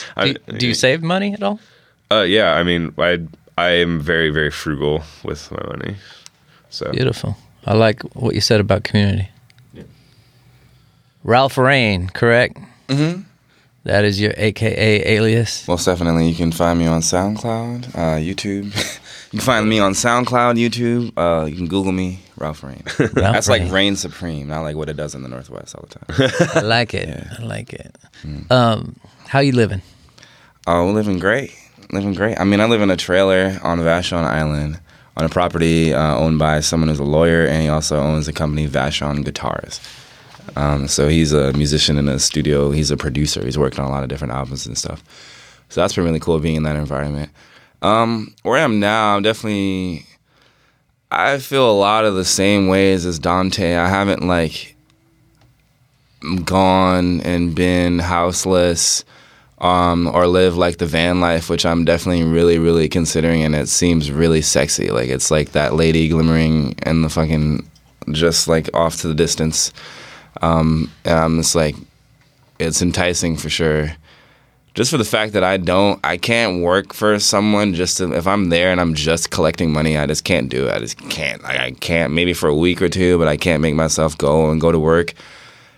[0.16, 1.58] I, Do, do you save money at all?
[2.10, 3.26] Uh, yeah, I mean, I
[3.58, 5.96] I am very very frugal with my money.
[6.70, 7.36] So Beautiful.
[7.64, 9.28] I like what you said about community.
[11.24, 12.56] Ralph Reign, correct?
[12.86, 13.22] Mm-hmm.
[13.86, 15.66] Is your AKA alias.
[15.68, 18.64] Most definitely, you can find me on SoundCloud, uh, YouTube.
[19.32, 21.12] you can find me on SoundCloud, YouTube.
[21.16, 22.82] Uh, you can Google me, Ralph Reign.
[23.14, 23.62] That's Reign.
[23.64, 26.30] like Reign Supreme, not like what it does in the Northwest all the time.
[26.54, 27.26] I like it.
[27.38, 27.96] I like it.
[28.22, 28.50] Mm.
[28.50, 28.96] Um,
[29.28, 29.82] how you living?
[30.66, 31.54] Oh, we're living great.
[31.92, 32.40] Living great.
[32.40, 34.80] I mean, I live in a trailer on Vashon Island
[35.16, 38.32] on a property uh, owned by someone who's a lawyer, and he also owns the
[38.32, 39.80] company Vashon Guitars.
[40.54, 42.70] Um, so he's a musician in a studio.
[42.70, 43.44] He's a producer.
[43.44, 45.02] He's worked on a lot of different albums and stuff.
[45.68, 47.30] So that's been really cool being in that environment.
[47.82, 50.06] Um, where I am now, I'm definitely.
[51.10, 53.76] I feel a lot of the same ways as Dante.
[53.76, 54.76] I haven't like
[56.44, 59.04] gone and been houseless
[59.58, 63.68] um, or live like the van life, which I'm definitely really, really considering, and it
[63.68, 64.90] seems really sexy.
[64.90, 67.68] Like it's like that lady glimmering and the fucking
[68.12, 69.72] just like off to the distance.
[70.42, 71.76] Um, and I'm just like,
[72.58, 73.94] it's enticing for sure.
[74.74, 78.26] Just for the fact that I don't, I can't work for someone just to, if
[78.26, 80.74] I'm there and I'm just collecting money, I just can't do it.
[80.74, 81.42] I just can't.
[81.42, 84.50] Like, I can't, maybe for a week or two, but I can't make myself go
[84.50, 85.14] and go to work.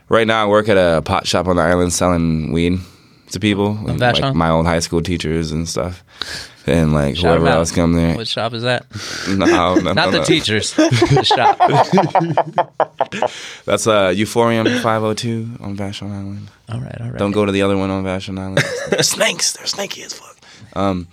[0.08, 2.80] Right now, I work at a pot shop on the island selling weed
[3.30, 6.02] to people, and, like my old high school teachers and stuff,
[6.68, 8.14] and like Shout whoever else come there.
[8.16, 8.86] What shop is that?
[9.28, 10.24] No, no, Not no, the no.
[10.24, 10.72] teachers.
[10.74, 11.58] the shop.
[13.64, 16.50] That's uh, Euphorium 502 on Vashon Island.
[16.68, 17.18] All right, all right.
[17.18, 18.62] Don't go to the other one on Vashon Island.
[18.90, 19.52] They're snakes.
[19.52, 20.36] They're snaky as fuck.
[20.74, 21.08] Um,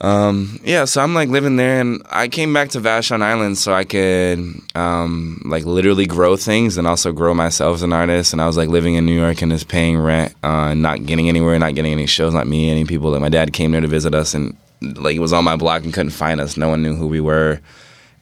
[0.00, 3.72] um, yeah, so I'm like living there, and I came back to Vashon Island so
[3.72, 4.38] I could
[4.74, 8.32] um, like literally grow things and also grow myself as an artist.
[8.32, 11.28] And I was like living in New York and just paying rent, uh, not getting
[11.28, 13.10] anywhere, not getting any shows, not meeting any people.
[13.10, 15.84] Like my dad came there to visit us, and like he was on my block
[15.84, 16.56] and couldn't find us.
[16.56, 17.60] No one knew who we were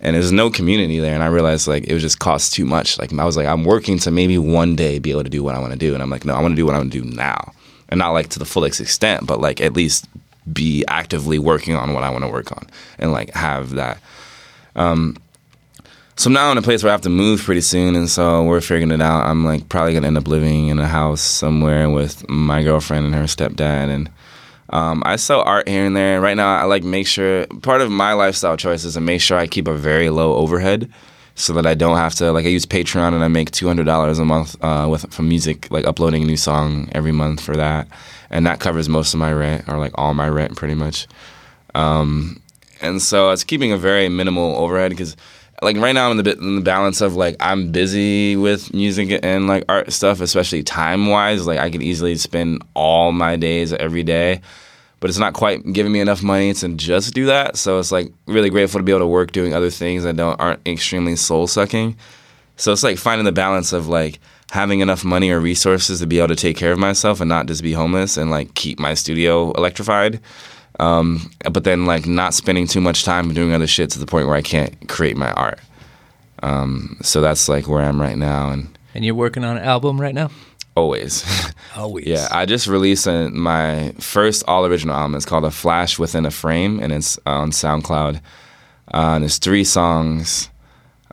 [0.00, 2.98] and there's no community there and i realized like it was just cost too much
[2.98, 5.54] like i was like i'm working to maybe one day be able to do what
[5.54, 6.92] i want to do and i'm like no i want to do what i want
[6.92, 7.52] to do now
[7.88, 10.06] and not like to the fullest extent but like at least
[10.52, 12.66] be actively working on what i want to work on
[12.98, 13.98] and like have that
[14.76, 15.16] um
[16.18, 18.42] so I'm now in a place where I have to move pretty soon, and so
[18.42, 19.26] we're figuring it out.
[19.26, 23.14] I'm like probably gonna end up living in a house somewhere with my girlfriend and
[23.14, 24.08] her stepdad, and
[24.70, 26.18] um, I sell art here and there.
[26.22, 29.36] Right now, I like make sure part of my lifestyle choice is to make sure
[29.36, 30.90] I keep a very low overhead,
[31.34, 33.84] so that I don't have to like I use Patreon and I make two hundred
[33.84, 37.56] dollars a month uh, with from music, like uploading a new song every month for
[37.56, 37.88] that,
[38.30, 41.06] and that covers most of my rent or like all my rent pretty much.
[41.74, 42.40] Um,
[42.80, 45.16] and so it's keeping a very minimal overhead because
[45.62, 49.20] like right now I'm in the in the balance of like I'm busy with music
[49.22, 51.46] and like art stuff, especially time wise.
[51.46, 54.42] Like I could easily spend all my days every day,
[55.00, 57.56] but it's not quite giving me enough money to just do that.
[57.56, 60.38] So it's like really grateful to be able to work doing other things that don't
[60.38, 61.96] aren't extremely soul sucking.
[62.56, 64.18] So it's like finding the balance of like
[64.50, 67.46] having enough money or resources to be able to take care of myself and not
[67.46, 70.20] just be homeless and like keep my studio electrified.
[70.78, 74.26] Um, but then like not spending too much time doing other shit to the point
[74.26, 75.58] where I can't create my art.
[76.42, 80.00] Um, so that's like where I'm right now, and And you're working on an album
[80.00, 80.30] right now?
[80.76, 81.24] always.
[81.74, 82.06] Always.
[82.06, 85.14] Yeah, I just released a, my first all original album.
[85.14, 88.16] It's called A Flash Within a Frame, and it's on SoundCloud.
[88.94, 90.48] Uh, and it's three songs,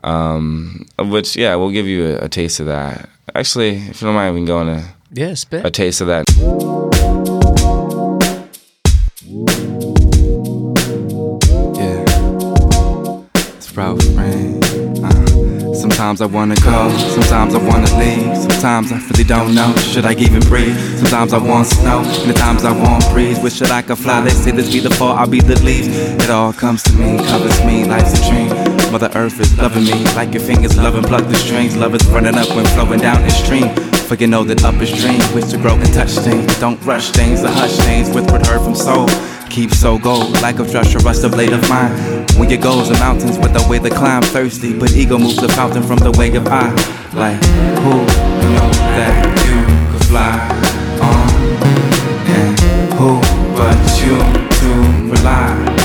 [0.02, 3.08] um, which, yeah, we'll give you a, a taste of that.
[3.32, 5.64] Actually, if you don't mind, we can go on a, Yeah, spit.
[5.64, 6.24] a taste of that.
[11.78, 12.02] Yeah,
[13.56, 14.62] it's Ralph Reign.
[15.04, 18.36] Uh, sometimes I wanna go, sometimes I wanna leave.
[18.36, 20.76] Sometimes I really don't know, should I even breathe?
[20.98, 23.38] Sometimes I want snow, and the times I want breeze.
[23.40, 25.88] Wish that I could fly, they say this be the fall, I'll be the leaves.
[25.88, 28.48] It all comes to me, covers me, life's a dream.
[28.94, 31.76] Mother Earth is loving me, like your fingers love and pluck the strings.
[31.76, 33.68] Love is running up when flowing down the stream.
[34.06, 36.46] For you know that up is dream, wish to grow and touch things.
[36.60, 39.08] Don't rush things, the hush things, whispered her from soul.
[39.50, 41.90] Keep so gold, like a thrush or rust a blade of mine.
[42.38, 45.48] When your goals are mountains with the way to climb, thirsty, but ego moves the
[45.48, 46.70] fountain from the way of I.
[47.14, 47.42] Like,
[47.82, 47.98] who
[48.54, 49.58] know that you
[49.90, 50.38] could fly
[51.02, 51.26] on?
[52.30, 52.60] And
[52.94, 53.18] who
[53.58, 54.22] but you
[54.62, 54.70] to
[55.10, 55.50] rely.
[55.66, 55.83] And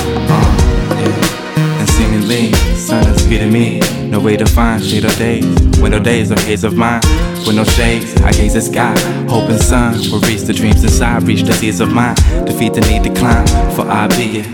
[2.00, 3.80] seemingly, sun is beating me.
[4.08, 5.44] No way to find shade of days.
[5.80, 7.00] Window days are haze of mine.
[7.46, 8.94] With no shades, I gaze the sky.
[9.28, 11.22] Hoping sun will reach the dreams inside.
[11.24, 12.14] Reach the seas of mine.
[12.46, 13.46] Defeat the need to climb.
[13.74, 14.48] For I be it.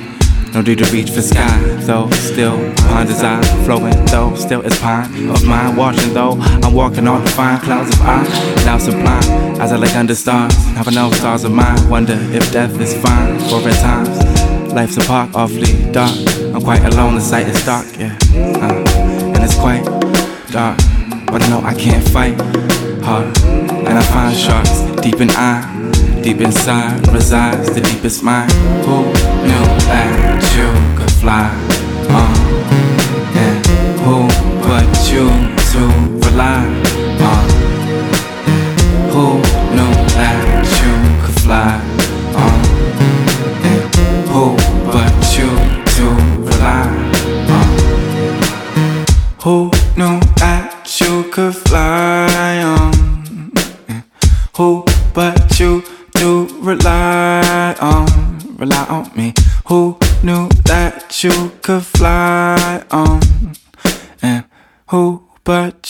[0.55, 2.57] No need to reach for sky, though still
[2.89, 6.33] pond desire flowing, though still it's pine of mine washing, though
[6.65, 8.23] I'm walking on the fine clouds of I,
[8.65, 10.57] now sublime as I lay under stars.
[10.73, 11.91] Never know stars of mine.
[11.91, 14.73] Wonder if death is fine for at times.
[14.73, 16.36] Life's a park, awfully dark.
[16.57, 18.17] I'm quite alone, the sight is dark, yeah.
[18.33, 18.83] Uh,
[19.35, 19.85] and it's quite
[20.51, 20.79] dark,
[21.27, 22.41] but I know I can't fight
[23.05, 23.27] hard.
[23.45, 25.61] And I find sharks deep in I,
[26.23, 28.51] deep inside resides the deepest mind.
[28.87, 29.05] Who
[29.45, 30.09] knew that
[30.57, 31.53] you could fly?
[32.09, 32.35] Uh,
[33.37, 33.67] and
[34.01, 34.27] who
[34.65, 35.29] but you
[35.73, 35.83] to
[36.25, 36.65] rely
[37.21, 37.45] on?
[39.13, 39.27] Who
[39.77, 40.26] knew that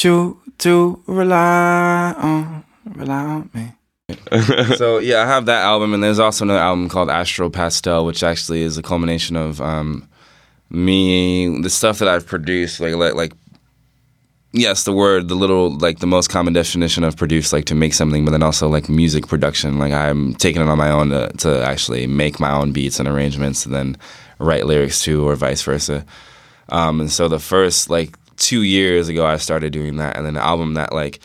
[0.06, 2.64] you to rely on?
[2.94, 3.72] Rely on me.
[4.76, 8.22] so yeah, I have that album, and there's also another album called Astro Pastel, which
[8.22, 10.08] actually is a culmination of um,
[10.70, 13.32] me, the stuff that I've produced, like like like
[14.52, 17.94] yes, the word, the little like the most common definition of produce, like to make
[17.94, 19.78] something, but then also like music production.
[19.78, 23.08] Like I'm taking it on my own to, to actually make my own beats and
[23.08, 23.96] arrangements, and then
[24.38, 26.06] write lyrics to, or vice versa.
[26.68, 30.34] Um, and so the first like two years ago, I started doing that, and then
[30.34, 31.20] the album that like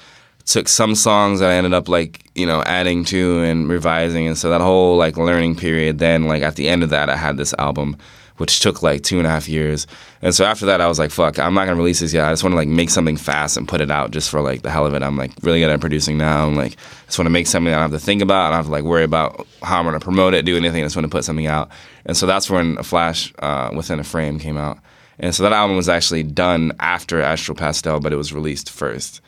[0.45, 4.37] took some songs that I ended up like you know adding to and revising, and
[4.37, 5.99] so that whole like learning period.
[5.99, 7.97] Then like at the end of that, I had this album,
[8.37, 9.87] which took like two and a half years.
[10.21, 12.25] And so after that, I was like, fuck, I'm not gonna release this yet.
[12.25, 14.61] I just want to like make something fast and put it out just for like
[14.61, 15.03] the hell of it.
[15.03, 16.47] I'm like really good at producing now.
[16.47, 16.75] I'm like
[17.05, 18.47] just want to make something I don't have to think about.
[18.47, 20.81] I don't have to like worry about how I'm gonna promote it, do anything.
[20.81, 21.69] I just want to put something out.
[22.05, 24.79] And so that's when a Flash uh, within a frame came out.
[25.21, 29.21] And so that album was actually done after Astral Pastel, but it was released first.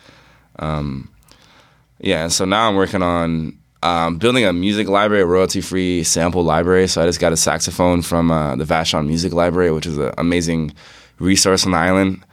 [0.59, 1.09] Um,
[1.99, 6.87] yeah, so now I'm working on um, building a music library, a royalty-free sample library.
[6.87, 10.11] So I just got a saxophone from uh, the Vashon Music Library, which is an
[10.17, 10.73] amazing
[11.19, 12.23] resource on the island.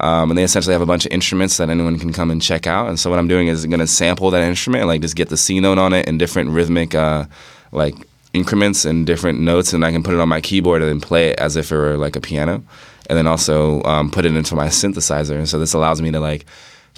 [0.00, 2.66] Um, and they essentially have a bunch of instruments that anyone can come and check
[2.66, 2.88] out.
[2.88, 5.38] And so what I'm doing is going to sample that instrument, like just get the
[5.38, 7.24] C note on it in different rhythmic, uh,
[7.72, 7.94] like
[8.34, 11.30] increments and different notes, and I can put it on my keyboard and then play
[11.30, 12.62] it as if it were like a piano,
[13.08, 15.36] and then also um, put it into my synthesizer.
[15.36, 16.46] And so this allows me to like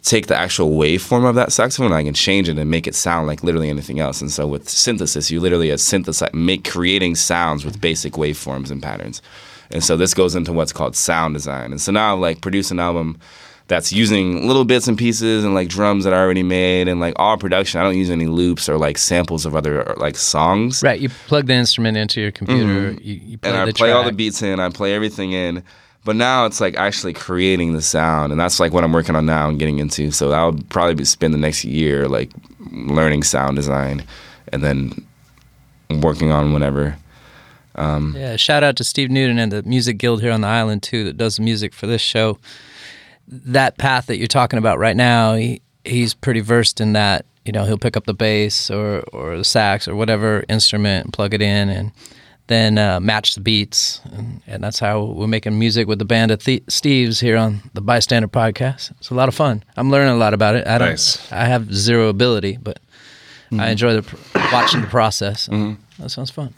[0.02, 2.94] take the actual waveform of that saxophone and I can change it and make it
[2.94, 4.20] sound like literally anything else.
[4.20, 9.20] And so with synthesis, you literally synthesize make creating sounds with basic waveforms and patterns.
[9.70, 11.72] And so this goes into what's called sound design.
[11.72, 13.18] And so now I've like produced an album
[13.66, 17.12] that's using little bits and pieces and like drums that I already made and like
[17.16, 17.78] all production.
[17.80, 20.82] I don't use any loops or like samples of other like songs.
[20.82, 20.98] Right.
[20.98, 22.93] You plug the instrument into your computer.
[23.02, 23.47] You, you Mm-hmm.
[23.47, 25.62] and I play all the beats in, I play everything in.
[26.09, 29.26] But now it's like actually creating the sound, and that's like what I'm working on
[29.26, 30.10] now and getting into.
[30.10, 32.30] So I would probably be spend the next year like
[32.72, 34.06] learning sound design,
[34.51, 35.06] and then
[36.01, 36.97] working on whatever.
[37.74, 40.82] Um, yeah, shout out to Steve Newton and the Music Guild here on the island
[40.82, 42.39] too that does the music for this show.
[43.28, 47.26] That path that you're talking about right now, he, he's pretty versed in that.
[47.44, 51.12] You know, he'll pick up the bass or or the sax or whatever instrument and
[51.12, 51.93] plug it in, and
[52.48, 56.30] then uh, match the beats, and, and that's how we're making music with the band
[56.30, 58.90] of the- Steve's here on the B.I.Stander podcast.
[58.98, 59.62] It's a lot of fun.
[59.76, 60.66] I'm learning a lot about it.
[60.66, 60.88] I don't.
[60.90, 61.30] Nice.
[61.32, 62.78] I have zero ability, but
[63.52, 64.16] I enjoy the pr-
[64.52, 65.46] watching the process.
[65.46, 66.52] That sounds fun.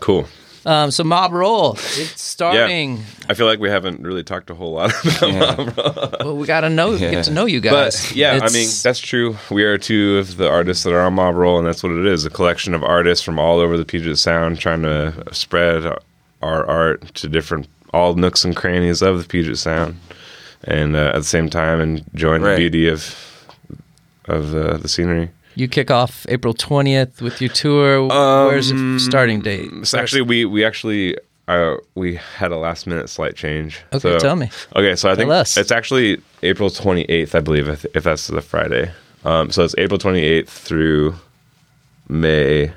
[0.00, 0.26] Cool.
[0.66, 3.02] Um, so Mob Roll, it's starting.
[3.30, 4.92] I feel like we haven't really talked a whole lot
[5.22, 6.20] about it.
[6.20, 7.10] Well, we got to know, Yeah.
[7.12, 8.08] get to know you guys.
[8.08, 9.36] But yeah, I mean that's true.
[9.50, 12.04] We are two of the artists that are on Mob Roll, and that's what it
[12.06, 15.84] is—a collection of artists from all over the Puget Sound trying to spread
[16.42, 19.98] our art to different all nooks and crannies of the Puget Sound,
[20.64, 22.56] and uh, at the same time enjoying Right.
[22.56, 23.16] the beauty of
[24.26, 25.30] of uh, the scenery.
[25.60, 28.06] You kick off April 20th with your tour.
[28.06, 29.70] Where's the starting date?
[29.86, 31.16] So actually, we we actually
[31.46, 33.80] uh, we had a last minute slight change.
[33.92, 34.50] Okay, So- tell me.
[34.76, 35.56] Okay, so I think us.
[35.56, 38.90] it's actually April 28th, I believe, if, if that's the Friday.
[39.24, 41.14] Um, so it's April 28th through
[42.08, 42.72] May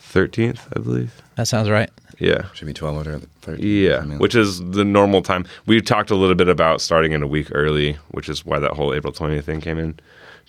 [0.00, 1.20] 13th, I believe.
[1.34, 1.90] That sounds right.
[2.18, 2.46] Yeah.
[2.54, 3.64] Should be 12 or 13.
[3.66, 5.44] Yeah, I mean, which is the normal time.
[5.66, 8.72] We talked a little bit about starting in a week early, which is why that
[8.72, 9.98] whole April 20th thing came in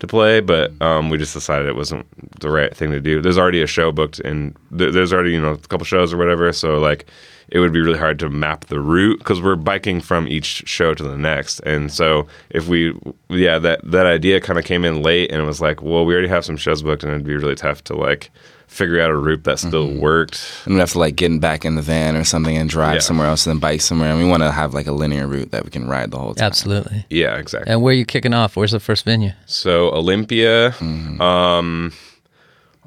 [0.03, 0.41] to play.
[0.41, 2.05] But um, we just decided it wasn't
[2.41, 3.21] the right thing to do.
[3.21, 6.17] There's already a show booked, and th- there's already you know a couple shows or
[6.17, 6.51] whatever.
[6.53, 7.07] So like,
[7.49, 10.93] it would be really hard to map the route because we're biking from each show
[10.93, 11.59] to the next.
[11.61, 12.93] And so if we,
[13.29, 16.13] yeah, that that idea kind of came in late, and it was like, well, we
[16.13, 18.31] already have some shows booked, and it'd be really tough to like
[18.67, 20.41] figure out a route that still worked.
[20.65, 22.99] and we have to like get back in the van or something and drive Yeah.
[23.01, 24.09] somewhere else and then bike somewhere.
[24.09, 26.33] And we want to have like a linear route that we can ride the whole
[26.33, 26.43] time.
[26.47, 27.05] Absolutely.
[27.11, 27.71] Yeah, exactly.
[27.71, 28.55] And where are you kicking off?
[28.55, 29.31] Where's the first venue?
[29.45, 30.73] So Olympia,
[31.19, 31.91] um,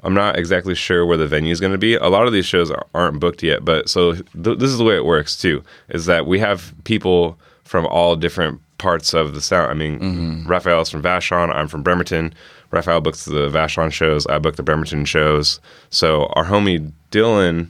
[0.03, 1.95] I'm not exactly sure where the venue is going to be.
[1.95, 4.23] A lot of these shows are- aren't booked yet, but so th-
[4.59, 5.63] this is the way it works too.
[5.89, 9.71] Is that we have people from all different parts of the sound.
[9.71, 10.47] I mean, mm-hmm.
[10.47, 11.53] Raphael's from Vashon.
[11.53, 12.33] I'm from Bremerton.
[12.71, 14.27] Raphael books the Vashon shows.
[14.27, 15.59] I book the Bremerton shows.
[15.89, 17.69] So our homie Dylan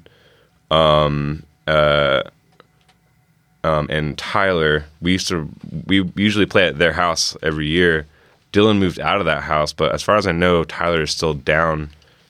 [0.72, 2.24] um, uh,
[3.64, 5.50] um, and Tyler, we used to
[5.86, 8.06] we usually play at their house every year.
[8.54, 11.34] Dylan moved out of that house, but as far as I know, Tyler is still
[11.34, 11.90] down.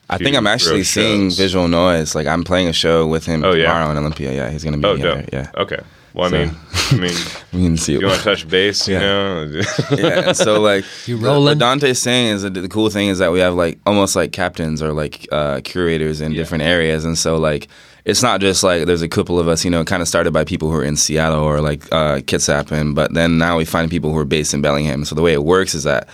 [0.10, 1.38] I think I'm actually seeing shows.
[1.38, 2.16] Visual Noise.
[2.16, 3.66] Like I'm playing a show with him Oh, yeah?
[3.68, 4.32] tomorrow in Olympia.
[4.34, 5.22] Yeah, he's gonna be Oh, there.
[5.22, 5.30] dope.
[5.34, 5.80] Yeah, Okay.
[6.14, 6.56] Well, I So- mean,
[6.92, 7.16] I mean,
[7.54, 8.02] we can see it.
[8.02, 9.00] you want to touch base, you Yeah.
[9.02, 9.62] know?
[9.98, 10.32] yeah.
[10.32, 11.44] So like You the- rolling?
[11.46, 14.32] What Dante's saying is that the cool thing is that we have like almost like
[14.32, 17.68] captains or like uh, curators in different areas, and so like
[18.06, 20.46] it's not just like there's a couple of us, you know, kind of started by
[20.46, 23.92] people who are in Seattle or like uh, Kitsap, and but then now we find
[23.92, 25.04] people who are based in Bellingham.
[25.04, 26.08] So the way it works is that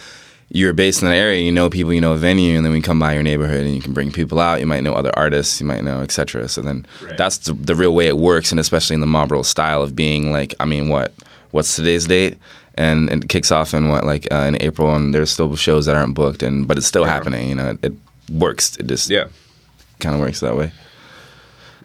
[0.53, 2.79] you're based in an area, you know people, you know a venue, and then we
[2.79, 4.59] come by your neighborhood and you can bring people out.
[4.59, 6.47] You might know other artists, you might know, etc.
[6.47, 6.85] So then
[7.17, 9.95] that's the, the real way it works, and especially in the mob roll style of
[9.95, 11.11] being like, I mean, what
[11.51, 12.37] what's today's date?
[12.75, 15.95] And it kicks off in what like uh, in April, and there's still shows that
[15.95, 17.49] aren't booked, and but it's still happening.
[17.49, 17.93] You know, it, it
[18.31, 18.77] works.
[18.77, 19.25] It just yeah.
[19.99, 20.71] kind of works that way.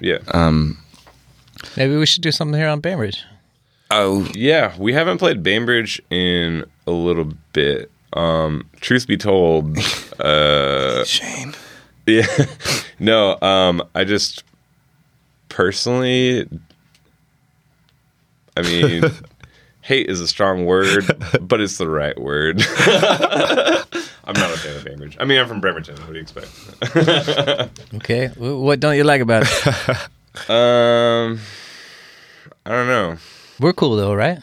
[0.01, 0.19] Yeah.
[0.29, 0.79] Um,
[1.77, 3.25] Maybe we should do something here on Bainbridge.
[3.91, 4.75] Oh, yeah.
[4.79, 7.91] We haven't played Bainbridge in a little bit.
[8.13, 9.79] Um, truth be told,
[10.21, 11.55] uh, Shane.
[12.07, 12.27] Yeah.
[12.99, 14.45] no, um, I just
[15.49, 16.49] personally
[18.57, 19.05] I mean
[19.83, 21.05] hate is a strong word,
[21.41, 22.63] but it's the right word.
[24.25, 25.17] I'm not a fan of Bainbridge.
[25.21, 25.97] I mean I'm from Bremerton.
[25.97, 26.49] What do you expect?
[27.95, 28.29] Okay.
[28.37, 30.51] What don't you like about it?
[30.51, 31.41] Um
[32.65, 33.17] I don't know.
[33.59, 34.39] We're cool though, right?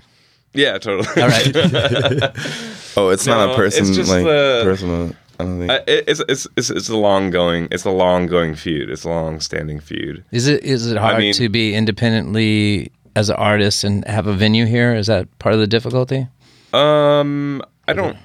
[0.56, 1.22] Yeah, totally.
[1.22, 2.32] All right.
[2.98, 5.12] Oh, it's not a person it's just like the- personal.
[5.38, 5.70] I don't think.
[5.70, 8.90] Uh, it, it's it's it's it's a long going it's a long going feud.
[8.90, 10.24] It's a long standing feud.
[10.32, 14.34] Is it is it hard mean- to be independently as an artist and have a
[14.34, 14.96] venue here?
[14.96, 16.28] Is that part of the difficulty?
[16.74, 18.16] Um, I don't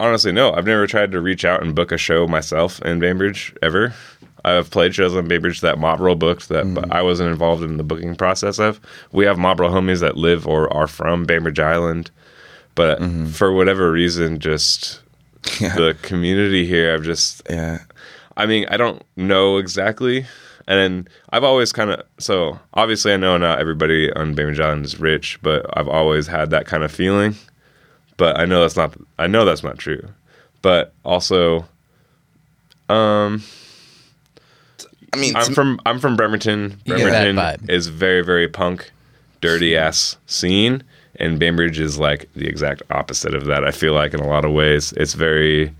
[0.00, 0.54] honestly know.
[0.54, 3.92] I've never tried to reach out and book a show myself in Bainbridge ever.
[4.44, 7.78] I've played shows on Bainbridge that Mob Roll booked that but I wasn't involved in
[7.78, 8.80] the booking process of.
[9.12, 12.10] We have Mob Roll homies that live or are from Bainbridge Island,
[12.74, 13.26] but mm-hmm.
[13.26, 15.00] for whatever reason, just
[15.60, 15.74] Yeah.
[15.74, 17.80] the community here, I've just yeah.
[18.36, 20.26] I mean, I don't know exactly.
[20.66, 24.84] And then I've always kind of so obviously I know not everybody on Bainbridge Island
[24.84, 27.34] is rich, but I've always had that kind of feeling.
[28.16, 30.08] But I know that's not I know that's not true.
[30.62, 31.66] But also
[32.88, 33.42] um,
[35.14, 36.80] I mean, I'm from I'm from Bremerton.
[36.84, 38.90] You get that Bremerton is very very punk,
[39.40, 40.82] dirty ass scene,
[41.16, 43.64] and Bainbridge is like the exact opposite of that.
[43.64, 45.74] I feel like in a lot of ways, it's very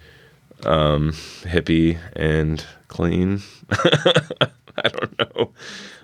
[0.65, 1.13] um,
[1.43, 3.43] hippie and clean.
[3.71, 5.51] I don't know.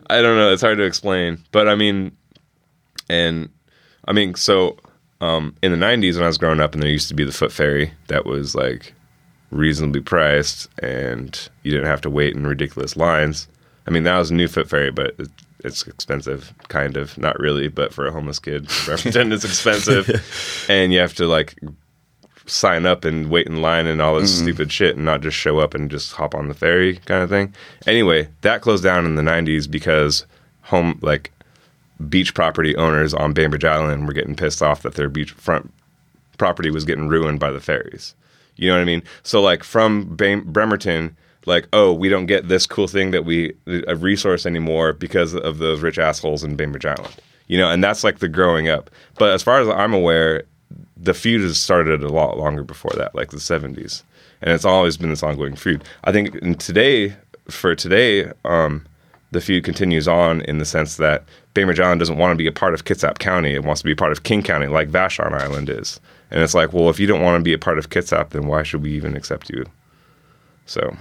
[0.09, 0.53] I don't know.
[0.53, 2.17] It's hard to explain, but I mean,
[3.09, 3.49] and
[4.07, 4.77] I mean, so
[5.21, 7.33] um, in the '90s when I was growing up, and there used to be the
[7.33, 8.95] Foot Ferry that was like
[9.51, 13.49] reasonably priced, and you didn't have to wait in ridiculous lines.
[13.87, 15.29] I mean, that was a new foot ferry, but it,
[15.65, 17.17] it's expensive, kind of.
[17.19, 21.59] Not really, but for a homeless kid, Bremerton it's expensive, and you have to like
[22.47, 24.45] sign up and wait in line and all this mm-hmm.
[24.45, 27.31] stupid shit, and not just show up and just hop on the ferry kind of
[27.31, 27.55] thing.
[27.87, 30.27] Anyway, that closed down in the '90s because
[30.63, 31.33] home like
[32.09, 35.69] beach property owners on Bainbridge Island were getting pissed off that their beachfront
[36.39, 38.15] property was getting ruined by the ferries.
[38.61, 39.03] You know what I mean?
[39.23, 41.17] So like from Bremerton,
[41.47, 43.55] like oh we don't get this cool thing that we
[43.89, 47.17] a resource anymore because of those rich assholes in Bainbridge Island.
[47.47, 48.91] You know, and that's like the growing up.
[49.19, 50.45] But as far as I'm aware,
[50.97, 54.03] the feud has started a lot longer before that, like the 70s,
[54.43, 55.83] and it's always been this ongoing feud.
[56.05, 57.17] I think in today,
[57.49, 58.87] for today, um,
[59.33, 61.25] the feud continues on in the sense that
[61.55, 63.93] Bainbridge Island doesn't want to be a part of Kitsap County; it wants to be
[63.93, 65.99] a part of King County, like Vashon Island is.
[66.31, 68.47] And it's like, well, if you don't want to be a part of Kitsap, then
[68.47, 69.65] why should we even accept you?
[70.67, 70.97] So,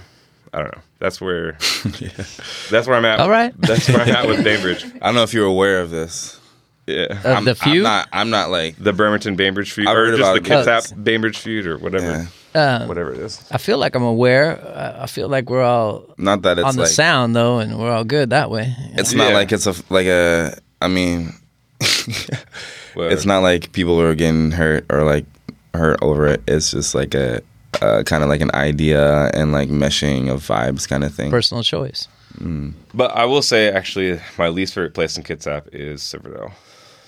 [0.52, 0.82] I don't know.
[0.98, 1.52] That's where.
[2.70, 3.20] That's where I'm at.
[3.20, 3.54] All right.
[3.58, 4.84] That's where I'm at with Bainbridge.
[4.84, 6.38] I don't know if you're aware of this.
[6.86, 7.04] Yeah.
[7.10, 7.76] Of I'm, the feud.
[7.76, 8.08] I'm not.
[8.12, 8.76] I'm not like.
[8.76, 10.94] the Bremerton Bainbridge feud, I've or heard just the about it.
[10.94, 12.78] Kitsap Bainbridge feud, or whatever, Yeah.
[12.82, 13.40] Um, whatever it is.
[13.52, 14.58] I feel like I'm aware.
[14.76, 16.90] I- I feel like we're all Not that it's on the like.
[16.90, 18.74] sound though, and we're all good that way.
[18.94, 19.34] It's not Yeah.
[19.34, 20.58] like it's a like a.
[20.82, 21.32] I mean,
[22.94, 23.14] Whatever.
[23.14, 25.24] it's not like people are getting hurt or like
[25.74, 26.42] hurt over it.
[26.48, 27.40] It's just like a,
[27.80, 31.30] a kind of like an idea and like meshing of vibes kind of thing.
[31.30, 32.08] Personal choice.
[32.38, 32.74] Mm.
[32.94, 36.52] But I will say, actually, my least favorite place in Kitsap is Silverdale.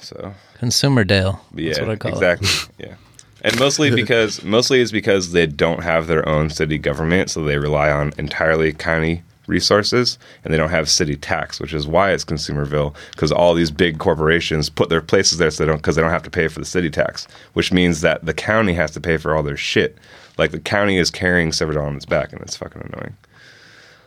[0.00, 1.40] So Consumer Dale.
[1.54, 2.48] yeah, That's what I call exactly.
[2.78, 2.94] Yeah,
[3.42, 7.58] and mostly because mostly is because they don't have their own city government, so they
[7.58, 9.22] rely on entirely county
[9.52, 12.94] resources, and they don't have city tax, which is why it's Consumerville.
[13.12, 16.10] Because all these big corporations put their places there, so they don't because they don't
[16.10, 19.16] have to pay for the city tax, which means that the county has to pay
[19.16, 19.96] for all their shit.
[20.38, 23.14] Like the county is carrying Silverdale on its back, and it's fucking annoying.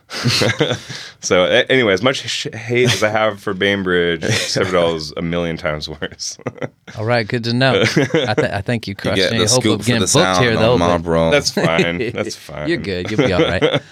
[1.20, 5.22] so a- anyway, as much sh- hate as I have for Bainbridge, Silverdale is a
[5.22, 6.38] million times worse.
[6.98, 7.80] All right, good to know.
[7.82, 10.76] I, th- I think you You crushed get any hope of getting booked here though.
[10.98, 11.30] Roll.
[11.32, 11.98] That's fine.
[12.12, 12.68] That's fine.
[12.68, 13.10] You're good.
[13.10, 13.82] You'll be all right.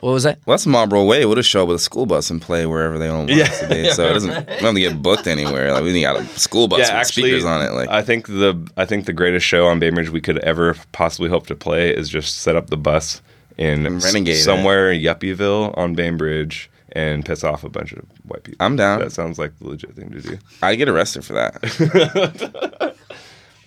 [0.00, 0.38] What was that?
[0.44, 1.24] Well, that's Mob Roll Way.
[1.24, 3.44] We'll just show up with a school bus and play wherever they want Yeah.
[3.44, 3.88] us to be.
[3.90, 4.30] So it doesn't.
[4.30, 5.72] We don't have to get booked anywhere.
[5.72, 7.70] Like we need got a school bus with speakers on it.
[7.72, 11.30] Like I think the I think the greatest show on Bainbridge we could ever possibly
[11.30, 13.22] hope to play is just set up the bus
[13.56, 14.42] in renegade it.
[14.42, 18.64] somewhere in Yuppieville on Bainbridge and piss off a bunch of white people.
[18.64, 18.98] I'm down.
[19.00, 20.38] That sounds like the legit thing to do.
[20.62, 22.93] I get arrested for that.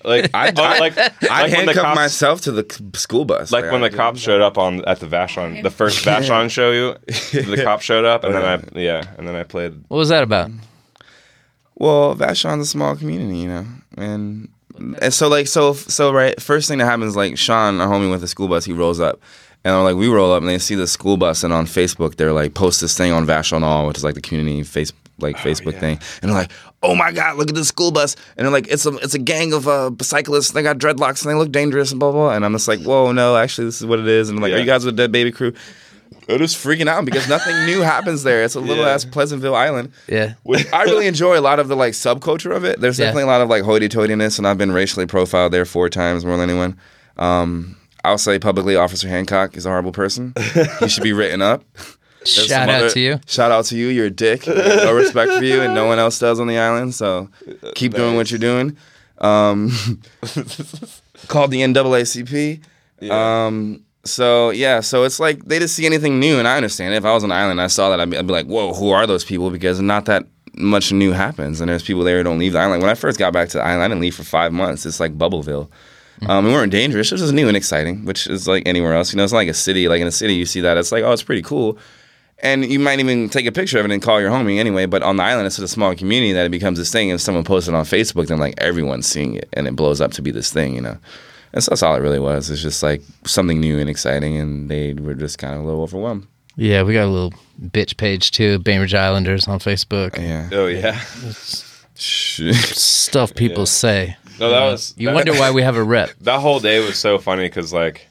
[0.08, 3.52] Like I I- like, I like when handcuffed cops, myself to the c- school bus.
[3.52, 6.72] like when I- the cops showed up on at the Vashon the first Vashon show
[6.72, 6.96] you
[7.42, 10.24] the cop showed up and then I yeah and then I played What was that
[10.24, 10.50] about?
[11.76, 13.66] Well, Vashon's a small community, you know,
[13.98, 14.50] and
[15.02, 16.40] and so like so so right.
[16.42, 19.20] First thing that happens, like Sean, our homie with the school bus, he rolls up,
[19.64, 22.16] and I'm like we roll up, and they see the school bus, and on Facebook
[22.16, 25.38] they're like post this thing on Vashon All, which is like the community face like
[25.38, 26.52] Facebook thing, and they're like,
[26.84, 29.19] oh my god, look at this school bus, and they're like it's a it's a
[29.19, 32.45] gang of uh, cyclists, they got dreadlocks and they look dangerous and blah blah, and
[32.45, 34.57] I'm just like whoa no, actually this is what it is, and I'm like are
[34.60, 35.53] you guys with a Dead Baby Crew?
[36.27, 38.44] They're just freaking out because nothing new happens there.
[38.44, 38.91] It's a little Yeah.
[38.91, 39.91] ass Pleasantville Island.
[40.07, 40.34] Yeah.
[40.44, 42.80] which I really enjoy a lot of the like subculture of it.
[42.81, 43.06] There's Yeah.
[43.06, 46.38] definitely a lot of like hoity-toityness, and I've been racially profiled there four times more
[46.38, 46.77] than anyone.
[47.18, 50.34] Um, I'll say publicly, Officer Hancock is a horrible person.
[50.80, 51.64] he should be written up.
[52.19, 53.19] There's Shout out other- to you.
[53.26, 53.88] Shout out to you.
[53.88, 54.45] You're a dick.
[54.48, 56.94] No respect for you, and no one else does on the island.
[56.95, 57.30] So
[57.76, 58.77] keep doing what you're doing.
[59.19, 59.69] Um,
[61.27, 62.61] called the NAACP.
[63.10, 66.94] Um, so yeah, so it's like they didn't see anything new, and I understand.
[66.94, 68.73] If I was on the island, I saw that, I'd be, I'd be like, "Whoa,
[68.73, 70.26] who are those people?" Because not that
[70.56, 72.81] much new happens, and there's people there who don't leave the island.
[72.81, 74.85] When I first got back to the island, I didn't leave for five months.
[74.85, 75.69] It's like Bubbleville.
[76.27, 77.11] Um, we weren't dangerous.
[77.11, 79.14] It was just new and exciting, which is like anywhere else.
[79.14, 79.88] You know, it's not like a city.
[79.88, 81.77] Like in a city, you see that it's like, oh, it's pretty cool,
[82.40, 84.86] and you might even take a picture of it and call your homie anyway.
[84.86, 87.10] But on the island, it's such a small community that it becomes this thing.
[87.10, 90.12] If someone posts it on Facebook, then like everyone's seeing it, and it blows up
[90.14, 90.76] to be this thing.
[90.76, 90.98] You know,
[91.54, 92.50] and so that's all it really was.
[92.50, 95.82] It's just like something new and exciting, and they were just kind of a little
[95.82, 96.28] overwhelmed.
[96.60, 100.18] Yeah, we got a little bitch page too, Bainbridge Islanders on Facebook.
[100.18, 100.50] Yeah.
[100.52, 101.00] oh yeah
[101.96, 104.18] Stuff people say.
[104.40, 106.12] no that was You that- wonder why we have a rep.
[106.22, 108.08] that whole day was so funny because like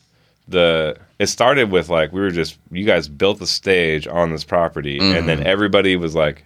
[0.48, 4.44] the it started with like we were just you guys built the stage on this
[4.44, 5.27] property and Mm-hmm.
[5.27, 6.44] then everybody was like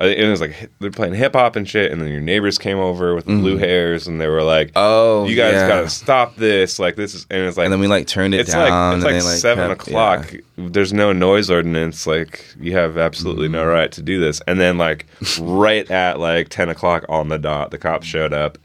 [0.00, 2.78] uh, it was like they're playing hip hop and shit and then your neighbors came
[2.78, 4.78] over with the blue hairs and they were like Mm-hmm.
[4.78, 5.68] Oh, you guys yeah.
[5.68, 8.40] gotta stop this like this is and it's like And then we like turned it
[8.40, 8.62] it's down.
[8.62, 10.32] like and it's they, like seven kept- o'clock.
[10.32, 10.40] yeah.
[10.56, 12.06] There's no noise ordinance.
[12.06, 14.40] Like you have absolutely no right to do this.
[14.46, 15.04] And then like
[15.38, 18.56] right at like ten o'clock on the dot, the cops showed up,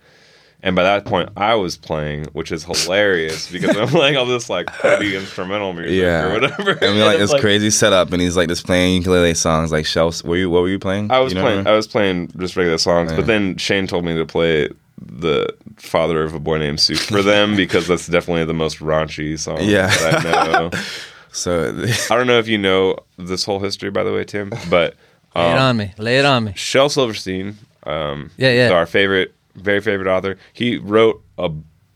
[0.63, 4.49] And by that point, I was playing, which is hilarious because I'm playing all this
[4.49, 6.25] like petty instrumental music Yeah.
[6.25, 6.71] or whatever.
[6.71, 9.85] And we like it's this crazy setup, and he's like just playing ukulele songs, like
[9.85, 10.23] shells.
[10.23, 10.49] Were you?
[10.49, 11.11] What were you playing?
[11.11, 11.57] I was You know playing.
[11.59, 13.17] what I was playing just regular songs, Yeah.
[13.17, 14.69] but then Shane told me to play
[14.99, 15.47] the
[15.77, 19.59] father of a boy named Sue for them because that's definitely the most raunchy song
[19.61, 19.87] Yeah.
[19.87, 20.71] that I know.
[21.33, 21.69] So
[22.09, 24.95] I don't know if you know this whole history, by the way, Tim, but
[25.35, 25.93] Lay it um, on me.
[25.99, 26.53] Lay it on me.
[26.55, 28.69] Shel Silverstein, um, Yeah, yeah.
[28.71, 31.49] our favorite, very favorite author, he wrote a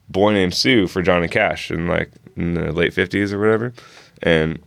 [0.09, 3.73] boy named Sue for Johnny Cash in like in the late fifties or whatever,
[4.21, 4.59] and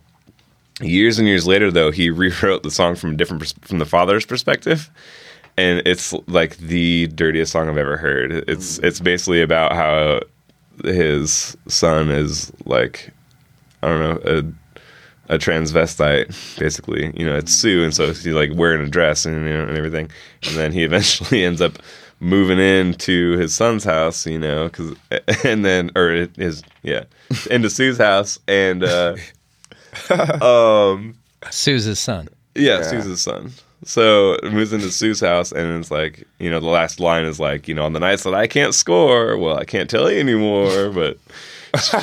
[0.81, 3.85] years and years later, though, he rewrote the song from a different pers- from the
[3.85, 4.89] father's perspective,
[5.57, 8.31] and it's like the dirtiest song I've ever heard.
[8.47, 10.21] It's it's basically about how
[10.83, 13.11] his son is like
[13.81, 14.43] I don't know a
[15.27, 17.11] a transvestite, basically.
[17.17, 19.77] You know, it's Sue, and so he's like wearing a dress and you know and
[19.77, 20.09] everything,
[20.43, 21.79] and then he eventually ends up
[22.19, 24.95] moving into his son's house, you know, because
[25.45, 27.03] and then or his yeah
[27.49, 29.15] into Sue's house and uh
[30.41, 31.15] um
[31.51, 32.27] Sue's son.
[32.55, 33.51] yeah, Sue's his son.
[33.83, 37.67] So moves into Sue's house, and it's like you know the last line is like
[37.67, 40.89] you know on the nights that I can't score, well I can't tell you anymore,
[40.93, 41.17] but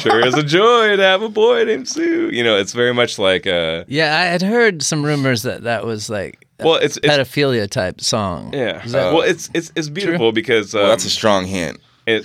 [0.01, 2.31] sure is a joy to have a boy named Sue.
[2.31, 5.85] You know, it's very much like uh Yeah, I had heard some rumors that that
[5.85, 8.53] was like a well it's it's pedophilia type song.
[8.55, 11.81] yeah Is that- well it's it's it's beautiful because um, well, that's a strong hint.
[12.07, 12.25] it,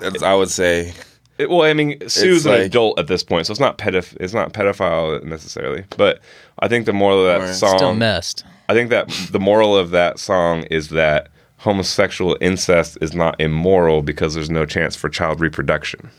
[0.00, 0.92] That's, I would say.
[1.38, 4.34] it- well I mean Sue's an adult at this point, so it's not pedoph it's
[4.34, 6.20] not pedophile necessarily, but
[6.60, 7.54] I think the moral of that Right.
[7.54, 8.44] song Still messed.
[8.68, 11.28] I think that the moral of that song is that
[11.58, 16.10] homosexual incest is not immoral because there's no chance for child reproduction.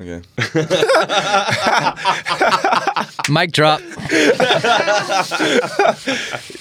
[0.00, 0.22] Okay.
[3.28, 3.80] Mic drop.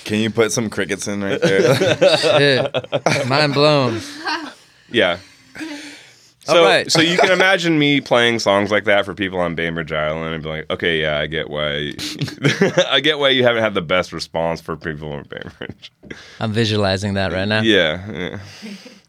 [0.04, 1.98] Can you put some crickets in right there?
[2.18, 3.26] Shit.
[3.28, 4.02] Mind blown.
[4.92, 5.18] Yeah.
[6.44, 6.92] So, All right.
[6.92, 10.42] so you can imagine me playing songs like that for people on Bainbridge Island and
[10.42, 11.92] be like, okay, yeah, I get why,
[12.90, 15.92] I get why you haven't had the best response for people on Bainbridge.
[16.40, 17.62] I'm visualizing that right now.
[17.62, 18.40] Yeah,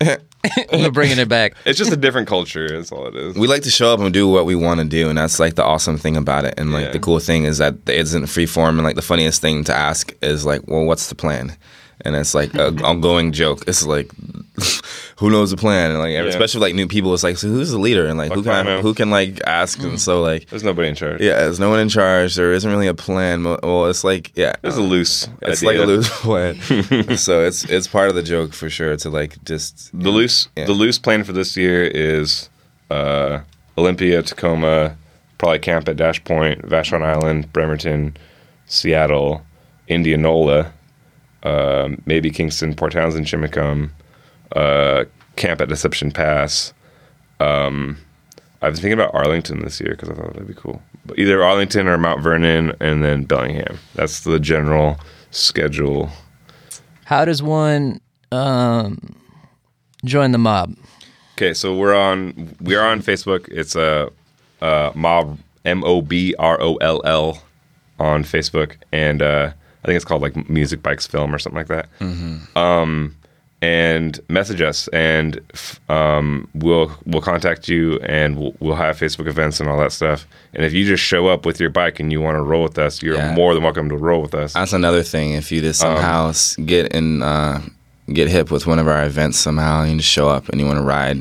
[0.02, 0.16] yeah.
[0.72, 1.54] We're bringing it back.
[1.64, 2.68] it's just a different culture.
[2.68, 3.36] That's all it is.
[3.36, 5.54] we like to show up and do what we want to do, and that's like
[5.54, 6.54] the awesome thing about it.
[6.59, 6.92] And like Yeah.
[6.92, 8.78] the cool thing is that it isn't free form.
[8.78, 11.56] And like the funniest thing to ask is like, well, what's the plan?
[12.04, 13.64] And it's like a ongoing joke.
[13.68, 14.10] It's like,
[15.18, 15.90] who knows the plan?
[15.92, 18.06] And like, especially like new people, it's like, so who's the leader?
[18.06, 19.78] And like, who Fuck can who can like ask?
[19.80, 21.20] And so like, There's nobody in charge.
[21.20, 22.34] yeah, there's no one in charge.
[22.34, 23.44] There isn't really a plan.
[23.44, 25.28] Well, it's like, yeah, There's a loose.
[25.42, 25.78] it's idea.
[25.78, 27.16] like a loose plan.
[27.16, 30.66] so it's it's part of the joke for sure to like just The loose Yeah.
[30.66, 32.50] the loose plan for this year is
[32.90, 33.40] uh,
[33.78, 34.96] Olympia, Tacoma,
[35.38, 38.16] probably camp at Dash Point, Vashon Island, Bremerton,
[38.66, 39.42] Seattle,
[39.88, 40.72] Indianola,
[41.43, 43.90] uh, maybe Kingston, Port Townsend, Chimacum,
[44.55, 45.05] uh,
[45.36, 46.73] camp at Deception Pass.
[47.40, 47.98] Um,
[48.60, 50.81] I was thinking about Arlington this year because I thought that'd be cool.
[51.05, 53.78] But either Arlington or Mount Vernon, and then Bellingham.
[53.94, 54.98] That's the general
[55.32, 56.10] schedule.
[57.05, 58.01] How does one
[58.31, 59.16] um,
[60.05, 60.77] join the mob?
[61.35, 63.48] Okay, so we're on we are on Facebook.
[63.48, 64.10] It's a
[64.60, 67.43] uh, uh, mob M O B R O L L
[67.98, 69.52] on Facebook, and uh,
[69.82, 71.88] I think it's called like Music Bikes Film or something like that.
[72.56, 73.16] Um,
[73.60, 79.28] and message us, and f- um, we'll we'll contact you, and we'll, we'll have Facebook
[79.28, 80.26] events and all that stuff.
[80.52, 82.76] And if you just show up with your bike and you want to roll with
[82.76, 83.34] us, you're Yeah.
[83.34, 84.54] more than welcome to roll with us.
[84.54, 85.34] That's another thing.
[85.34, 87.60] If you just Um, somehow s get in, uh,
[88.12, 90.66] get hip with one of our events somehow, and you just show up and you
[90.66, 91.18] want to ride,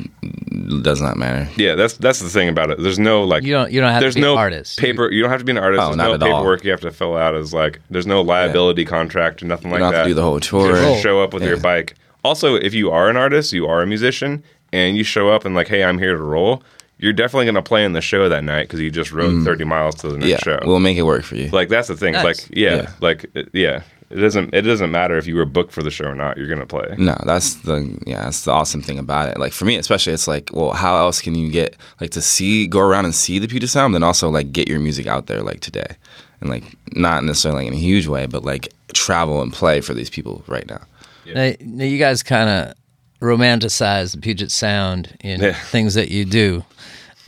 [0.84, 1.50] does not matter.
[1.56, 2.80] Yeah, that's that's the thing about it.
[2.82, 3.72] There's no like You don't.
[3.72, 4.80] You don't have there's to be no an artist.
[4.80, 5.10] paper.
[5.12, 5.82] You don't have to be an artist.
[5.82, 6.40] Oh, there's not no at all.
[6.40, 7.36] paperwork you have to fill out.
[7.36, 9.98] As like, there's no liability contract or nothing You like don't that.
[10.00, 10.76] have to do the whole You tour.
[10.76, 11.96] just show up with your bike.
[12.24, 15.56] Also, if you are an artist, you are a musician, and you show up and
[15.56, 16.62] like, hey, I'm here to roll.
[17.00, 19.96] You're definitely gonna play in the show that night because you just rode 30 miles
[19.96, 20.30] to the next Mm.
[20.30, 20.60] Yeah, show.
[20.68, 21.50] we'll make it work for you.
[21.50, 22.14] like that's the thing.
[22.14, 22.24] Nice.
[22.24, 22.92] Like yeah, Yeah.
[23.02, 23.82] like uh, yeah.
[24.12, 24.54] It doesn't.
[24.54, 26.38] It doesn't matter if you were booked for the show or not.
[26.38, 26.96] You're gonna play.
[26.98, 29.40] No, that's the yeah, that's the awesome thing about it.
[29.40, 32.68] Like for me, especially, it's like, well, how else can you get like to see,
[32.68, 35.42] go around and see the Puget Sound, then also like get your music out there
[35.42, 35.96] like today,
[36.42, 36.64] and like
[36.94, 40.44] not necessarily like, in a huge way, but like travel and play for these people
[40.48, 40.82] right now.
[41.26, 42.74] Now, now you guys kind of
[43.22, 45.54] romanticize the Puget Sound in Yeah.
[45.72, 46.64] things that you do.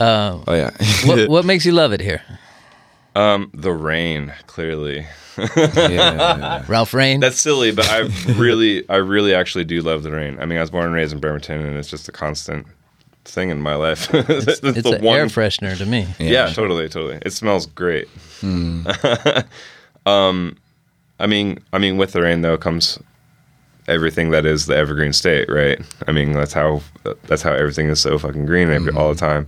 [0.00, 0.70] Oh yeah,
[1.06, 2.22] What, what makes you love it here?
[3.14, 5.06] Um, the rain clearly.
[5.36, 7.20] Yeah, Ralph Reign.
[7.20, 10.38] That's silly, but I really, I really actually do love the rain.
[10.40, 12.66] I mean, I was born and raised in Bremerton, and it's just a constant
[13.24, 14.08] thing in my life.
[14.14, 16.06] it's it's the an air freshener to me.
[16.18, 17.18] Yeah, totally, totally.
[17.22, 18.08] It smells great.
[20.06, 20.56] um,
[21.18, 22.98] I mean, I mean, with the rain though comes
[23.88, 25.80] everything that is the evergreen state, right?
[26.06, 26.82] I mean, that's how
[27.24, 29.46] that's how everything is so fucking green every, all the time.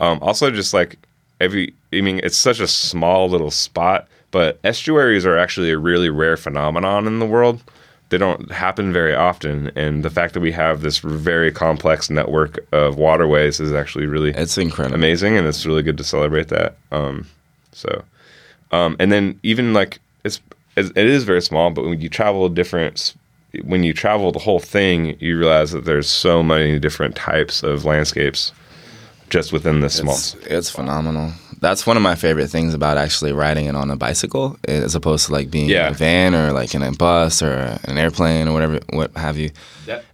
[0.00, 0.98] Um, also, just like
[1.40, 6.10] every, I mean, it's such a small little spot, but estuaries are actually a really
[6.10, 7.62] rare phenomenon in the world.
[8.10, 12.58] They don't happen very often, and the fact that we have this very complex network
[12.72, 14.96] of waterways is actually really It's incredible.
[14.96, 16.76] amazing, and it's really good to celebrate that.
[16.90, 17.26] Um,
[17.72, 18.02] so,
[18.72, 20.40] um, and then even like it's
[20.76, 23.14] it is very small, but when you travel different,
[23.62, 27.84] when you travel the whole thing, you realize that there's so many different types of
[27.84, 28.52] landscapes
[29.28, 30.16] just within this small.
[30.46, 31.32] It's phenomenal.
[31.60, 35.26] That's one of my favorite things about actually riding it on a bicycle, as opposed
[35.26, 35.88] to like being Yeah.
[35.88, 39.36] in a van or like in a bus or an airplane or whatever, what have
[39.36, 39.50] you.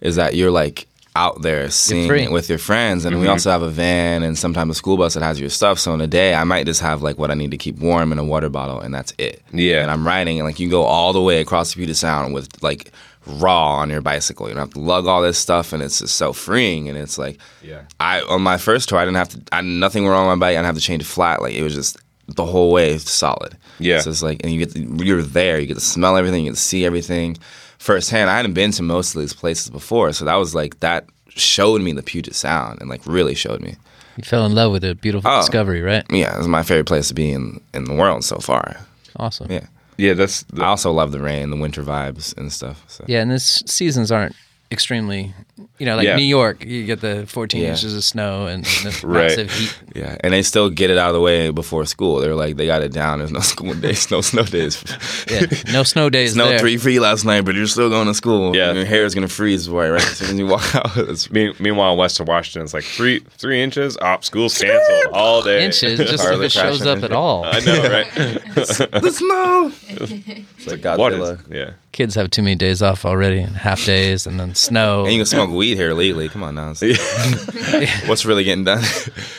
[0.01, 3.23] Is that you're like out there seeing it with your friends, and Mm-hmm.
[3.23, 5.79] we also have a van and sometimes a school bus that has your stuff.
[5.79, 8.13] So in a day, I might just have like what I need to keep warm
[8.13, 9.41] in a water bottle, and that's it.
[9.53, 9.81] Yeah.
[9.83, 12.35] and I'm riding, and like you can go all the way across the Puget Sound
[12.35, 12.93] with like
[13.27, 14.49] raw on your bicycle.
[14.49, 16.89] You don't have to lug all this stuff, and it's just so freeing.
[16.89, 17.83] And it's like, Yeah.
[18.01, 19.43] I on my first tour, I didn't have to.
[19.53, 20.51] I nothing wrong with my bike.
[20.51, 21.43] I didn't have to change flat.
[21.43, 21.99] Like it was just
[22.29, 23.57] the whole way solid.
[23.79, 24.01] Yeah.
[24.01, 25.59] So it's like, and you get to, you're there.
[25.61, 26.45] You get to smell everything.
[26.45, 27.37] You get to see everything
[27.79, 28.31] firsthand.
[28.31, 31.83] I hadn't been to most of these places before, so that was like that showed
[31.83, 33.77] me the Puget Sound and like really showed me.
[34.17, 35.41] You fell in love with a beautiful Oh.
[35.41, 36.03] discovery, right?
[36.11, 38.77] Yeah, it was my favorite place to be in in the world so far.
[39.17, 39.51] Awesome.
[39.53, 39.67] Yeah.
[39.97, 42.85] Yeah, that's I also love the rain, the winter vibes and stuff.
[42.89, 43.05] So.
[43.09, 44.35] Yeah, and this seasons aren't
[44.71, 45.35] extremely,
[45.79, 46.17] you know, like Yeah.
[46.17, 47.71] New York, you get the 14 Yeah.
[47.71, 49.23] inches of snow and the Right.
[49.29, 49.75] massive heat.
[49.95, 52.21] Yeah, and they still get it out of the way before school.
[52.21, 53.19] They're like, they got it down.
[53.21, 54.85] There's no school days, no snow days.
[55.31, 56.59] Yeah, no snow days Snow there.
[56.59, 58.55] three feet last night, but you're still going to school.
[58.55, 58.73] Yeah.
[58.73, 60.97] your hair is gonna freeze right, right as soon as you walk out.
[60.97, 63.97] It's, Me, meanwell, Western Washington, it's like three three inches.
[63.99, 65.65] Op, school's canceled all day.
[65.65, 67.45] Inches, just if it shows up at all.
[67.47, 68.13] I know, right?
[68.55, 69.73] the snow.
[69.89, 71.41] it's like what Godzilla.
[71.41, 71.47] is?
[71.51, 71.71] Yeah.
[71.93, 75.05] Kids have too many days off already, and half days, and then snow.
[75.05, 76.29] And you can smoke weed here legally.
[76.29, 76.75] Come on now.
[78.07, 78.83] What's really getting done?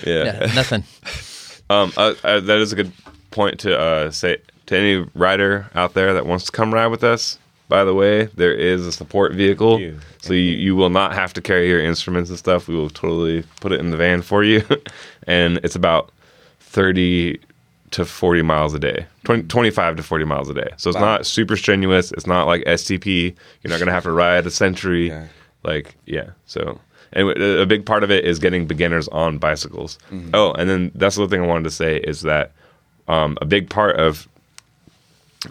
[0.05, 0.23] Yeah.
[0.23, 0.83] yeah, nothing.
[1.69, 2.91] Um, uh, uh, that is a good
[3.31, 7.03] point to uh, say to any rider out there that wants to come ride with
[7.03, 7.39] us.
[7.69, 9.99] By the way, there is a support vehicle, you.
[10.21, 12.69] so you, you will not have to carry your instruments and stuff.
[12.69, 14.63] We will totally put it in the van for you,
[15.27, 16.13] and it's about
[16.61, 17.41] thirty
[17.91, 20.69] to forty miles a day, 20, 25 to forty miles a day.
[20.77, 22.13] So it's not super strenuous.
[22.13, 23.35] It's not like STP.
[23.61, 25.09] You're not gonna have to ride a century.
[25.09, 25.27] Yeah.
[25.67, 26.79] Like yeah, so.
[27.13, 29.97] And a big part of it is getting beginners on bicycles.
[30.33, 32.51] Oh, and then that's the other thing I wanted to say is that
[33.07, 34.27] um, a big part of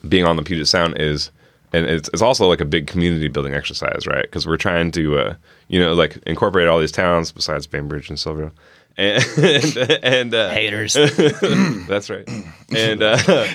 [0.07, 1.31] being on the Puget Sound is,
[1.73, 4.23] and it's, it's also like a big community building exercise, right?
[4.23, 5.35] Because we're trying to, uh,
[5.69, 8.53] you know, like incorporate all these towns besides Bainbridge and Silverdale.
[8.99, 10.95] And and, and uh, Haters.
[11.89, 12.29] that's right.
[12.75, 13.17] And uh,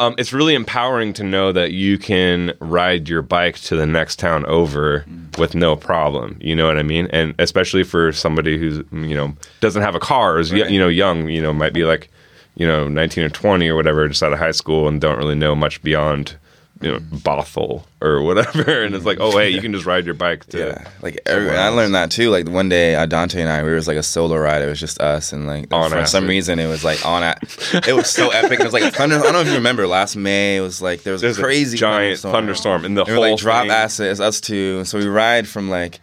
[0.00, 4.18] Um, it's really empowering to know that you can ride your bike to the next
[4.18, 5.04] town over
[5.38, 6.38] with no problem.
[6.40, 7.06] You know what I mean?
[7.10, 10.78] And especially for somebody who's you know doesn't have a car, or is y- you
[10.78, 12.10] know young, you know might be like
[12.56, 15.34] you know 19 or 20 or whatever, just out of high school and don't really
[15.34, 16.36] know much beyond
[16.84, 18.82] you know Bothell or whatever.
[18.84, 21.50] And it's like, oh hey, you can just ride your bike to Yeah, like every,
[21.50, 22.30] I learned that too.
[22.30, 24.62] Like one day, uh, Dante and I, we was like a solo ride.
[24.62, 27.42] It was just us, and like On for some reason, it was like on at.
[27.88, 28.60] It was so epic.
[28.60, 29.16] It was like a thunder.
[29.18, 30.56] I don't know if you remember last May.
[30.58, 33.30] It was like there was There's a crazy a giant thunderstorm, and the were whole
[33.30, 34.06] like drop thing- acid.
[34.10, 34.84] It's us two.
[34.84, 36.00] So we ride from like,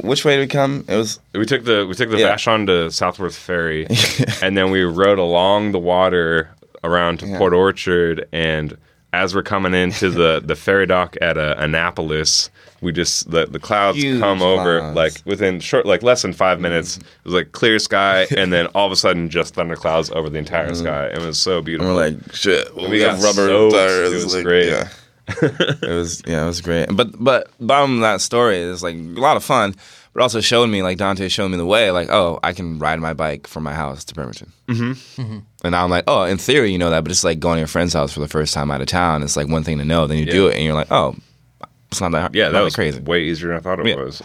[0.00, 0.84] which way did we come?
[0.88, 2.34] It was We took the we took the Yeah.
[2.34, 3.86] Vashon to Southworth Ferry,
[4.42, 6.50] and then we rode along the water
[6.84, 7.38] around to Yeah.
[7.38, 8.26] Port Orchard.
[8.32, 8.76] And
[9.12, 13.58] as we're coming into the the ferry dock at uh, Annapolis, we just the the
[13.58, 16.96] clouds Huge come over like within short like less than five minutes.
[16.96, 20.28] It was like clear sky, and then all of a sudden just thunder clouds over
[20.28, 21.06] the entire sky.
[21.06, 21.94] It was so and beautiful.
[21.94, 22.74] we're like shit.
[22.74, 23.74] We, We got rubber soaked.
[23.74, 24.12] tires.
[24.12, 24.68] It was like, great.
[24.68, 24.88] Yeah.
[25.28, 26.88] it was yeah, it was great.
[26.92, 29.74] But but bottom of that story is like a lot of fun,
[30.14, 31.90] but also showed me like Dante showed me the way.
[31.90, 34.52] Like oh, I can ride my bike from my house to Bremerton.
[34.68, 35.38] Mm-hmm.
[35.64, 37.60] And now I'm like oh, in theory you know that, but it's like going to
[37.60, 39.22] your friend's house for the first time out of town.
[39.22, 41.14] It's like one thing to know, then you do it, and you're like oh,
[41.90, 42.34] it's not that hard.
[42.34, 43.00] yeah, that was crazy.
[43.00, 43.96] way easier than I thought it Yeah.
[43.96, 44.22] was.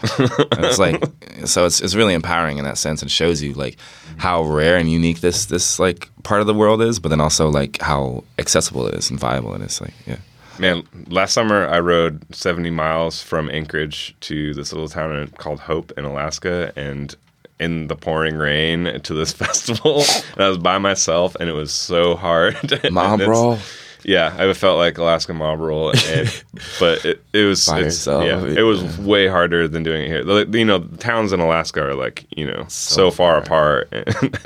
[0.58, 1.02] It's like
[1.44, 3.76] so it's it's really empowering in that sense and shows you like
[4.16, 7.48] how rare and unique this this like part of the world is, but then also
[7.50, 9.80] like how accessible it is and viable it is.
[9.82, 10.16] Like yeah.
[10.58, 15.92] Man, last summer I rode 70 miles from Anchorage to this little town called Hope
[15.96, 17.14] in Alaska, and
[17.60, 20.02] in the pouring rain to this festival.
[20.34, 22.56] and I was by myself, and it was so hard.
[22.84, 23.58] And Mob roll.
[24.04, 26.44] Yeah, I felt like Alaska mob roll, and,
[26.78, 30.06] but it, it was By it's- yourself, Yeah, it was way harder than doing it
[30.06, 30.22] here.
[30.22, 34.38] Like, You know, towns in Alaska are like you know so, far, apart, and,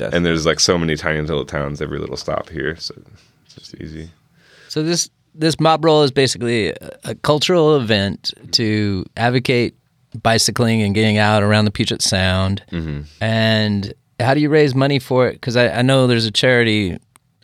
[0.00, 2.94] and there's like so many tiny little towns every little stop here, so
[3.46, 4.10] it's just easy.
[4.68, 5.08] So this
[5.38, 6.74] this mob roll is basically
[7.04, 9.74] a, cultural event to advocate
[10.22, 12.62] bicycling and getting out around the Puget Sound.
[13.20, 15.34] And how do you raise money for it?
[15.34, 16.98] Because I, I know there's a charity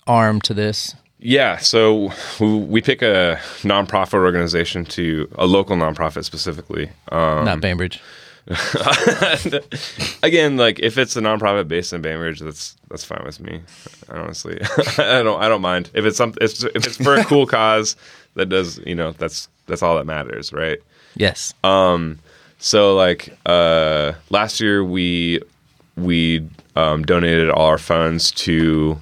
[0.06, 0.94] arm to this.
[1.18, 6.90] Yeah, so we, we pick a nonprofit organization to a local nonprofit specifically.
[7.10, 8.02] Um, Not Bainbridge.
[10.22, 13.62] again, like if it's a nonprofit based in Bainbridge, that's that's fine with me.
[14.10, 14.60] Honestly,
[14.98, 17.46] I don't I don't mind if it's something if it's, if it's for a cool
[17.48, 17.96] cause
[18.34, 20.78] that does you know that's that's all that matters, right?
[21.16, 21.54] Yes.
[21.64, 22.18] Um.
[22.58, 25.40] So like uh, last year we
[25.96, 26.46] we
[26.76, 29.00] um, donated all our funds to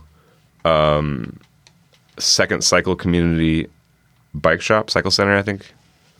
[0.64, 1.38] um,
[2.18, 3.66] Second Cycle Community
[4.34, 5.72] Bike Shop Cycle Center, I think.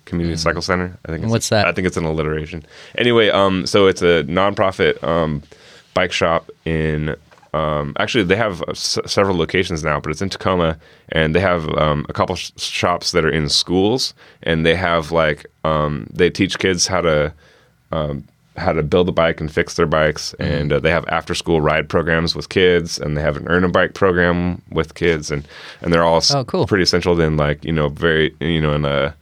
[0.05, 0.97] Community Cycle Center.
[1.07, 1.27] I think.
[1.27, 1.67] What's that?
[1.67, 2.65] I think it's an alliteration.
[2.97, 5.43] Anyway, um, so it's a nonprofit um,
[5.95, 7.15] bike shop in.
[7.55, 10.79] Um, actually, they have uh, s- several locations now, but it's in Tacoma,
[11.11, 15.13] and they have um, a couple sh- shops that are in schools, and they have
[15.13, 17.33] like um, they teach kids how to
[17.91, 18.25] um,
[18.57, 20.53] how to build a bike and fix their bikes, Mm-hmm.
[20.53, 23.65] and uh, they have after school ride programs with kids, and they have an earn
[23.65, 25.47] a bike program with kids, and
[25.83, 26.67] and they're all Oh, cool.
[26.67, 29.15] pretty essential in like you know very you know in a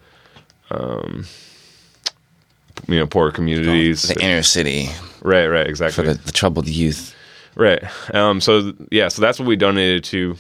[0.71, 1.25] um,
[2.89, 4.89] you know poor communities, The inner city
[5.23, 7.15] right, right, for exactly, the, the troubled youth.
[7.55, 7.83] right.
[8.15, 10.37] Um, so yeah, so that's what we donated to.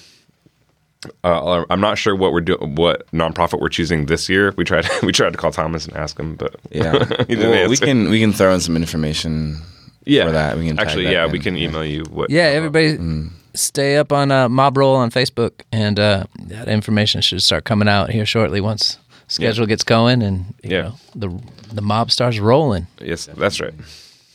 [1.25, 4.53] Uh, I'm not sure what we're doing, what nonprofit we're choosing this year.
[4.59, 6.93] We tried, we tried to call Thomas and ask him, but Yeah,
[7.27, 9.57] he didn't well, we can we can throw in some information
[10.05, 10.59] yeah, for that.
[10.59, 11.69] We can actually, that yeah, in, we can yeah.
[11.69, 12.29] email you what.
[12.31, 13.31] Yeah, everybody Mm.
[13.55, 17.89] stay up on uh, Mob Roll on Facebook, and uh, that information should start coming
[17.89, 18.99] out here shortly once
[19.31, 20.83] schedule gets going and you Yeah.
[20.83, 21.29] know, the
[21.75, 22.87] the mob starts rolling.
[23.01, 23.75] Yes, that's right.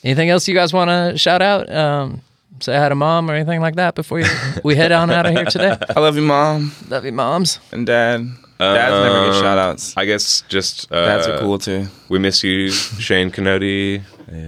[0.03, 1.69] Anything else you guys want to shout out?
[1.71, 2.21] Um,
[2.59, 4.27] say hi to mom or anything like that before you,
[4.63, 5.75] we head on out of here today.
[5.95, 7.59] I love you, mom Love you, moms.
[7.71, 8.25] and dad.
[8.57, 9.93] Dads never get shout outs.
[9.97, 11.87] I guess just uh, Dads are cool too.
[12.09, 14.01] We miss you, Shane Canody.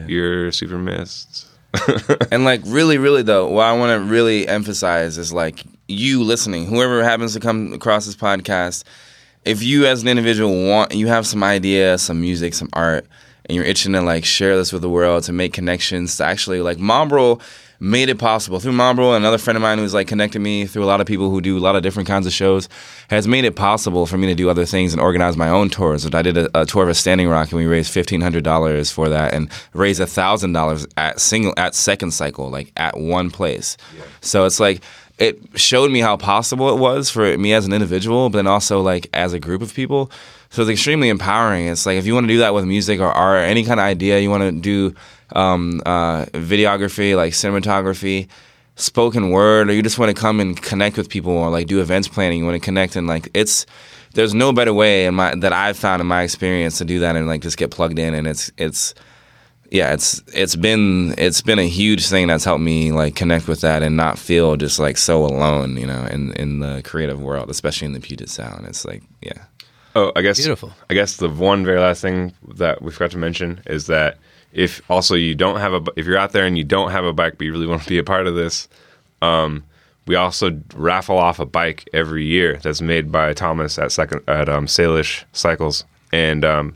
[0.07, 1.45] You're super missed.
[2.31, 6.65] And like really, really though, what I want to really emphasize is like you listening,
[6.67, 8.83] whoever happens to come across this podcast,
[9.45, 13.05] if you as an individual want, you have some idea, some music, some art,
[13.45, 16.61] and you're itching to like share this with the world, to make connections, to actually
[16.61, 17.41] like Mob Roll
[17.79, 19.13] made it possible through Mob Roll.
[19.13, 21.57] Another friend of mine who's like connected me through a lot of people who do
[21.57, 22.67] a lot of different kinds of shows
[23.09, 26.03] has made it possible for me to do other things and organize my own tours.
[26.05, 28.91] I did a, a tour of a Standing Rock and we raised fifteen hundred dollars
[28.91, 33.29] for that and raised a thousand dollars at single at second cycle, like at one
[33.29, 33.77] place.
[34.21, 34.81] So it's like
[35.17, 38.81] it showed me how possible it was for me as an individual, but then also
[38.81, 40.11] like as a group of people.
[40.49, 41.67] So it's extremely empowering.
[41.67, 43.79] It's like if you want to do that with music or art, or any kind
[43.79, 44.95] of idea, you want to do
[45.35, 48.27] um, uh, videography, like cinematography,
[48.75, 51.81] spoken word, or you just want to come and connect with people or like do
[51.81, 52.39] events planning.
[52.39, 53.65] You want to connect and like it's
[54.13, 57.15] there's no better way in my that I've found in my experience to do that
[57.15, 58.93] and like just get plugged in and it's it's
[59.69, 63.61] yeah, it's it's been it's been a huge thing that's helped me like connect with
[63.61, 67.49] that and not feel just like so alone, you know, in in the creative world,
[67.49, 68.65] especially in the Puget Sound.
[68.65, 69.45] It's like, yeah.
[69.95, 70.71] Oh, I guess Beautiful.
[70.89, 74.17] I guess the one very last thing that we forgot to mention is that
[74.53, 77.03] if also you don't have a b- if you're out there and you don't have
[77.03, 78.69] a bike but you really want to be a part of this,
[79.21, 79.63] um,
[80.05, 84.47] we also raffle off a bike every year that's made by Thomas at second at
[84.47, 85.83] um, Salish Cycles
[86.13, 86.75] and um,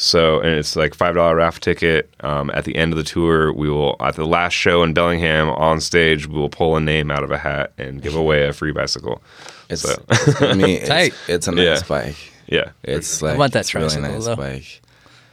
[0.00, 2.10] so and it's like five dollar raffle ticket.
[2.20, 5.50] Um, at the end of the tour, we will at the last show in Bellingham
[5.50, 8.52] on stage, we will pull a name out of a hat and give away a
[8.52, 9.22] free bicycle.
[9.68, 11.12] It's, So- it's I mean, Tight.
[11.12, 11.86] it's, it's a nice Yeah.
[11.88, 12.16] bike.
[12.46, 14.36] Yeah, It's like I want that it's a really tricycle, nice though.
[14.36, 14.80] bike.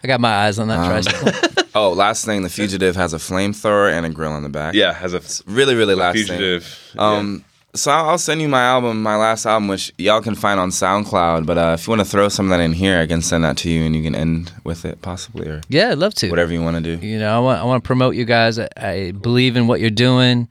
[0.03, 1.53] I got my eyes on that Um, tricycle.
[1.75, 4.73] Oh, last thing, the Fugitive has a flamethrower and a grill on the back.
[4.73, 6.63] yeah, has a really, really last fugitive.
[6.65, 6.99] thing.
[6.99, 7.43] Um,
[7.77, 10.69] so I'll I'll send you my album, my last album, which y'all can find on
[10.71, 11.45] SoundCloud.
[11.45, 13.43] But uh, if you want to throw some of that in here, I can send
[13.45, 16.29] that to you, and you can end with it possibly, or yeah, I'd love to.
[16.29, 17.05] whatever you want to do.
[17.07, 18.59] You know, I want I want to promote you guys.
[18.59, 20.47] I, I believe in what you're doing.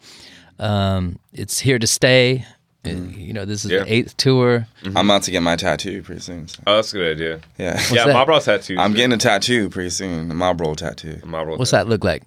[0.59, 2.47] Um, it's here to stay.
[2.85, 3.81] Uh, You know, this is Yeah.
[3.81, 4.67] the eighth tour.
[4.85, 6.47] I'm about to get my tattoo pretty soon.
[6.49, 7.41] so- Oh, that's a good idea.
[7.59, 8.13] Yeah, yeah, that?
[8.13, 8.79] Mob Roll tattoos.
[8.79, 10.31] I'm getting a tattoo pretty soon.
[10.31, 11.19] A mob roll tattoo.
[11.25, 12.23] Mob Roll What's that look like?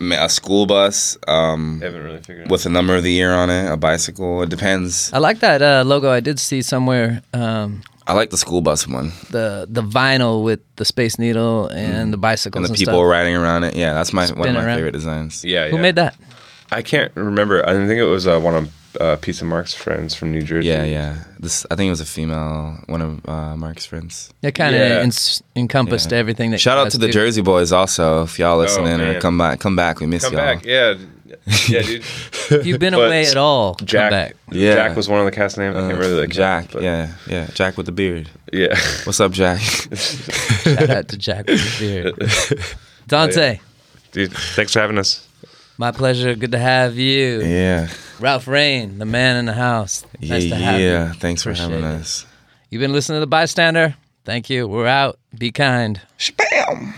[0.00, 2.50] Ma- A school bus um, haven't really figured.
[2.50, 3.70] with a number of the year on it.
[3.70, 4.42] A bicycle.
[4.42, 5.12] It depends.
[5.12, 6.10] I like that uh, logo.
[6.10, 10.60] I did see somewhere um, I like the school bus one the the vinyl with
[10.76, 13.10] the Space Needle and the bicycles and and, the people stuff.
[13.12, 13.76] riding around it.
[13.76, 14.76] Yeah, that's my one of my around.
[14.78, 15.44] favorite designs.
[15.44, 15.82] Yeah, Who yeah.
[15.82, 16.16] made that?
[16.72, 17.62] I can't remember.
[17.68, 20.68] I think it was uh, one of uh, Pizza Mark's friends from New Jersey.
[20.68, 21.16] Yeah, yeah.
[21.38, 24.32] This I think it was a female, one of uh, Mark's friends.
[24.42, 25.10] It kind of Yeah.
[25.56, 26.18] encompassed Yeah.
[26.18, 26.60] everything that.
[26.60, 27.12] Shout out to the do.
[27.12, 28.22] Jersey boys also.
[28.24, 29.20] If y'all listening or Oh, man.
[29.20, 30.00] come back, come back.
[30.00, 30.42] We miss Come y'all.
[30.42, 30.64] back.
[30.64, 30.94] Yeah.
[31.68, 32.02] Yeah, dude.
[32.50, 34.10] If you've been But away at all, come Jack.
[34.10, 34.36] back.
[34.50, 34.74] Yeah.
[34.74, 35.76] Jack was one of the cast names.
[35.76, 36.70] I can't remember the Jack.
[36.70, 37.46] cast, yeah, yeah.
[37.54, 38.28] Jack with the beard.
[38.52, 38.74] yeah.
[39.04, 39.60] What's up, Jack?
[39.60, 41.78] Shout out to Jack with the
[42.58, 42.66] beard.
[43.06, 43.60] Dante,
[44.12, 45.26] Dude, thanks for having us.
[45.78, 46.34] my pleasure.
[46.34, 47.42] Good to have you.
[47.42, 47.88] yeah.
[48.20, 50.04] Ralph Reign, the man in the house.
[50.20, 51.08] Nice yeah, to have yeah.
[51.08, 51.14] you.
[51.14, 51.84] Thanks for having it.
[51.84, 52.26] us.
[52.68, 53.96] You've been listening to The B.I.Stander.
[54.24, 54.68] Thank you.
[54.68, 55.18] We're out.
[55.36, 56.00] Be kind.
[56.18, 56.94] Spam.